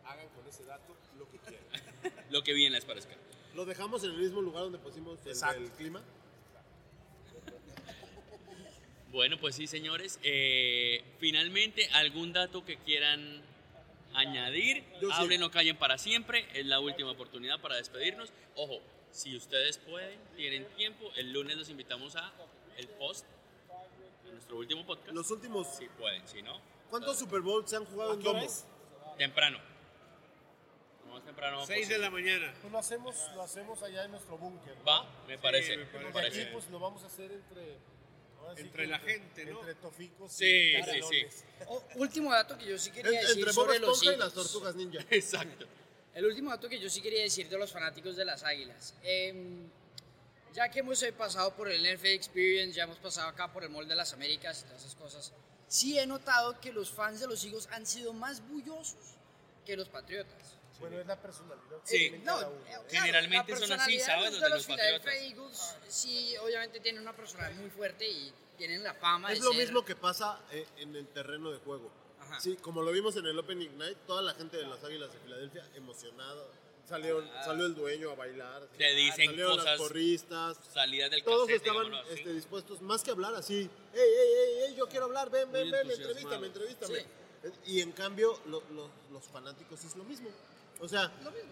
Hagan 0.06 0.28
con 0.30 0.48
ese 0.48 0.64
dato 0.66 0.96
lo 1.18 1.30
que 1.30 1.38
quieran. 1.40 1.66
Lo 2.32 2.44
que 2.44 2.54
bien 2.54 2.74
les 2.74 2.84
parezca. 2.84 3.16
Lo 3.54 3.64
dejamos 3.66 4.04
en 4.04 4.12
el 4.12 4.18
mismo 4.18 4.42
lugar 4.42 4.64
donde 4.64 4.80
pusimos 4.80 5.20
el, 5.26 5.72
clima. 5.72 6.02
Bueno, 9.12 9.40
pues 9.40 9.56
sí, 9.56 9.68
señores. 9.68 10.20
Eh, 10.24 11.04
finalmente, 11.20 11.88
¿algún 11.94 12.34
dato 12.34 12.66
que 12.66 12.78
quieran 12.78 13.44
añadir. 14.14 14.84
Yo 15.02 15.10
sí. 15.10 15.16
Hablen 15.16 15.44
o 15.44 15.52
callen 15.52 15.78
para 15.78 15.98
siempre. 15.98 16.48
Es 16.54 16.66
la 16.66 16.80
última 16.80 17.12
oportunidad 17.12 17.60
para 17.62 17.76
despedirnos. 17.76 18.32
Ojo, 18.56 18.80
si 19.12 19.36
ustedes 19.36 19.78
pueden, 19.78 20.20
tienen 20.36 20.66
tiempo, 20.76 21.12
el 21.16 21.32
lunes 21.34 21.58
los 21.58 21.70
invitamos 21.70 22.16
a 22.16 22.32
el 22.78 22.88
post 22.88 23.26
de 24.26 24.32
nuestro 24.32 24.58
último 24.58 24.86
podcast. 24.86 25.14
Los 25.14 25.30
últimos. 25.32 25.68
Si 25.76 25.88
pueden, 25.88 26.28
si 26.28 26.42
no, 26.42 26.60
¿Cuántos 26.90 27.18
Super 27.18 27.42
Bowl 27.42 27.68
se 27.68 27.76
han 27.76 27.86
jugado 27.86 28.14
en 28.14 28.38
es? 28.38 28.66
temprano. 29.18 29.60
Temprano 31.34 31.66
6 31.66 31.90
de 31.90 31.98
la 31.98 32.12
mañana. 32.12 32.54
Pues 32.62 32.72
lo 32.72 32.78
hacemos, 32.78 33.16
lo 33.34 33.42
hacemos 33.42 33.82
allá 33.82 34.06
en 34.06 34.12
nuestro 34.12 34.38
búnker. 34.38 34.78
¿no? 34.78 34.84
Va, 34.86 35.10
me 35.28 35.38
parece, 35.40 35.78
me 35.78 35.86
me 35.86 36.12
parece. 36.12 36.44
aquí 36.44 36.50
pues 36.54 36.68
lo 36.70 36.80
vamos 36.80 37.04
a 37.04 37.08
hacer 37.08 37.32
entre... 37.32 37.64
sí 38.56 38.62
Entre 38.62 38.86
la 38.88 39.00
gente, 39.00 39.46
¿no? 39.46 39.60
Entre 39.60 39.76
toficos 39.76 40.32
Sí, 40.32 40.46
y 40.46 40.76
sí, 40.76 40.80
caralones. 40.80 41.46
O- 41.68 41.84
último 41.96 42.32
dato 42.32 42.56
que 42.58 42.66
yo 42.66 42.78
sí 42.78 42.92
quería 42.92 43.20
decir 43.20 43.38
entre 43.40 43.54
sobre 43.54 43.80
los 43.80 44.04
y 44.04 44.16
las 44.16 44.32
tortugas 44.34 44.76
ninja. 44.76 45.00
Exacto. 45.10 45.66
El 46.14 46.26
último 46.26 46.52
dato 46.52 46.70
que 46.70 46.80
yo 46.80 46.88
sí 46.90 47.02
quería 47.02 47.24
decir 47.24 47.50
de 47.50 47.58
los 47.58 47.72
fanáticos 47.72 48.16
de 48.16 48.26
las 48.26 48.44
Águilas. 48.44 48.94
Em, 49.02 49.68
ya 50.54 50.70
que 50.70 50.82
hemos 50.82 51.02
eh, 51.02 51.12
pasado 51.14 51.56
por 51.56 51.68
el 51.72 51.82
NFL 51.82 52.06
Experience, 52.10 52.74
ya 52.78 52.84
hemos 52.84 53.00
pasado 53.00 53.28
acá 53.30 53.52
por 53.52 53.64
el 53.64 53.72
Mall 53.72 53.88
de 53.88 53.96
las 53.96 54.14
Américas 54.14 54.62
y 54.62 54.66
todas 54.66 54.82
esas 54.84 54.94
cosas, 54.96 55.34
sí 55.68 55.98
he 55.98 56.06
notado 56.06 56.60
que 56.62 56.72
los 56.72 56.92
fans 56.92 57.20
de 57.22 57.26
los 57.28 57.44
Eagles 57.44 57.68
han 57.72 57.88
sido 57.88 58.14
más 58.14 58.48
bullosos 58.48 59.16
que 59.66 59.76
los 59.76 59.90
Patriotas. 59.90 60.58
Bueno, 60.84 61.00
es 61.02 61.08
la 61.08 61.22
personalidad. 61.22 61.78
Sí. 61.84 62.10
No, 62.24 62.38
uno. 62.38 62.48
eh, 62.48 62.52
claro, 62.68 62.86
Generalmente 62.90 63.52
la 63.54 63.58
son 63.68 63.72
así, 63.80 64.00
¿sabes? 64.00 64.34
De 64.34 64.40
Los 64.40 64.42
los, 64.42 64.50
de 64.50 64.50
los 64.56 64.66
Philadelphia. 64.68 65.14
Eagles, 65.16 65.76
sí, 65.88 66.36
obviamente 66.38 66.80
tienen 66.80 67.02
una 67.02 67.16
personalidad 67.16 67.60
muy 67.62 67.70
fuerte 67.70 68.08
y 68.10 68.34
tienen 68.58 68.84
la 68.84 68.94
fama 68.94 69.32
Es 69.32 69.40
de 69.40 69.46
lo 69.46 69.52
ser- 69.52 69.62
mismo 69.62 69.84
que 69.86 69.96
pasa 69.96 70.40
eh, 70.52 70.66
en 70.78 70.96
el 70.96 71.08
terreno 71.08 71.52
de 71.52 71.58
juego. 71.60 71.90
Ajá. 72.20 72.40
Sí, 72.40 72.56
como 72.58 72.82
lo 72.82 72.92
vimos 72.92 73.16
en 73.18 73.26
el 73.28 73.38
Opening 73.40 73.78
Night, 73.78 73.98
toda 74.08 74.22
la 74.22 74.34
gente 74.34 74.58
de 74.58 74.64
las 74.68 74.84
Águilas 74.84 75.12
de 75.14 75.20
Filadelfia 75.20 75.68
emocionada. 75.76 76.44
Salió, 76.88 77.24
salió 77.46 77.66
el 77.66 77.76
dueño 77.76 78.12
a 78.12 78.16
bailar. 78.16 78.68
Te 78.78 78.94
dicen 78.94 79.28
salieron 79.28 79.52
cosas, 79.56 79.66
las 79.66 79.78
porristas. 79.80 80.58
Salidas 80.74 81.10
del 81.12 81.24
Todos 81.24 81.48
cassette, 81.48 81.66
estaban 81.66 81.94
así. 81.96 82.10
este, 82.14 82.34
dispuestos, 82.34 82.82
más 82.82 83.02
que 83.04 83.12
hablar 83.12 83.34
así, 83.36 83.70
¡Ey, 83.94 84.02
ey, 84.02 84.34
ey, 84.38 84.64
ey, 84.70 84.76
yo 84.76 84.88
quiero 84.90 85.06
hablar! 85.06 85.30
¡Ven, 85.30 85.50
ven, 85.50 85.70
Muy 85.70 85.72
ven! 85.72 85.90
¡Entrevístame, 85.92 86.48
entrevístame! 86.48 87.00
Sí. 87.00 87.50
Y 87.68 87.82
en 87.82 87.92
cambio, 87.94 88.38
lo- 88.48 88.64
lo- 88.72 88.90
los 89.12 89.24
fanáticos 89.26 89.82
es 89.86 89.96
lo 89.96 90.04
mismo. 90.04 90.30
O 90.84 90.88
sea, 90.90 91.10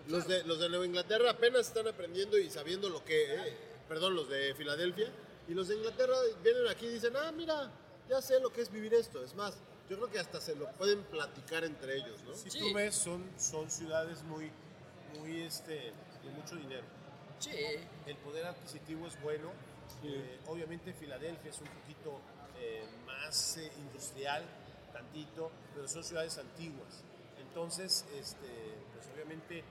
los, 0.08 0.28
de, 0.28 0.44
los 0.44 0.60
de 0.60 0.68
Nueva 0.68 0.86
Inglaterra 0.86 1.30
apenas 1.32 1.68
están 1.68 1.88
aprendiendo 1.88 2.38
y 2.38 2.50
sabiendo 2.50 2.90
lo 2.90 3.04
que... 3.06 3.34
eh, 3.36 3.58
perdón, 3.88 4.14
los 4.14 4.28
de 4.30 4.54
Filadelfia. 4.56 5.10
Y 5.48 5.54
los 5.54 5.70
de 5.70 5.76
Inglaterra 5.76 6.16
vienen 6.44 6.68
aquí 6.68 6.86
y 6.86 6.90
dicen, 6.90 7.14
ah, 7.16 7.32
mira, 7.32 7.72
ya 8.10 8.22
sé 8.22 8.40
lo 8.42 8.52
que 8.52 8.62
es 8.62 8.70
vivir 8.70 8.94
esto. 8.94 9.24
Es 9.24 9.34
más, 9.34 9.54
yo 9.90 9.96
creo 9.98 10.12
que 10.12 10.20
hasta 10.20 10.42
se 10.42 10.54
lo 10.56 10.70
pueden 10.74 11.02
platicar 11.04 11.64
entre 11.64 11.96
ellos, 11.96 12.22
¿no? 12.28 12.36
Si 12.36 12.50
Sí. 12.52 12.60
tú 12.60 12.74
ves, 12.74 12.94
son, 12.94 13.24
son 13.38 13.72
ciudades 13.72 14.22
muy, 14.24 14.52
muy, 15.18 15.42
este, 15.44 15.76
de 16.24 16.30
mucho 16.36 16.56
dinero. 16.56 16.84
Sí, 17.40 17.52
El 18.06 18.18
poder 18.18 18.46
adquisitivo 18.46 19.08
es 19.08 19.20
bueno. 19.22 19.52
Eh, 20.04 20.40
obviamente 20.48 20.94
Filadelfia 20.94 21.52
es 21.52 21.60
un 21.60 21.68
poquito 21.68 22.20
eh, 22.60 22.84
más 23.06 23.58
eh, 23.58 23.72
industrial, 23.78 24.44
tantito, 24.94 25.52
pero 25.74 25.88
son 25.88 26.04
ciudades 26.04 26.38
antiguas. 26.38 27.02
Entonces, 27.40 28.06
este, 28.20 28.48
pues 29.02 29.14
obviamente 29.16 29.60
eh, 29.60 29.64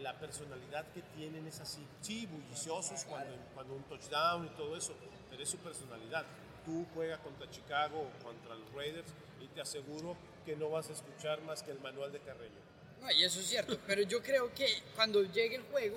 la 0.00 0.18
personalidad 0.18 0.86
que 0.92 1.02
tienen 1.16 1.46
es 1.46 1.60
así. 1.60 1.84
Sí, 2.02 2.26
bulliciosos 2.26 3.04
cuando, 3.04 3.34
cuando 3.54 3.74
un 3.74 3.82
touchdown 3.84 4.46
y 4.46 4.50
todo 4.50 4.76
eso, 4.76 4.94
pero 5.30 5.42
es 5.42 5.48
su 5.48 5.58
personalidad. 5.58 6.24
Tú 6.64 6.86
juegas 6.94 7.18
contra 7.20 7.50
Chicago 7.50 8.00
o 8.00 8.24
contra 8.24 8.54
los 8.54 8.70
Raiders 8.72 9.08
y 9.40 9.46
te 9.48 9.60
aseguro 9.60 10.16
que 10.44 10.56
no 10.56 10.70
vas 10.70 10.88
a 10.90 10.92
escuchar 10.92 11.40
más 11.42 11.62
que 11.62 11.70
el 11.70 11.80
manual 11.80 12.12
de 12.12 12.20
Carreño. 12.20 12.58
No, 13.00 13.10
y 13.12 13.22
eso 13.24 13.40
es 13.40 13.46
cierto, 13.46 13.78
pero 13.86 14.02
yo 14.02 14.22
creo 14.22 14.52
que 14.54 14.66
cuando 14.96 15.22
llegue 15.22 15.56
el 15.56 15.62
juego, 15.62 15.96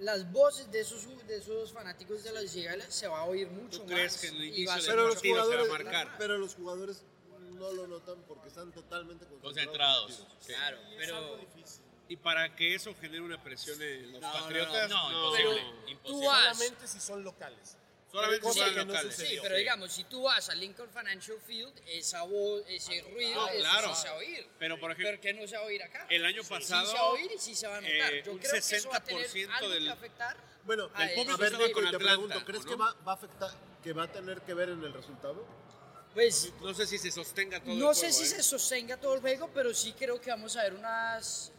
las 0.00 0.30
voces 0.32 0.70
de 0.70 0.80
esos, 0.80 1.06
de 1.26 1.36
esos 1.38 1.72
fanáticos 1.72 2.22
de 2.24 2.32
las 2.32 2.44
Águilas 2.52 2.86
se 2.92 3.06
va 3.08 3.20
a 3.20 3.24
oír 3.24 3.48
mucho 3.48 3.78
¿Tú 3.80 3.84
más. 3.84 3.92
crees 3.94 4.16
que 4.18 4.26
en 4.28 4.34
el 4.36 4.44
y 4.44 4.46
inicio 4.48 4.68
va 4.68 4.74
a 4.74 4.80
ser 4.80 4.90
Pero 4.90 5.02
los, 5.06 5.14
mucho 5.14 5.20
partido 5.20 5.34
se 5.34 5.38
va 5.38 5.42
a 5.42 5.64
jugadores, 5.64 5.84
marcar. 5.84 6.18
pero 6.18 6.38
los 6.38 6.54
jugadores 6.54 7.02
no 7.54 7.72
lo 7.72 7.86
notan 7.88 8.16
porque 8.28 8.48
están 8.48 8.70
totalmente 8.72 9.24
Concentrados. 9.40 10.02
concentrados. 10.06 10.46
Claro, 10.46 10.76
Es 11.00 11.12
algo 11.12 11.36
pero 11.36 11.36
difícil. 11.38 11.82
Y 12.08 12.16
para 12.16 12.54
que 12.56 12.74
eso 12.74 12.94
genere 13.00 13.20
una 13.20 13.42
presión 13.42 13.80
en 13.82 14.12
los 14.12 14.20
No, 14.22 14.32
no, 14.32 14.40
Patriotas, 14.40 14.88
no, 14.90 15.10
no, 15.10 15.18
imposible. 15.36 15.62
no. 15.62 15.88
imposible. 15.90 15.98
tú 16.04 16.24
vas. 16.26 16.56
Solamente 16.56 16.86
si 16.88 17.00
son 17.00 17.22
locales. 17.24 17.76
Solamente 18.10 18.40
Cosa 18.46 18.64
son 18.66 18.76
no 18.76 18.84
locales. 18.86 19.16
Sí, 19.16 19.38
pero 19.42 19.56
digamos, 19.56 19.92
si 19.92 20.04
tú 20.04 20.22
vas 20.22 20.48
a 20.48 20.54
Lincoln 20.54 20.88
Financial 20.90 21.36
Field, 21.46 21.74
esa 21.86 22.22
voz, 22.22 22.62
ese 22.66 23.02
ruido, 23.02 23.34
No, 23.42 23.48
eso 23.50 23.58
claro. 23.60 23.94
sí 23.94 24.00
se 24.02 24.08
va 24.08 24.14
a 24.14 24.16
oír. 24.18 24.48
Pero, 24.58 24.80
por 24.80 24.90
ejemplo, 24.92 25.10
¿Por 25.12 25.20
qué 25.20 25.34
no 25.34 25.46
se 25.46 25.56
va 25.56 25.62
a 25.62 25.66
oír 25.66 25.82
acá? 25.82 26.06
el 26.08 26.24
año 26.24 26.42
Sí, 26.42 26.48
pasado, 26.48 26.86
Sí 26.86 26.92
se 26.92 26.96
va 26.98 27.02
a 27.02 27.10
oír 27.10 27.30
y 27.34 27.38
sí 27.38 27.54
se 27.54 27.66
va 27.66 27.76
a 27.76 27.80
notar. 27.82 28.14
eh, 28.14 28.22
Yo 28.24 28.32
un 28.32 28.38
creo 28.38 28.52
que 28.52 28.58
eso 28.58 28.88
va 28.88 28.96
a 28.96 29.04
tener 29.04 29.26
60% 29.28 29.50
algo 29.58 29.68
del- 29.68 29.84
que 29.84 29.90
afectar. 29.90 30.36
Bueno, 30.64 30.90
Ah, 30.94 31.04
el 31.04 31.14
público 31.14 31.34
a 31.34 31.36
ver, 31.36 31.52
Nico, 31.52 31.72
con 31.72 31.86
y 31.86 31.90
te 31.90 31.96
Atlanta, 31.96 32.06
pregunto, 32.16 32.44
¿crees 32.46 32.64
¿no? 32.64 32.70
que 32.70 32.76
va, 32.76 32.94
va 33.06 33.12
a 33.12 33.14
afectar, 33.14 33.50
que 33.84 33.92
va 33.92 34.02
a 34.04 34.12
tener 34.12 34.40
que 34.40 34.54
ver 34.54 34.70
en 34.70 34.82
el 34.82 34.92
resultado? 34.94 35.46
Pues 36.14 36.50
no 36.62 36.72
sé 36.74 36.86
si 36.86 36.96
se 36.98 37.10
sostenga 37.10 37.60
todo 37.62 37.74
no 37.74 37.90
el 37.90 37.94
sé 37.94 38.06
juego, 38.10 38.18
si 38.18 38.24
¿eh? 38.24 38.36
se 38.36 38.42
sostenga 38.42 38.96
todo 38.96 39.14
el 39.14 39.20
juego, 39.20 39.50
pero 39.52 39.74
sí 39.74 39.92
creo 39.92 40.18
que 40.20 40.30
vamos 40.30 40.56
a 40.56 40.62
ver 40.62 40.72
unas, 40.74 41.52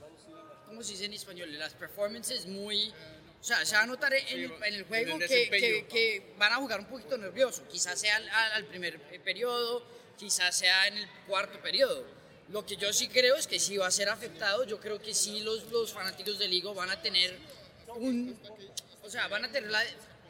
¿cómo 0.70 0.82
se 0.84 0.94
dice 0.94 1.06
en 1.06 1.14
español? 1.14 1.52
Las 1.60 1.74
performances 1.74 2.46
muy... 2.46 2.94
O 3.42 3.44
sea, 3.44 3.66
se 3.66 3.76
va 3.76 3.84
a 3.84 3.86
notar 3.86 4.14
en, 4.14 4.28
el, 4.28 4.52
en 4.52 4.74
el 4.74 4.84
juego 4.86 5.16
el 5.16 5.20
que, 5.28 5.50
que- 5.50 5.86
que 5.88 6.34
van 6.38 6.52
a 6.54 6.56
jugar 6.58 6.80
un 6.82 6.88
poquito 6.88 7.18
nervioso. 7.18 7.66
Quizás 7.70 8.00
sea 8.00 8.16
al, 8.18 8.30
al- 8.30 8.66
primer 8.66 9.00
periodo, 9.24 9.86
quizás 10.18 10.58
sea 10.58 10.88
en 10.88 10.98
el 10.98 11.08
cuarto 11.28 11.60
periodo. 11.62 12.06
Lo 12.50 12.66
que 12.66 12.76
yo 12.76 12.92
sí 12.92 13.08
creo 13.08 13.36
es 13.36 13.48
que 13.48 13.60
sí 13.60 13.78
va 13.78 13.88
a 13.88 13.92
ser 13.92 14.10
afectado. 14.10 14.66
Yo 14.66 14.80
creo 14.80 15.02
que 15.02 15.14
sí 15.14 15.40
los, 15.42 15.64
los 15.72 15.94
fanáticos 15.94 16.38
del 16.40 16.52
Ligo 16.52 16.74
van 16.74 16.90
a 16.90 17.02
tener 17.02 17.38
un... 17.96 18.38
O 19.04 19.10
sea, 19.10 19.28
van 19.28 19.46
a 19.46 19.52
tener 19.52 19.70
la- 19.72 19.84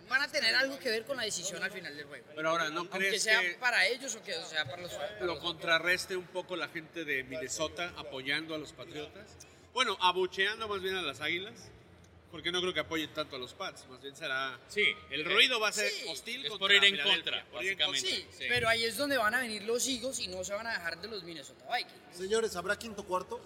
Van 0.08 0.24
a 0.24 0.28
tener 0.28 0.56
algo 0.56 0.80
que 0.80 0.90
ver 0.90 1.06
con 1.06 1.18
la 1.18 1.24
decisión 1.24 1.62
al 1.62 1.70
final 1.72 1.96
del 1.96 2.08
juego. 2.08 2.26
Pero 2.36 2.50
ahora, 2.50 2.70
¿no 2.72 2.80
Aunque 2.80 2.98
crees 2.98 3.22
sea 3.22 3.42
que 3.42 3.52
para 3.60 3.86
ellos 3.86 4.16
o 4.16 4.24
que 4.24 4.34
sea 4.34 4.66
para 4.66 4.82
los 4.82 4.92
para 4.94 5.20
lo 5.20 5.26
los- 5.36 5.40
contrarreste 5.40 6.16
un 6.18 6.26
poco 6.26 6.56
la 6.56 6.68
gente 6.68 7.06
de 7.06 7.24
Minnesota 7.26 7.94
apoyando 7.96 8.56
a 8.56 8.58
los 8.58 8.74
Patriotas? 8.74 9.28
Bueno, 9.80 9.98
abucheando 10.02 10.68
más 10.68 10.82
bien 10.82 10.94
a 10.98 11.02
las 11.02 11.22
Águilas. 11.22 11.54
Porque 12.32 12.52
no 12.52 12.60
creo 12.60 12.74
que 12.74 12.82
apoyen 12.82 13.10
tanto 13.14 13.38
a 13.38 13.40
los 13.40 13.54
Pats, 13.54 13.88
más 13.88 14.02
bien 14.02 14.14
será... 14.14 14.60
Sí, 14.68 14.84
El 15.10 15.24
ruido 15.24 15.58
va 15.58 15.70
a 15.70 15.72
ser 15.72 15.90
Sí, 15.90 16.04
hostil 16.10 16.44
es 16.44 16.50
contra 16.50 16.60
por 16.68 16.72
ir 16.74 16.84
en 16.84 17.02
contra, 17.02 17.46
básicamente. 17.54 18.08
Sí, 18.10 18.28
Sí. 18.38 18.44
pero 18.50 18.68
ahí 18.68 18.84
es 18.84 18.98
donde 18.98 19.16
van 19.18 19.34
a 19.36 19.40
venir 19.40 19.64
los 19.64 19.88
Eagles 19.88 20.20
y 20.20 20.28
no 20.28 20.44
se 20.44 20.54
van 20.54 20.68
a 20.68 20.72
dejar 20.74 21.00
de 21.00 21.08
los 21.08 21.24
Minnesota 21.24 21.64
Vikings. 21.74 22.18
Señores, 22.18 22.54
¿habrá 22.58 22.78
quinto 22.78 23.06
cuarto? 23.06 23.40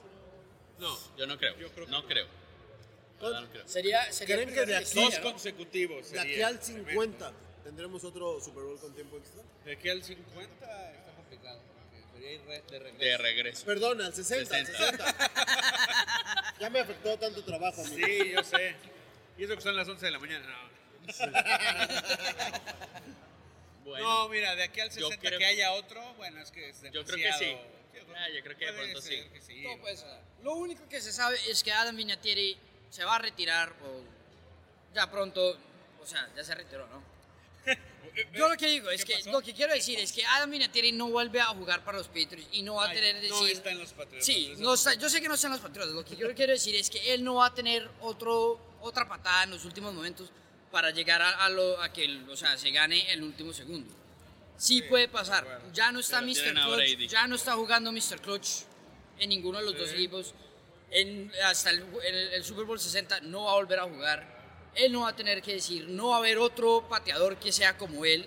No, 0.80 0.98
Yo 1.16 1.28
no 1.28 1.38
creo. 1.38 1.56
Yo 1.60 1.70
creo 1.70 1.86
no 1.86 2.02
no. 2.02 2.08
creo. 2.08 2.26
No 3.22 3.50
creo. 3.52 3.68
Sería, 3.68 4.12
sería 4.12 4.36
¿Creen 4.38 4.54
que 4.56 4.66
de 4.66 4.76
aquí- 4.76 4.96
dos 4.96 5.20
consecutivos. 5.20 6.10
De 6.10 6.20
aquí 6.20 6.42
al 6.42 6.60
tremendo. 6.60 6.90
50, 6.90 7.32
¿tendremos 7.64 8.04
otro 8.04 8.42
Super 8.42 8.64
Bowl 8.64 8.80
con 8.80 8.92
tiempo 8.96 9.18
extra? 9.18 9.44
De 9.66 9.74
aquí 9.74 9.88
al 9.88 10.04
50 10.04 10.92
está 10.94 11.14
complicado. 11.16 11.62
Sería 12.14 12.34
ir 12.34 12.42
de 12.42 12.80
regreso. 12.80 12.98
De 13.00 13.18
regreso. 13.18 13.66
Perdón, 13.66 14.02
al 14.02 14.14
60, 14.14 14.56
al 14.58 14.66
60. 14.66 15.06
60. 15.06 15.32
ya 16.64 16.70
me 16.70 16.80
afectó 16.80 17.18
tanto 17.20 17.44
trabajo, 17.44 17.82
amigo. 17.82 18.08
Sí, 18.08 18.32
yo 18.32 18.42
sé. 18.44 18.76
Y 19.38 19.44
eso 19.44 19.56
que 19.56 19.62
son 19.62 19.76
las 19.76 19.86
11 19.88 20.06
de 20.06 20.12
la 20.12 20.20
mañana. 20.20 20.46
No. 20.48 20.64
Bueno, 23.84 24.08
No, 24.08 24.30
mira, 24.30 24.56
de 24.56 24.64
aquí 24.64 24.80
al 24.80 24.90
Yo 24.92 25.08
60 25.10 25.28
creo- 25.28 25.40
que 25.40 25.46
haya 25.46 25.74
otro, 25.74 26.02
bueno, 26.14 26.40
es 26.40 26.52
que 26.52 26.70
es 26.70 26.82
Yo 26.84 27.04
creo 27.04 27.18
que 27.18 27.34
sí. 27.34 27.58
Yo 27.94 28.02
creo- 28.06 28.16
Ah, 28.16 28.30
yo 28.30 28.42
creo 28.42 28.58
que 28.58 28.66
de 28.66 28.72
pronto 28.72 29.02
sí. 29.02 29.22
que 29.34 29.42
sí. 29.42 29.66
Puede 29.82 29.98
ser. 29.98 30.08
Lo 30.42 30.54
único 30.56 30.88
que 30.88 31.02
se 31.02 31.12
sabe 31.12 31.38
es 31.50 31.62
que 31.64 31.74
Adam 31.74 31.94
Vinatieri 31.98 32.58
se 32.90 33.04
va 33.04 33.18
a 33.18 33.20
retirar 33.20 33.74
o 33.86 34.02
ya 34.96 35.12
pronto, 35.12 35.58
o 36.02 36.06
sea, 36.06 36.30
ya 36.34 36.46
se 36.46 36.56
retiró, 36.56 36.88
¿no? 36.88 37.04
Yo 38.36 38.48
lo 38.48 38.56
que 38.58 38.68
digo 38.68 38.90
es 38.92 39.04
que 39.06 39.24
lo 39.32 39.42
que 39.42 39.54
quiero 39.54 39.74
decir 39.74 39.98
es 40.00 40.12
que 40.12 40.24
Adam 40.24 40.52
Vinatieri 40.52 40.92
no 40.92 41.08
vuelve 41.10 41.42
a 41.42 41.46
jugar 41.48 41.84
para 41.84 41.98
los 41.98 42.08
Patriots 42.08 42.48
y 42.52 42.62
no 42.62 42.76
va 42.76 42.86
a 42.86 42.90
Ay, 42.90 42.96
tener 42.96 43.16
decir 43.16 43.32
no 43.32 43.48
está 43.48 43.72
en 43.72 43.80
los 43.80 43.94
Patriotas. 43.94 44.26
Sí, 44.26 44.54
no 44.60 44.76
sí. 44.78 44.88
está- 44.90 45.02
yo 45.02 45.10
sé 45.10 45.20
que 45.20 45.28
no 45.28 45.34
está 45.34 45.48
en 45.48 45.54
los 45.54 45.62
Patriotas. 45.62 45.94
Lo 45.94 46.06
que 46.06 46.16
yo 46.16 46.34
quiero 46.36 46.54
decir 46.54 46.76
es 46.76 46.90
que 46.92 47.14
él 47.14 47.24
no 47.24 47.36
va 47.36 47.48
a 47.48 47.54
tener 47.56 47.90
otro, 48.02 48.60
otra 48.82 49.08
patada 49.08 49.44
en 49.46 49.50
los 49.52 49.66
últimos 49.66 49.94
momentos 49.96 50.30
para 50.72 50.92
llegar 50.92 51.22
a, 51.24 51.44
a 51.46 51.50
lo, 51.50 51.82
a 51.82 51.92
que 51.92 52.20
o 52.30 52.36
sea, 52.38 52.56
se 52.58 52.70
gane 52.70 53.12
el 53.12 53.24
último 53.24 53.52
segundo. 53.52 53.92
Sí, 54.58 54.84
puede 54.84 55.08
pasar. 55.08 55.62
Ya 55.74 55.92
no 55.92 56.00
está 56.00 56.22
Mr. 56.22 56.54
Clutch, 56.54 56.98
ya 57.10 57.26
no 57.28 57.36
está 57.36 57.54
jugando 57.54 57.92
Mr. 57.92 58.22
Clutch 58.22 58.48
en 59.18 59.30
ninguno 59.30 59.58
de 59.58 59.66
los 59.66 59.76
dos 59.78 59.90
equipos. 59.92 60.36
En- 60.92 61.32
hasta 61.46 61.72
el, 61.72 61.84
el- 62.06 62.34
el 62.34 62.44
Super 62.46 62.66
Bowl 62.66 62.80
60 62.80 63.22
no 63.22 63.46
va 63.46 63.54
a 63.54 63.56
volver 63.56 63.80
a 63.80 63.84
jugar. 63.86 64.43
Él 64.76 64.92
no 64.92 65.02
va 65.02 65.10
a 65.10 65.16
tener 65.16 65.42
que 65.42 65.54
decir, 65.54 65.88
no 65.90 66.10
va 66.10 66.16
a 66.16 66.20
haber 66.20 66.38
otro 66.40 66.88
pateador 66.90 67.38
que 67.38 67.52
sea 67.52 67.78
como 67.78 68.06
él, 68.06 68.26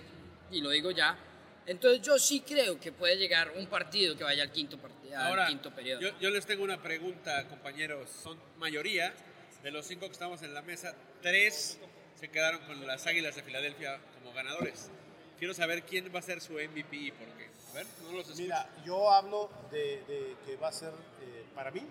y 0.51 0.61
lo 0.61 0.69
digo 0.69 0.91
ya. 0.91 1.17
Entonces 1.65 2.01
yo 2.01 2.17
sí 2.17 2.39
creo 2.41 2.79
que 2.79 2.91
puede 2.93 3.17
llegar 3.17 3.51
un 3.57 3.67
partido 3.67 4.15
que 4.15 4.23
vaya 4.23 4.43
al 4.43 4.51
quinto, 4.51 4.77
part- 4.77 4.91
al 5.13 5.27
Ahora, 5.27 5.47
quinto 5.47 5.71
periodo. 5.71 5.99
yo, 6.01 6.09
yo 6.19 6.29
les 6.29 6.45
tengo 6.45 6.63
una 6.63 6.81
pregunta, 6.81 7.45
compañeros. 7.49 8.09
Son 8.23 8.37
mayoría 8.57 9.13
de 9.63 9.71
los 9.71 9.85
cinco 9.85 10.05
que 10.05 10.13
estamos 10.13 10.41
en 10.43 10.53
la 10.53 10.61
mesa, 10.61 10.95
tres 11.21 11.77
se 12.19 12.29
quedaron 12.29 12.61
con 12.61 12.85
las 12.87 13.05
Águilas 13.07 13.35
de 13.35 13.43
Filadelfia 13.43 13.99
como 14.15 14.33
ganadores. 14.33 14.89
Quiero 15.39 15.53
saber 15.53 15.83
quién 15.83 16.09
va 16.15 16.19
a 16.19 16.21
ser 16.23 16.39
su 16.41 16.53
MVP 16.53 16.95
y 16.95 17.11
por 17.11 17.27
qué. 17.37 17.49
A 17.71 17.73
ver, 17.73 17.85
no 18.03 18.11
los 18.13 18.21
escucho. 18.21 18.41
Mira, 18.41 18.69
yo 18.85 19.11
hablo 19.11 19.49
de, 19.69 20.01
de 20.07 20.35
que 20.45 20.55
va 20.55 20.69
a 20.69 20.71
ser 20.71 20.89
eh, 21.21 21.43
para 21.53 21.69
mí 21.71 21.81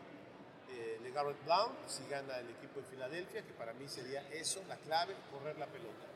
eh, 0.71 0.99
LeGarrette 1.03 1.45
Blount 1.45 1.75
si 1.87 2.07
gana 2.09 2.39
el 2.39 2.51
equipo 2.51 2.81
de 2.81 2.87
Filadelfia, 2.87 3.43
que 3.43 3.53
para 3.55 3.73
mí 3.75 3.89
sería 3.89 4.23
eso, 4.33 4.62
la 4.69 4.77
clave, 4.77 5.14
correr 5.31 5.57
la 5.59 5.67
pelota. 5.67 6.07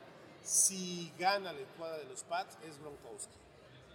Si 0.43 1.11
gana 1.19 1.53
la 1.53 1.59
escuadra 1.61 1.97
de 1.99 2.05
los 2.05 2.23
Pats 2.23 2.57
es 2.67 2.79
Gronkowski. 2.79 3.33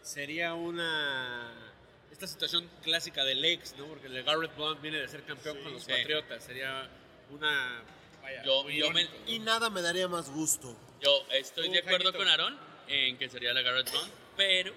Sería 0.02 0.54
una 0.54 1.72
esta 2.12 2.26
situación 2.26 2.70
clásica 2.82 3.24
del 3.24 3.44
ex, 3.44 3.76
¿no? 3.76 3.86
Porque 3.86 4.06
el 4.06 4.22
Garrett 4.22 4.54
Blount 4.56 4.80
viene 4.80 4.98
de 4.98 5.08
ser 5.08 5.24
campeón 5.24 5.60
con 5.62 5.72
los 5.72 5.82
Sí. 5.82 5.90
Patriotas. 5.90 6.42
Sería 6.44 6.88
una 7.30 7.82
vaya, 8.22 8.42
Yo- 8.44 8.68
yo 8.70 8.90
me-. 8.92 9.08
Y 9.26 9.38
nada 9.40 9.68
me 9.70 9.82
daría 9.82 10.06
más 10.08 10.30
gusto. 10.30 10.74
Yo 11.00 11.10
estoy 11.32 11.66
Tú, 11.66 11.72
de 11.72 11.78
acuerdo 11.80 12.12
Jaimito. 12.12 12.18
con 12.18 12.28
Aaron 12.28 12.58
en 12.88 13.18
que 13.18 13.28
sería 13.28 13.52
la 13.52 13.60
Garrett 13.62 13.90
Blount, 13.90 14.12
pero 14.36 14.72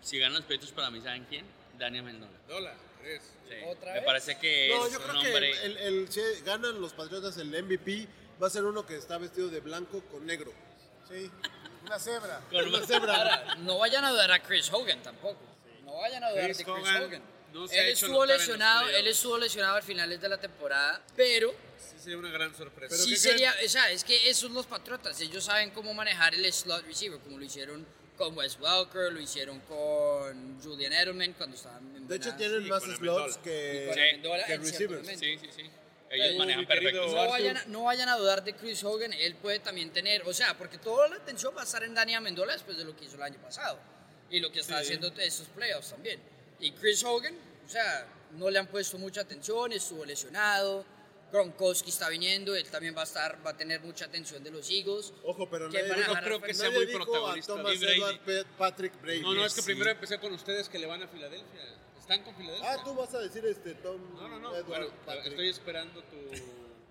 si 0.00 0.18
ganan 0.18 0.34
los 0.36 0.44
peitos 0.44 0.70
para 0.72 0.90
mí, 0.90 1.00
¿saben 1.02 1.24
quién? 1.24 1.44
Daniel 1.78 2.04
Mendola. 2.04 2.32
Dólar, 2.48 2.74
¿crees? 3.00 3.22
Sí. 3.48 3.54
¿Otra 3.66 3.92
Me 3.92 3.98
vez? 3.98 4.04
parece 4.06 4.38
que 4.38 4.68
No, 4.68 4.86
es 4.86 4.92
yo 4.92 4.98
un 4.98 5.04
creo 5.04 5.16
hombre... 5.20 5.52
que 5.52 5.66
el, 5.66 5.76
el- 5.78 6.12
si 6.12 6.20
ganan 6.44 6.80
los 6.80 6.92
Patriotas 6.92 7.36
el 7.38 7.48
MVP, 7.62 8.06
va 8.42 8.46
a 8.46 8.50
ser 8.50 8.64
uno 8.64 8.84
que 8.86 8.96
está 8.96 9.18
vestido 9.18 9.48
de 9.48 9.60
blanco 9.60 10.02
con 10.10 10.26
negro. 10.26 10.52
Sí, 11.08 11.30
una 11.84 11.98
cebra. 11.98 12.40
con 12.50 12.66
Una 12.68 12.86
cebra. 12.86 13.14
Ahora, 13.16 13.54
no 13.56 13.78
vayan 13.78 14.04
a 14.04 14.10
dudar 14.10 14.30
a 14.32 14.42
Chris 14.42 14.70
Hogan 14.72 15.02
tampoco. 15.02 15.38
No 15.84 15.96
vayan 15.98 16.22
a 16.24 16.30
dudar 16.30 16.44
Chris 16.44 16.58
de 16.58 16.64
Chris 16.64 16.76
Hogan 16.76 17.02
Hogan. 17.04 17.22
no 17.54 17.64
él 17.64 17.86
estuvo 17.88 18.26
lesionado, 18.26 18.88
él 18.90 19.06
estuvo 19.06 19.38
lesionado 19.38 19.76
al 19.76 19.82
finales 19.82 20.20
de 20.20 20.28
la 20.28 20.38
temporada, 20.38 21.02
pero 21.16 21.54
Sí, 21.78 21.96
sería 21.98 22.18
una 22.18 22.30
gran 22.30 22.54
sorpresa. 22.54 22.94
Sí 22.96 23.10
¿qué 23.10 23.16
sería, 23.16 23.54
o 23.64 23.68
sea, 23.68 23.90
es 23.90 24.04
que 24.04 24.28
esos 24.28 24.42
son 24.42 24.54
los 24.54 24.66
patriotas, 24.66 25.18
ellos 25.20 25.44
saben 25.44 25.70
cómo 25.70 25.94
manejar 25.94 26.34
el 26.34 26.52
slot 26.52 26.84
receiver, 26.84 27.18
como 27.20 27.38
lo 27.38 27.44
hicieron 27.44 27.86
con 28.18 28.36
Wes 28.36 28.58
Welker, 28.60 29.12
lo 29.12 29.20
hicieron 29.20 29.60
con 29.60 30.60
Julian 30.60 30.92
Edelman 30.92 31.32
cuando 31.34 31.56
estaban 31.56 31.94
en 31.96 32.06
De 32.08 32.16
hecho, 32.16 32.34
tienen 32.34 32.64
sí, 32.64 32.68
más 32.68 32.82
slots 32.82 33.38
que, 33.38 33.90
Sí, 33.94 34.20
que 34.46 34.58
receivers. 34.58 35.08
Sí, 35.08 35.16
sí, 35.38 35.48
sí. 35.54 35.62
Ellos 36.10 36.34
Eh, 36.34 36.38
manejan 36.38 36.66
perfecto. 36.66 37.06
No 37.06 37.28
vayan, 37.28 37.56
a, 37.56 37.64
no 37.66 37.82
vayan 37.84 38.08
a 38.08 38.16
dudar 38.16 38.42
de 38.42 38.54
Chris 38.54 38.82
Hogan, 38.82 39.12
él 39.12 39.34
puede 39.36 39.60
también 39.60 39.90
tener, 39.92 40.22
o 40.26 40.32
sea, 40.32 40.56
porque 40.58 40.78
toda 40.78 41.08
la 41.08 41.16
atención 41.16 41.54
va 41.56 41.60
a 41.60 41.64
estar 41.64 41.82
en 41.84 41.94
Dani 41.94 42.14
Amendola 42.14 42.54
después 42.54 42.76
de 42.76 42.84
lo 42.84 42.96
que 42.96 43.04
hizo 43.04 43.16
el 43.16 43.22
año 43.22 43.38
pasado. 43.40 43.78
Y 44.30 44.40
lo 44.40 44.50
que 44.52 44.60
está 44.60 44.78
haciendo 44.78 45.08
estos 45.16 45.46
playoffs 45.48 45.90
también. 45.90 46.20
Y 46.60 46.72
Chris 46.72 47.02
Hogan, 47.04 47.34
o 47.64 47.68
sea, 47.68 48.06
no 48.32 48.50
le 48.50 48.58
han 48.58 48.66
puesto 48.66 48.98
mucha 48.98 49.20
atención, 49.22 49.72
estuvo 49.72 50.04
lesionado, 50.04 50.84
Gronkowski 51.32 51.90
está 51.90 52.08
viniendo, 52.08 52.56
él 52.56 52.68
también 52.70 52.96
va 52.96 53.02
a 53.02 53.04
estar, 53.04 53.38
va 53.46 53.50
a 53.50 53.56
tener 53.56 53.80
mucha 53.82 54.06
atención 54.06 54.42
de 54.42 54.50
los 54.50 54.70
Eagles. 54.70 55.12
Ojo, 55.24 55.48
pero 55.50 55.68
¿Quién 55.68 55.82
nadie, 55.86 55.90
van 55.90 55.98
a 55.98 56.02
dijo- 56.02 56.14
ganar? 56.14 56.24
creo 56.24 56.40
que 56.42 56.54
sea 56.54 56.70
muy 56.70 56.86
protagonista 56.86 57.52
a 57.52 57.56
Thomas. 57.56 57.74
Edward 57.82 58.46
Patrick 58.56 59.00
Brady. 59.02 59.20
No, 59.20 59.34
no, 59.34 59.44
es 59.44 59.54
que 59.54 59.60
Sí. 59.60 59.66
primero 59.66 59.90
empecé 59.90 60.18
con 60.18 60.32
ustedes 60.32 60.68
que 60.68 60.78
le 60.78 60.86
van 60.86 61.02
a 61.02 61.08
Filadelfia. 61.08 61.60
¿Están 61.98 62.22
con 62.22 62.34
Filadelfia? 62.34 62.72
Ah, 62.72 62.82
tú 62.82 62.94
vas 62.94 63.12
a 63.14 63.18
decir 63.18 63.44
este 63.44 63.74
Tom 63.74 64.00
No, 64.14 64.28
no, 64.28 64.38
no. 64.38 64.54
Edward 64.56 64.66
Bueno, 64.66 64.86
Patrick. 65.04 65.26
estoy 65.26 65.48
esperando 65.50 66.02
tu, 66.04 66.16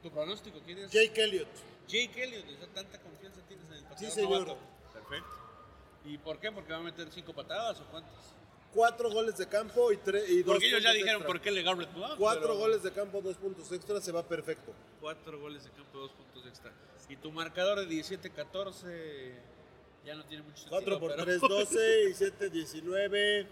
tu 0.03 0.11
pronóstico. 0.13 0.59
¿Quién 0.63 0.77
es? 0.79 0.91
Jake 0.91 1.23
Elliott. 1.23 1.47
Jake 1.87 2.23
Elliott. 2.23 2.45
o 2.45 2.57
sea, 2.59 2.67
tanta 2.75 2.99
confianza 3.01 3.41
tienes 3.47 3.65
en 3.67 3.73
el 3.73 3.83
pateador 3.85 4.09
Sí, 4.13 4.15
señor. 4.21 4.41
novato. 4.47 4.57
Perfecto. 4.93 5.29
¿Y 6.05 6.17
por 6.19 6.39
qué? 6.39 6.51
¿Porque 6.51 6.71
va 6.73 6.77
a 6.79 6.83
meter 6.83 7.07
cinco 7.11 7.33
patadas 7.33 7.79
o 7.79 7.85
cuántas? 7.85 8.13
Cuatro 8.77 9.09
goles 9.09 9.35
de 9.39 9.47
campo 9.47 9.91
y, 9.91 9.97
tres 9.97 10.29
y 10.29 10.43
dos 10.43 10.53
Porque 10.53 10.67
ellos 10.67 10.83
ya 10.83 10.91
dijeron 10.93 11.15
extra. 11.15 11.27
por 11.27 11.41
qué 11.41 11.49
le 11.49 11.63
Garrett 11.63 11.91
Blount. 11.95 12.15
Cuatro 12.19 12.41
pero- 12.43 12.57
goles 12.57 12.83
de 12.83 12.91
campo, 12.91 13.21
dos 13.23 13.35
puntos 13.37 13.71
extra, 13.71 13.99
se 13.99 14.11
va 14.11 14.21
perfecto. 14.21 14.71
Cuatro 15.01 15.39
goles 15.39 15.63
de 15.63 15.71
campo, 15.71 15.97
dos 15.97 16.11
puntos 16.11 16.45
extra. 16.45 16.71
Y 17.09 17.15
tu 17.15 17.31
marcador 17.31 17.79
de 17.79 17.87
17-14 17.87 19.33
ya 20.05 20.13
no 20.13 20.23
tiene 20.25 20.43
mucho 20.43 20.57
sentido. 20.57 20.77
4 20.77 20.99
por 20.99 21.11
pero- 21.11 21.23
3, 21.25 21.41
12 21.41 22.09
y 22.11 22.13
7, 22.13 22.49
19. 22.51 23.47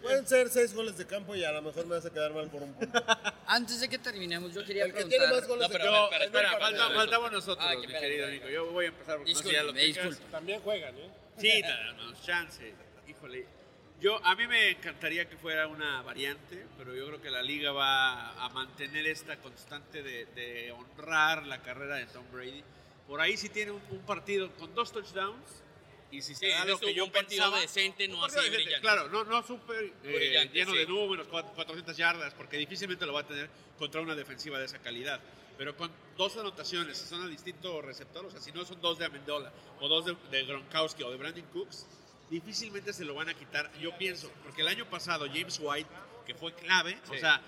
Pueden 0.00 0.26
ser 0.26 0.48
6 0.48 0.72
goles 0.72 0.96
de 0.96 1.06
campo 1.06 1.34
y 1.36 1.44
a 1.44 1.52
lo 1.52 1.60
mejor 1.60 1.84
me 1.84 1.96
vas 1.96 2.06
a 2.06 2.10
quedar 2.10 2.32
mal 2.32 2.48
por 2.48 2.62
un 2.62 2.72
punto. 2.72 2.98
Antes 3.46 3.80
de 3.82 3.88
que 3.90 3.98
terminemos, 3.98 4.54
yo 4.54 4.64
quería 4.64 4.84
El 4.84 4.92
que 4.92 4.94
preguntar... 5.04 5.18
tiene 5.20 5.34
más 5.34 5.46
goles 5.46 5.68
No, 5.68 5.68
de 5.68 5.78
pero- 5.78 5.84
campo. 5.92 5.98
Yo, 5.98 6.04
espera, 6.06 6.24
espera, 6.24 6.44
espera, 6.46 6.58
falta- 6.66 6.80
espera. 6.84 7.00
faltamos 7.00 7.32
nosotros, 7.32 7.66
Ah, 7.68 7.74
mi 7.78 7.86
pena, 7.86 8.00
querido. 8.00 8.28
Nico. 8.28 8.48
Yo 8.48 8.70
voy 8.72 8.86
a 8.86 8.88
empezar 8.88 9.16
porque 9.18 9.32
no 9.34 9.38
sé 9.40 9.52
ya 9.52 9.62
lo 9.62 9.72
Disculpe, 9.74 10.08
disculpe. 10.08 10.30
También 10.32 10.60
juegan, 10.62 10.96
¿eh? 10.96 11.10
Sí, 11.36 11.60
danos 11.60 12.22
chance. 12.24 12.72
Híjole. 13.06 13.59
Yo, 14.00 14.24
a 14.24 14.34
mí 14.34 14.46
me 14.46 14.70
encantaría 14.70 15.28
que 15.28 15.36
fuera 15.36 15.66
una 15.68 16.00
variante, 16.02 16.66
pero 16.78 16.94
yo 16.94 17.06
creo 17.06 17.20
que 17.20 17.30
la 17.30 17.42
liga 17.42 17.70
va 17.72 18.30
a 18.44 18.48
mantener 18.48 19.06
esta 19.06 19.36
constante 19.38 20.02
de, 20.02 20.24
de 20.26 20.72
honrar 20.72 21.46
la 21.46 21.60
carrera 21.62 21.96
de 21.96 22.06
Tom 22.06 22.24
Brady. 22.32 22.64
Por 23.06 23.20
ahí 23.20 23.36
sí 23.36 23.50
tiene 23.50 23.72
un, 23.72 23.82
un 23.90 24.00
partido 24.06 24.50
con 24.56 24.74
dos 24.74 24.90
touchdowns 24.92 25.62
y 26.10 26.22
si 26.22 26.34
se 26.34 26.46
Sí, 26.46 26.50
da 26.50 26.64
lo 26.64 26.78
que 26.80 26.94
yo 26.94 27.04
un 27.04 27.12
partido 27.12 27.42
pensaba, 27.44 27.60
decente, 27.60 28.08
no 28.08 28.24
así 28.24 28.36
decente, 28.36 28.56
brillante. 28.56 28.80
Claro, 28.80 29.08
no, 29.10 29.24
no 29.24 29.42
súper 29.46 29.92
eh, 30.04 30.48
lleno 30.52 30.72
sí. 30.72 30.78
de 30.78 30.86
números, 30.86 31.28
cuat- 31.28 31.52
400 31.54 31.94
yardas, 31.96 32.32
porque 32.34 32.56
difícilmente 32.56 33.04
lo 33.04 33.12
va 33.12 33.20
a 33.20 33.26
tener 33.26 33.50
contra 33.78 34.00
una 34.00 34.14
defensiva 34.14 34.58
de 34.58 34.64
esa 34.64 34.78
calidad. 34.78 35.20
Pero 35.58 35.76
con 35.76 35.92
dos 36.16 36.38
anotaciones, 36.38 36.96
si 36.96 37.06
son 37.06 37.22
a 37.22 37.28
distinto 37.28 37.82
receptor, 37.82 38.24
o 38.24 38.30
sea, 38.30 38.40
si 38.40 38.50
no 38.50 38.64
son 38.64 38.80
dos 38.80 38.98
de 38.98 39.04
Amendola 39.04 39.52
o 39.78 39.88
dos 39.88 40.06
de, 40.06 40.16
de 40.30 40.46
Gronkowski 40.46 41.02
o 41.02 41.10
de 41.10 41.16
Brandon 41.18 41.44
Cooks, 41.52 41.86
difícilmente 42.30 42.92
se 42.92 43.04
lo 43.04 43.14
van 43.14 43.28
a 43.28 43.34
quitar, 43.34 43.70
yo 43.80 43.96
pienso, 43.98 44.30
porque 44.44 44.62
el 44.62 44.68
año 44.68 44.88
pasado 44.88 45.26
James 45.26 45.58
White, 45.60 45.90
que 46.24 46.34
fue 46.34 46.54
clave, 46.54 46.98
o 47.10 47.14
sea, 47.16 47.40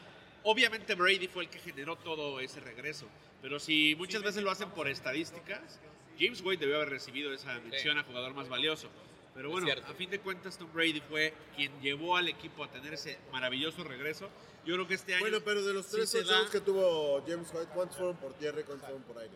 obviamente 0.43 0.95
Brady 0.95 1.29
fue 1.29 1.45
el 1.45 1.51
que 1.51 1.59
generó 1.61 1.97
todo 1.97 2.41
ese 2.41 2.61
regreso, 2.61 3.07
pero 3.41 3.59
si 3.61 3.95
muchas 3.97 4.23
veces 4.23 4.43
lo 4.43 4.51
hacen 4.51 4.71
por 4.71 4.89
estadísticas, 4.89 5.79
James 6.19 6.41
White 6.45 6.61
debió 6.61 6.77
haber 6.77 6.91
recibido 6.91 7.33
esa 7.33 7.55
mención 7.61 7.99
a 7.99 8.03
jugador 8.05 8.35
más 8.35 8.49
valioso. 8.49 8.89
Pero 9.35 9.49
bueno, 9.49 9.67
a 9.87 9.95
fin 9.95 10.11
de 10.11 10.21
cuentas 10.21 10.59
Tom 10.59 10.71
Brady 10.75 11.01
fue 11.01 11.33
quien 11.57 11.73
llevó 11.81 12.19
al 12.19 12.29
equipo 12.29 12.65
a 12.65 12.71
tener 12.71 12.93
ese 12.93 13.19
maravilloso 13.33 13.83
regreso. 13.83 14.29
Yo 14.67 14.75
creo 14.75 14.87
que 14.87 14.93
este 14.95 15.15
año 15.15 15.23
Bueno, 15.23 15.39
pero 15.43 15.65
de 15.65 15.73
los 15.73 15.87
sí 15.87 15.93
tres 15.97 16.11
se 16.11 16.19
touchdowns 16.19 16.47
da- 16.47 16.53
que 16.53 16.61
tuvo 16.61 17.25
James 17.27 17.49
White, 17.55 17.71
¿cuántos 17.73 17.97
fueron 17.97 18.17
por 18.19 18.35
tierra 18.35 18.61
y 18.61 18.65
cuántos 18.65 18.87
fueron 18.87 19.03
por 19.05 19.17
aire? 19.19 19.33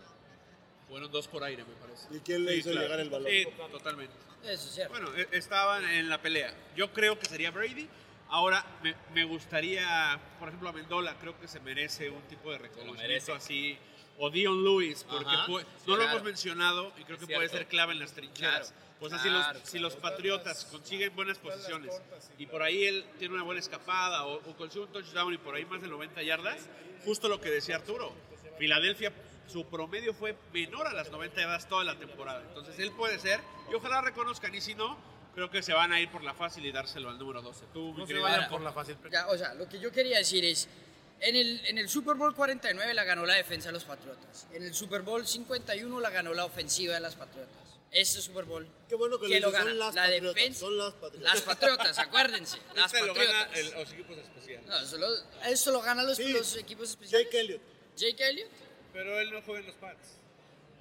Fueron 0.89 1.11
dos 1.11 1.27
por 1.29 1.43
aire, 1.45 1.65
me 1.65 1.75
parece. 1.75 2.07
¿Y 2.15 2.21
quién 2.21 2.45
le 2.45 2.57
hizo 2.57 2.71
llegar 2.73 3.01
el 3.01 3.11
balón? 3.11 3.29
Sí, 3.31 3.45
totalmente. 3.71 4.15
Eso 4.45 4.69
es 4.69 4.75
cierto. 4.75 4.93
Bueno, 4.93 5.15
e- 5.17 5.29
estaban 5.33 5.85
en 5.89 6.09
la 6.09 6.21
pelea. 6.23 6.55
Yo 6.77 6.93
creo 6.93 7.19
que 7.19 7.27
sería 7.27 7.51
Brady. 7.51 7.89
Ahora, 8.29 8.65
me, 8.83 8.95
me 9.15 9.25
gustaría, 9.25 10.19
por 10.39 10.49
ejemplo, 10.49 10.69
a 10.69 10.73
Mendola, 10.73 11.15
creo 11.21 11.39
que 11.41 11.47
se 11.49 11.61
merece 11.61 12.11
un 12.11 12.23
tipo 12.23 12.51
de 12.53 12.59
reconocimiento 12.59 13.35
así. 13.35 13.79
O 14.19 14.31
Dion 14.31 14.65
Lewis, 14.65 15.05
porque 15.09 15.27
Ajá, 15.35 15.47
puede- 15.47 15.65
sí, 15.67 15.71
no 15.87 15.93
lo 15.97 16.03
claro. 16.03 16.11
hemos 16.13 16.23
mencionado 16.25 16.93
y 16.99 17.05
creo 17.05 17.19
que 17.19 17.27
puede 17.27 17.49
ser 17.51 17.67
clave 17.67 17.93
en 17.93 17.99
las 17.99 18.13
trincheras. 18.13 18.71
Claro, 18.73 18.87
Pues 18.99 19.13
así 19.13 19.29
claro, 19.29 19.59
los, 19.59 19.69
si 19.69 19.79
los 19.79 19.95
Patriotas 19.97 20.65
consiguen 20.71 21.15
buenas 21.15 21.37
posiciones 21.39 22.01
y 22.39 22.47
por 22.47 22.63
ahí 22.63 22.85
él 22.87 23.05
tiene 23.19 23.35
una 23.35 23.43
buena 23.43 23.61
escapada 23.61 24.25
o, 24.25 24.37
o 24.37 24.57
consigue 24.57 24.85
un 24.87 24.91
touchdown 24.93 25.35
y 25.35 25.37
por 25.39 25.55
ahí 25.55 25.67
más 25.67 25.83
de 25.83 25.89
90 25.89 26.23
yardas, 26.23 26.67
justo 27.05 27.29
lo 27.29 27.43
que 27.43 27.51
decía 27.51 27.77
Arturo, 27.77 28.11
Filadelfia 28.59 29.13
su 29.49 29.65
promedio 29.67 30.13
fue 30.15 30.37
menor 30.53 30.87
a 30.87 30.93
las 30.93 31.11
90 31.11 31.41
yardas 31.41 31.69
toda 31.69 31.85
la 31.85 31.99
temporada. 31.99 32.43
Entonces 32.49 32.79
él 32.79 32.93
puede 32.93 33.19
ser 33.19 33.41
y 33.71 33.75
ojalá 33.75 34.01
reconozcan 34.01 34.55
y 34.55 34.61
si 34.61 34.75
no, 34.75 34.97
creo 35.35 35.51
que 35.51 35.63
se 35.63 35.73
van 35.73 35.93
a 35.93 36.01
ir 36.01 36.11
por 36.11 36.23
la 36.25 36.35
fácil 36.35 36.65
y 36.67 36.73
dárselo 36.73 37.09
al 37.11 37.19
número 37.19 37.43
12. 37.43 37.65
Tú, 37.73 37.95
No 37.97 38.07
se 38.07 38.15
vayan 38.19 38.49
por 38.49 38.61
la 38.61 38.73
fácil. 38.73 38.97
Ya, 39.11 39.27
o 39.29 39.37
sea, 39.37 39.55
lo 39.55 39.69
que 39.69 39.79
yo 39.79 39.93
quería 39.93 40.19
decir 40.19 40.45
es, 40.45 40.69
en 41.21 41.35
el, 41.37 41.65
en 41.67 41.79
el 41.79 41.89
Super 41.89 42.15
Bowl 42.17 42.35
49 42.35 42.93
la 42.95 43.05
ganó 43.05 43.25
la 43.25 43.35
defensa 43.35 43.69
de 43.69 43.73
los 43.75 43.85
Patriotas. 43.85 44.47
En 44.53 44.63
el 44.63 44.75
Super 44.75 45.03
Bowl 45.03 45.27
51 45.27 46.01
la 46.01 46.11
ganó 46.11 46.35
la 46.35 46.45
ofensiva 46.45 46.95
de 46.95 47.01
las 47.01 47.15
Patriotas. 47.15 47.55
Este 47.93 48.21
Super 48.21 48.45
Bowl. 48.45 48.67
Qué 48.89 48.95
bueno 48.97 49.19
que, 49.19 49.27
¿Quién 49.29 49.41
lo 49.41 49.51
gana? 49.51 49.71
son 49.71 49.79
las 49.79 49.95
La 49.95 50.03
patriotas. 50.03 50.35
defensa. 50.35 50.61
Son 50.61 50.77
las 50.77 50.93
patriotas. 50.95 51.35
Las 51.35 51.43
Patriotas, 51.43 51.99
acuérdense. 51.99 52.59
Las 52.75 52.93
Este 52.93 53.07
lo 53.07 53.15
gana 53.15 53.47
Patriotas. 53.47 53.59
el- 53.73 53.81
los 53.81 53.93
equipos 53.93 54.19
especiales. 54.19 54.67
No, 54.67 54.79
eso 54.81 54.99
lo, 54.99 55.09
eso 55.47 55.73
lo 55.73 55.81
ganan 55.81 56.07
los, 56.07 56.17
Sí. 56.19 56.29
los 56.33 56.57
equipos 56.57 56.91
especiales. 56.91 57.27
Jake 57.27 57.41
Elliott. 57.41 57.63
Jake 57.97 58.29
Elliott. 58.29 58.51
Pero 58.97 59.21
él 59.21 59.31
no 59.31 59.43
juega 59.43 59.61
en 59.61 59.67
los 59.67 59.75
Pats. 59.77 60.09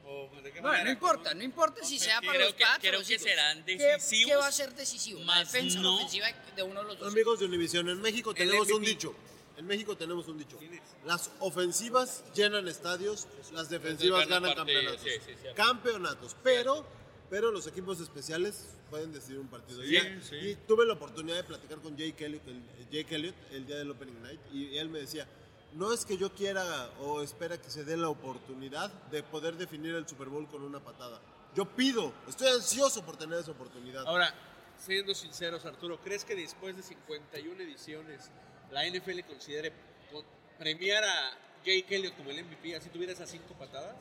¿O 0.08 0.30
de 0.42 0.44
qué 0.52 0.62
Bueno, 0.62 0.68
manera? 0.70 0.84
no 0.86 0.92
importa, 0.92 1.34
no 1.34 1.44
importa 1.44 1.84
si 1.84 1.98
sea 2.00 2.22
para 2.22 2.34
Creo 2.34 2.46
los 2.46 2.54
que- 2.56 2.64
Pats 2.64 2.80
creo 2.80 3.00
los 3.00 3.08
que 3.08 3.20
serán 3.20 3.66
¿Qué- 3.66 3.76
decisivos, 3.76 4.26
¿Qué 4.32 4.36
va 4.38 4.48
a 4.48 4.52
ser 4.52 4.74
decisivo? 4.76 5.20
¿La 5.20 5.26
más 5.26 5.52
defensa 5.52 5.80
no- 5.82 5.96
ofensiva 5.96 6.28
de 6.56 6.64
uno 6.64 6.82
de 6.82 6.88
los 6.88 7.00
dos? 7.00 7.12
Amigos 7.12 7.40
de 7.40 7.46
Univision, 7.48 7.90
en 7.90 8.02
México 8.02 8.34
tenemos 8.34 8.70
un 8.72 8.84
dicho. 8.84 9.16
En 9.58 9.66
México 9.68 9.98
tenemos 9.98 10.28
un 10.28 10.38
dicho. 10.38 10.60
Las 11.06 11.32
ofensivas 11.40 12.24
llenan 12.36 12.68
estadios, 12.68 13.28
las 13.54 13.70
defensivas 13.70 14.28
ganan 14.28 14.54
campeonatos. 14.54 15.02
sí, 15.02 15.10
sí, 15.26 15.34
campeonatos. 15.56 16.36
Pero, 16.44 16.86
pero 17.30 17.52
los 17.52 17.66
equipos 17.68 18.00
especiales 18.00 18.68
pueden 18.92 19.12
decidir 19.12 19.40
un 19.40 19.48
partido. 19.48 19.82
Sí, 19.82 19.92
Ya- 19.92 20.22
sí. 20.22 20.36
Y 20.36 20.56
tuve 20.68 20.86
la 20.86 20.94
oportunidad 20.94 21.38
de 21.38 21.44
platicar 21.46 21.80
con 21.80 21.98
Jake 21.98 22.26
Elliott, 22.26 22.48
el, 22.48 22.62
Jake 22.92 23.16
Elliott 23.16 23.36
el 23.52 23.66
día 23.66 23.78
del 23.78 23.90
Opening 23.92 24.22
Night 24.22 24.40
y 24.54 24.78
él 24.78 24.90
me 24.90 25.00
decía, 25.00 25.28
no 25.76 25.94
es 25.94 26.06
que 26.06 26.18
yo 26.18 26.34
quiera 26.34 26.90
o 27.02 27.22
espera 27.22 27.58
que 27.62 27.70
se 27.70 27.84
dé 27.84 27.96
la 27.98 28.10
oportunidad 28.10 28.90
de 29.12 29.24
poder 29.24 29.56
definir 29.56 29.94
el 29.96 30.08
Super 30.08 30.28
Bowl 30.30 30.48
con 30.48 30.64
una 30.64 30.80
patada. 30.80 31.20
Yo 31.56 31.66
pido, 31.66 32.12
estoy 32.28 32.48
ansioso 32.48 33.04
por 33.06 33.18
tener 33.18 33.40
esa 33.40 33.52
oportunidad. 33.52 34.06
Ahora, 34.08 34.34
siendo 34.78 35.14
sinceros, 35.14 35.66
Arturo, 35.66 36.00
¿crees 36.02 36.26
que 36.26 36.36
después 36.36 36.76
de 36.76 36.84
51 36.84 37.62
ediciones 37.62 38.30
la 38.72 38.86
NFL 38.88 39.22
considere 39.28 39.72
con- 40.12 40.26
premiar 40.58 41.04
a 41.04 41.32
Jake 41.66 41.86
Elliott 41.96 42.16
como 42.18 42.30
el 42.32 42.44
MVP 42.44 42.76
así 42.76 42.90
tuviera 42.90 43.14
esas 43.14 43.30
cinco 43.30 43.54
patadas? 43.58 43.96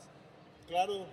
Claro. 0.68 1.06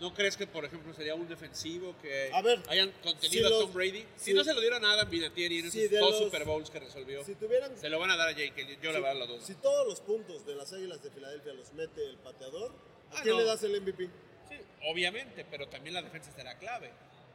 ¿No 0.00 0.14
crees 0.14 0.34
que, 0.36 0.46
por 0.46 0.64
ejemplo, 0.64 0.94
sería 0.94 1.14
un 1.14 1.28
defensivo 1.28 1.94
que 2.00 2.30
A 2.32 2.40
ver, 2.40 2.60
hayan 2.68 2.90
contenido 3.02 3.28
si 3.30 3.44
a 3.44 3.50
los- 3.50 3.60
Tom 3.60 3.72
Brady? 3.74 4.06
Si 4.16 4.24
si- 4.30 4.32
no 4.34 4.42
se 4.42 4.54
lo 4.54 4.60
dieron 4.62 4.82
a 4.84 4.92
Adam 4.92 5.10
Vinatieri 5.10 5.58
en 5.58 5.70
si 5.70 5.82
esos 5.84 6.00
dos 6.00 6.10
los- 6.12 6.18
Super 6.24 6.44
Bowls 6.46 6.70
que 6.70 6.80
resolvió, 6.80 7.22
Si 7.22 7.34
tuvieran 7.34 7.76
se 7.76 7.88
lo 7.90 7.98
van 7.98 8.10
a 8.10 8.16
dar 8.16 8.28
a 8.28 8.32
Jake. 8.32 8.78
Yo 8.82 8.92
le 8.92 8.98
voy 8.98 9.04
a 9.10 9.12
dar 9.12 9.16
la 9.16 9.26
duda. 9.26 9.42
Si 9.42 9.54
todos 9.56 9.86
los 9.86 10.00
puntos 10.00 10.46
de 10.46 10.54
las 10.56 10.72
Águilas 10.72 11.02
de 11.02 11.10
Filadelfia 11.10 11.52
los 11.52 11.72
mete 11.74 12.02
el 12.06 12.16
pateador, 12.16 12.72
¿a 13.12 13.18
Ah, 13.18 13.20
quién 13.22 13.34
no. 13.34 13.40
le 13.42 13.46
das 13.46 13.62
el 13.62 13.76
MVP? 13.76 14.04
Sí, 14.48 14.54
obviamente, 14.90 15.44
pero 15.50 15.68
también 15.68 15.92
la 15.94 16.00
defensa 16.02 16.32
será 16.32 16.56
clave. 16.58 16.90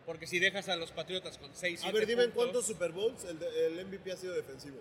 Porque 0.08 0.26
si 0.26 0.40
dejas 0.40 0.68
a 0.70 0.76
los 0.76 0.92
Patriotas 0.92 1.38
con 1.38 1.54
6, 1.56 1.84
A 1.84 1.92
ver, 1.92 2.06
dime 2.08 2.24
en 2.24 2.32
cuántos 2.32 2.66
Super 2.66 2.92
Bowls 2.92 3.24
el, 3.26 3.42
el 3.44 3.80
MVP 3.86 4.12
ha 4.12 4.18
sido 4.18 4.34
defensivo. 4.34 4.78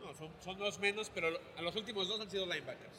No, 0.00 0.14
son, 0.14 0.30
son 0.42 0.58
dos 0.58 0.78
menos, 0.78 1.10
pero 1.14 1.30
lo- 1.30 1.40
a 1.56 1.62
los 1.62 1.74
últimos 1.76 2.08
dos 2.08 2.18
han 2.20 2.30
sido 2.30 2.46
linebackers. 2.46 2.96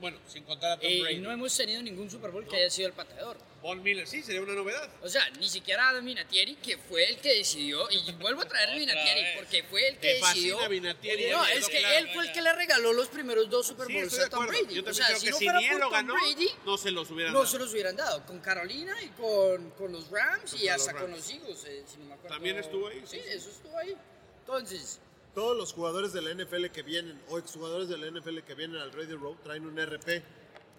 Bueno, 0.00 0.18
sin 0.28 0.44
contar 0.44 0.72
a 0.72 0.76
Tom 0.78 0.88
Eh, 0.90 1.00
Brady. 1.00 1.16
y 1.16 1.20
no 1.20 1.32
hemos 1.32 1.56
tenido 1.56 1.82
ningún 1.82 2.10
Super 2.10 2.30
Bowl 2.30 2.46
que 2.46 2.56
haya 2.56 2.70
sido 2.70 2.88
el 2.88 2.94
pateador. 2.94 3.36
Von 3.62 3.82
Miller 3.82 4.06
sí, 4.06 4.22
sería 4.22 4.42
una 4.42 4.52
novedad. 4.54 4.90
O 5.02 5.08
sea, 5.08 5.28
ni 5.40 5.48
siquiera 5.48 5.88
Adam 5.88 6.04
Vinatieri, 6.04 6.54
que 6.56 6.76
fue 6.76 7.08
el 7.08 7.16
que 7.18 7.34
decidió, 7.38 7.90
y 7.90 8.12
vuelvo 8.12 8.42
a 8.42 8.44
traer 8.48 8.70
a 8.70 8.74
Vinatieri, 8.76 9.22
vez. 9.22 9.36
porque 9.38 9.62
fue 9.64 9.88
el 9.88 9.94
que 9.94 10.00
Te 10.00 10.14
decidió. 10.26 10.68
Vinatieri, 10.68 11.30
no, 11.30 11.44
es 11.46 11.66
que 11.68 11.78
claro. 11.78 11.96
él 11.98 12.10
fue 12.12 12.26
el 12.26 12.32
que 12.32 12.42
le 12.42 12.52
regaló 12.52 12.92
los 12.92 13.08
primeros 13.08 13.48
dos 13.48 13.66
Super 13.66 13.86
Sí, 13.86 13.94
Bowls 13.94 14.18
a 14.18 14.28
Tom. 14.28 14.46
Brady. 14.46 14.74
Yo 14.74 14.82
O 14.88 14.92
sea, 14.92 15.06
creo 15.06 15.18
si 15.18 15.24
que 15.26 15.30
no 15.32 15.38
si 15.38 15.44
fuera 15.46 15.60
por 15.60 15.78
lo 15.80 15.84
Tom 15.86 15.92
ganó, 15.92 16.14
Brady, 16.14 16.48
no 16.66 16.76
se 16.76 16.90
los 16.90 17.10
hubieran 17.10 17.32
no 17.32 17.38
dado. 17.40 17.50
se 17.50 17.58
los 17.58 17.72
hubieran 17.72 17.96
dado. 17.96 18.26
Con 18.26 18.40
Carolina 18.40 18.94
y 19.02 19.08
con, 19.08 19.70
con 19.70 19.92
los 19.92 20.10
Rams 20.10 20.54
y 20.60 20.68
hasta 20.68 20.92
con 20.92 21.10
los 21.10 21.28
Eagles, 21.30 21.64
eh, 21.66 21.84
si 21.86 21.96
no 21.98 22.04
me 22.04 22.14
acuerdo. 22.14 22.34
También 22.36 22.58
estuvo 22.58 22.88
ahí, 22.88 23.00
Sí, 23.06 23.16
sí, 23.16 23.22
sí. 23.22 23.28
eso 23.30 23.50
estuvo 23.50 23.78
ahí. 23.78 23.94
Entonces, 24.40 25.00
Todos 25.34 25.56
los 25.56 25.72
jugadores 25.72 26.12
de 26.12 26.22
la 26.22 26.32
NFL 26.32 26.66
que 26.66 26.82
vienen, 26.82 27.20
o 27.28 27.38
exjugadores 27.38 27.88
de 27.88 27.98
la 27.98 28.06
NFL 28.10 28.38
que 28.40 28.54
vienen 28.54 28.80
al 28.80 28.92
Radio 28.92 29.16
Road, 29.18 29.36
traen 29.42 29.66
un 29.66 29.76
RP. 29.76 30.22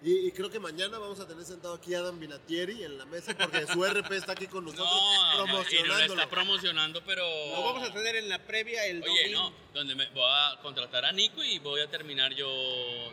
Y, 0.02 0.26
y 0.28 0.30
creo 0.32 0.50
que 0.50 0.60
mañana 0.60 0.98
vamos 0.98 1.18
a 1.20 1.26
tener 1.26 1.42
sentado 1.44 1.74
aquí 1.74 1.94
a 1.94 2.00
Adam 2.00 2.20
Vinatieri 2.20 2.84
en 2.84 2.98
la 2.98 3.06
mesa 3.06 3.34
porque 3.36 3.66
su 3.66 3.82
RP 3.82 4.10
está 4.12 4.32
aquí 4.32 4.46
con 4.46 4.66
nosotros 4.66 4.86
No, 4.86 4.98
y 5.00 5.16
no 5.16 5.38
lo 5.38 5.44
promocionándolo. 5.46 6.20
está 6.22 6.30
promocionando, 6.30 7.02
pero. 7.06 7.22
Lo 7.22 7.62
vamos 7.62 7.88
a 7.88 7.92
tener 7.92 8.16
en 8.16 8.28
la 8.28 8.38
previa 8.38 8.84
el 8.86 9.02
Oye, 9.02 9.22
domingo. 9.22 9.40
no, 9.50 9.52
donde 9.72 9.94
me 9.94 10.06
voy 10.10 10.22
a 10.26 10.58
contratar 10.60 11.06
a 11.06 11.12
Nico 11.12 11.42
y 11.42 11.58
voy 11.60 11.80
a 11.80 11.88
terminar 11.90 12.34
yo 12.34 12.46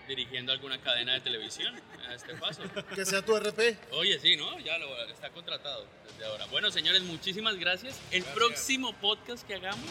dirigiendo 0.09 0.51
alguna 0.51 0.79
cadena 0.81 1.13
de 1.13 1.21
televisión 1.21 1.73
a 2.07 2.15
este 2.15 2.35
paso. 2.35 2.61
Que 2.95 3.05
sea 3.05 3.23
tu 3.23 3.35
RP. 3.37 3.77
Oye, 3.93 4.19
sí, 4.19 4.35
¿no? 4.35 4.59
Ya 4.59 4.77
lo, 4.77 4.93
está 5.07 5.29
contratado 5.29 5.85
desde 6.11 6.25
ahora. 6.25 6.45
Bueno, 6.47 6.69
señores, 6.69 7.01
muchísimas 7.03 7.55
gracias. 7.57 7.97
El 8.11 8.23
próximo 8.25 8.93
podcast 8.99 9.47
que 9.47 9.55
hagamos 9.55 9.89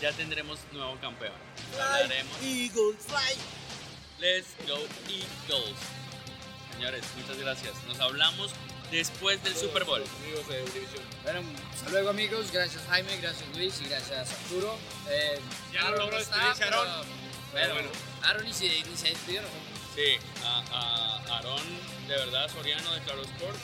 ya 0.00 0.12
tendremos 0.12 0.58
nuevo 0.72 0.96
campeón. 1.00 1.32
Hablaremos. 1.80 2.36
Eagles, 2.42 2.96
fly. 3.06 3.36
Let's 4.18 4.48
go 4.66 4.78
Eagles. 5.08 5.76
Señores, 6.74 7.04
muchas 7.16 7.38
gracias. 7.38 7.72
Nos 7.88 7.98
hablamos 8.00 8.50
después 8.90 9.42
del 9.42 9.56
Super 9.56 9.84
Bowl. 9.84 10.02
Amigos 10.22 10.46
de 10.48 10.62
Univision. 10.62 11.02
bueno, 11.22 11.42
hasta 11.72 11.90
luego 11.90 12.10
amigos. 12.10 12.50
Gracias 12.52 12.82
Jaime, 12.88 13.16
gracias 13.18 13.44
Luis 13.56 13.80
y 13.80 13.88
gracias 13.88 14.30
Arturo. 14.30 14.76
Eh, 15.08 15.40
Ya 15.72 15.80
no 15.82 15.86
Aaron 15.88 16.00
logró 16.00 16.18
está, 16.18 16.36
despedirse 16.36 16.64
pero- 16.64 16.80
Aaron. 16.82 17.06
Pero, 17.52 17.74
bueno. 17.74 17.88
Aaron 18.22 18.44
ni 18.44 18.52
se. 18.52 18.68
Sí, 19.96 20.18
a, 20.44 20.62
a 20.72 21.36
Aarón, 21.36 21.62
de 22.06 22.14
verdad, 22.16 22.50
Soriano 22.52 22.92
de 22.92 23.00
Claro 23.00 23.22
Sports 23.22 23.60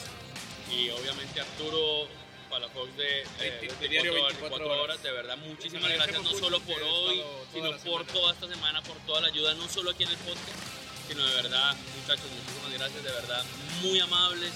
y 0.71 0.89
obviamente 0.91 1.41
Arturo 1.43 2.09
Palafox 2.53 2.97
de, 2.99 3.23
eh, 3.23 3.25
De- 3.41 3.51
24 3.67 3.89
Diario 3.89 4.13
horas, 4.13 4.27
24 4.41 4.67
horas. 4.69 4.81
horas. 4.85 5.03
De 5.03 5.11
verdad, 5.13 5.37
muchísimas 5.39 5.91
gracias, 5.91 6.23
no 6.23 6.31
solo 6.39 6.61
por 6.61 6.83
hoy, 6.83 7.23
sino 7.53 7.77
por 7.79 8.05
toda 8.07 8.35
esta 8.35 8.47
semana, 8.47 8.83
por 8.83 8.97
toda 9.07 9.23
la 9.23 9.29
ayuda, 9.29 9.55
no 9.55 9.67
solo 9.69 9.91
aquí 9.91 10.03
en 10.05 10.11
el 10.11 10.17
podcast, 10.19 10.61
sino 11.09 11.25
de 11.27 11.35
verdad, 11.35 11.75
muchachos, 11.99 12.27
muchísimas 12.31 12.73
gracias, 12.79 13.03
de 13.05 13.11
verdad, 13.11 13.43
muy 13.81 13.99
amables, 14.01 14.53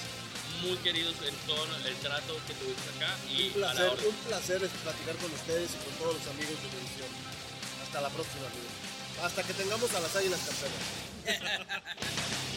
muy 0.61 0.77
queridos 0.77 1.15
en 1.27 1.35
todo 1.47 1.65
el 1.85 1.95
trato 1.95 2.37
que 2.47 2.53
tuviste 2.53 2.89
acá 2.97 3.15
y 3.31 3.47
Un 3.47 3.53
placer, 3.53 3.91
un 4.07 4.15
placer 4.29 4.63
es 4.63 4.71
platicar 4.83 5.15
con 5.15 5.31
ustedes 5.33 5.71
y 5.73 5.77
con 5.83 5.93
todos 5.97 6.13
los 6.17 6.27
amigos 6.27 6.53
de 6.61 6.67
Univision. 6.69 7.09
Hasta 7.83 8.01
la 8.01 8.09
próxima, 8.09 8.45
amigos. 8.45 8.73
Hasta 9.23 9.41
que 9.43 9.53
tengamos 9.53 9.91
a 9.95 9.99
las 10.01 10.15
águilas 10.15 10.39
campeonas. 10.45 10.85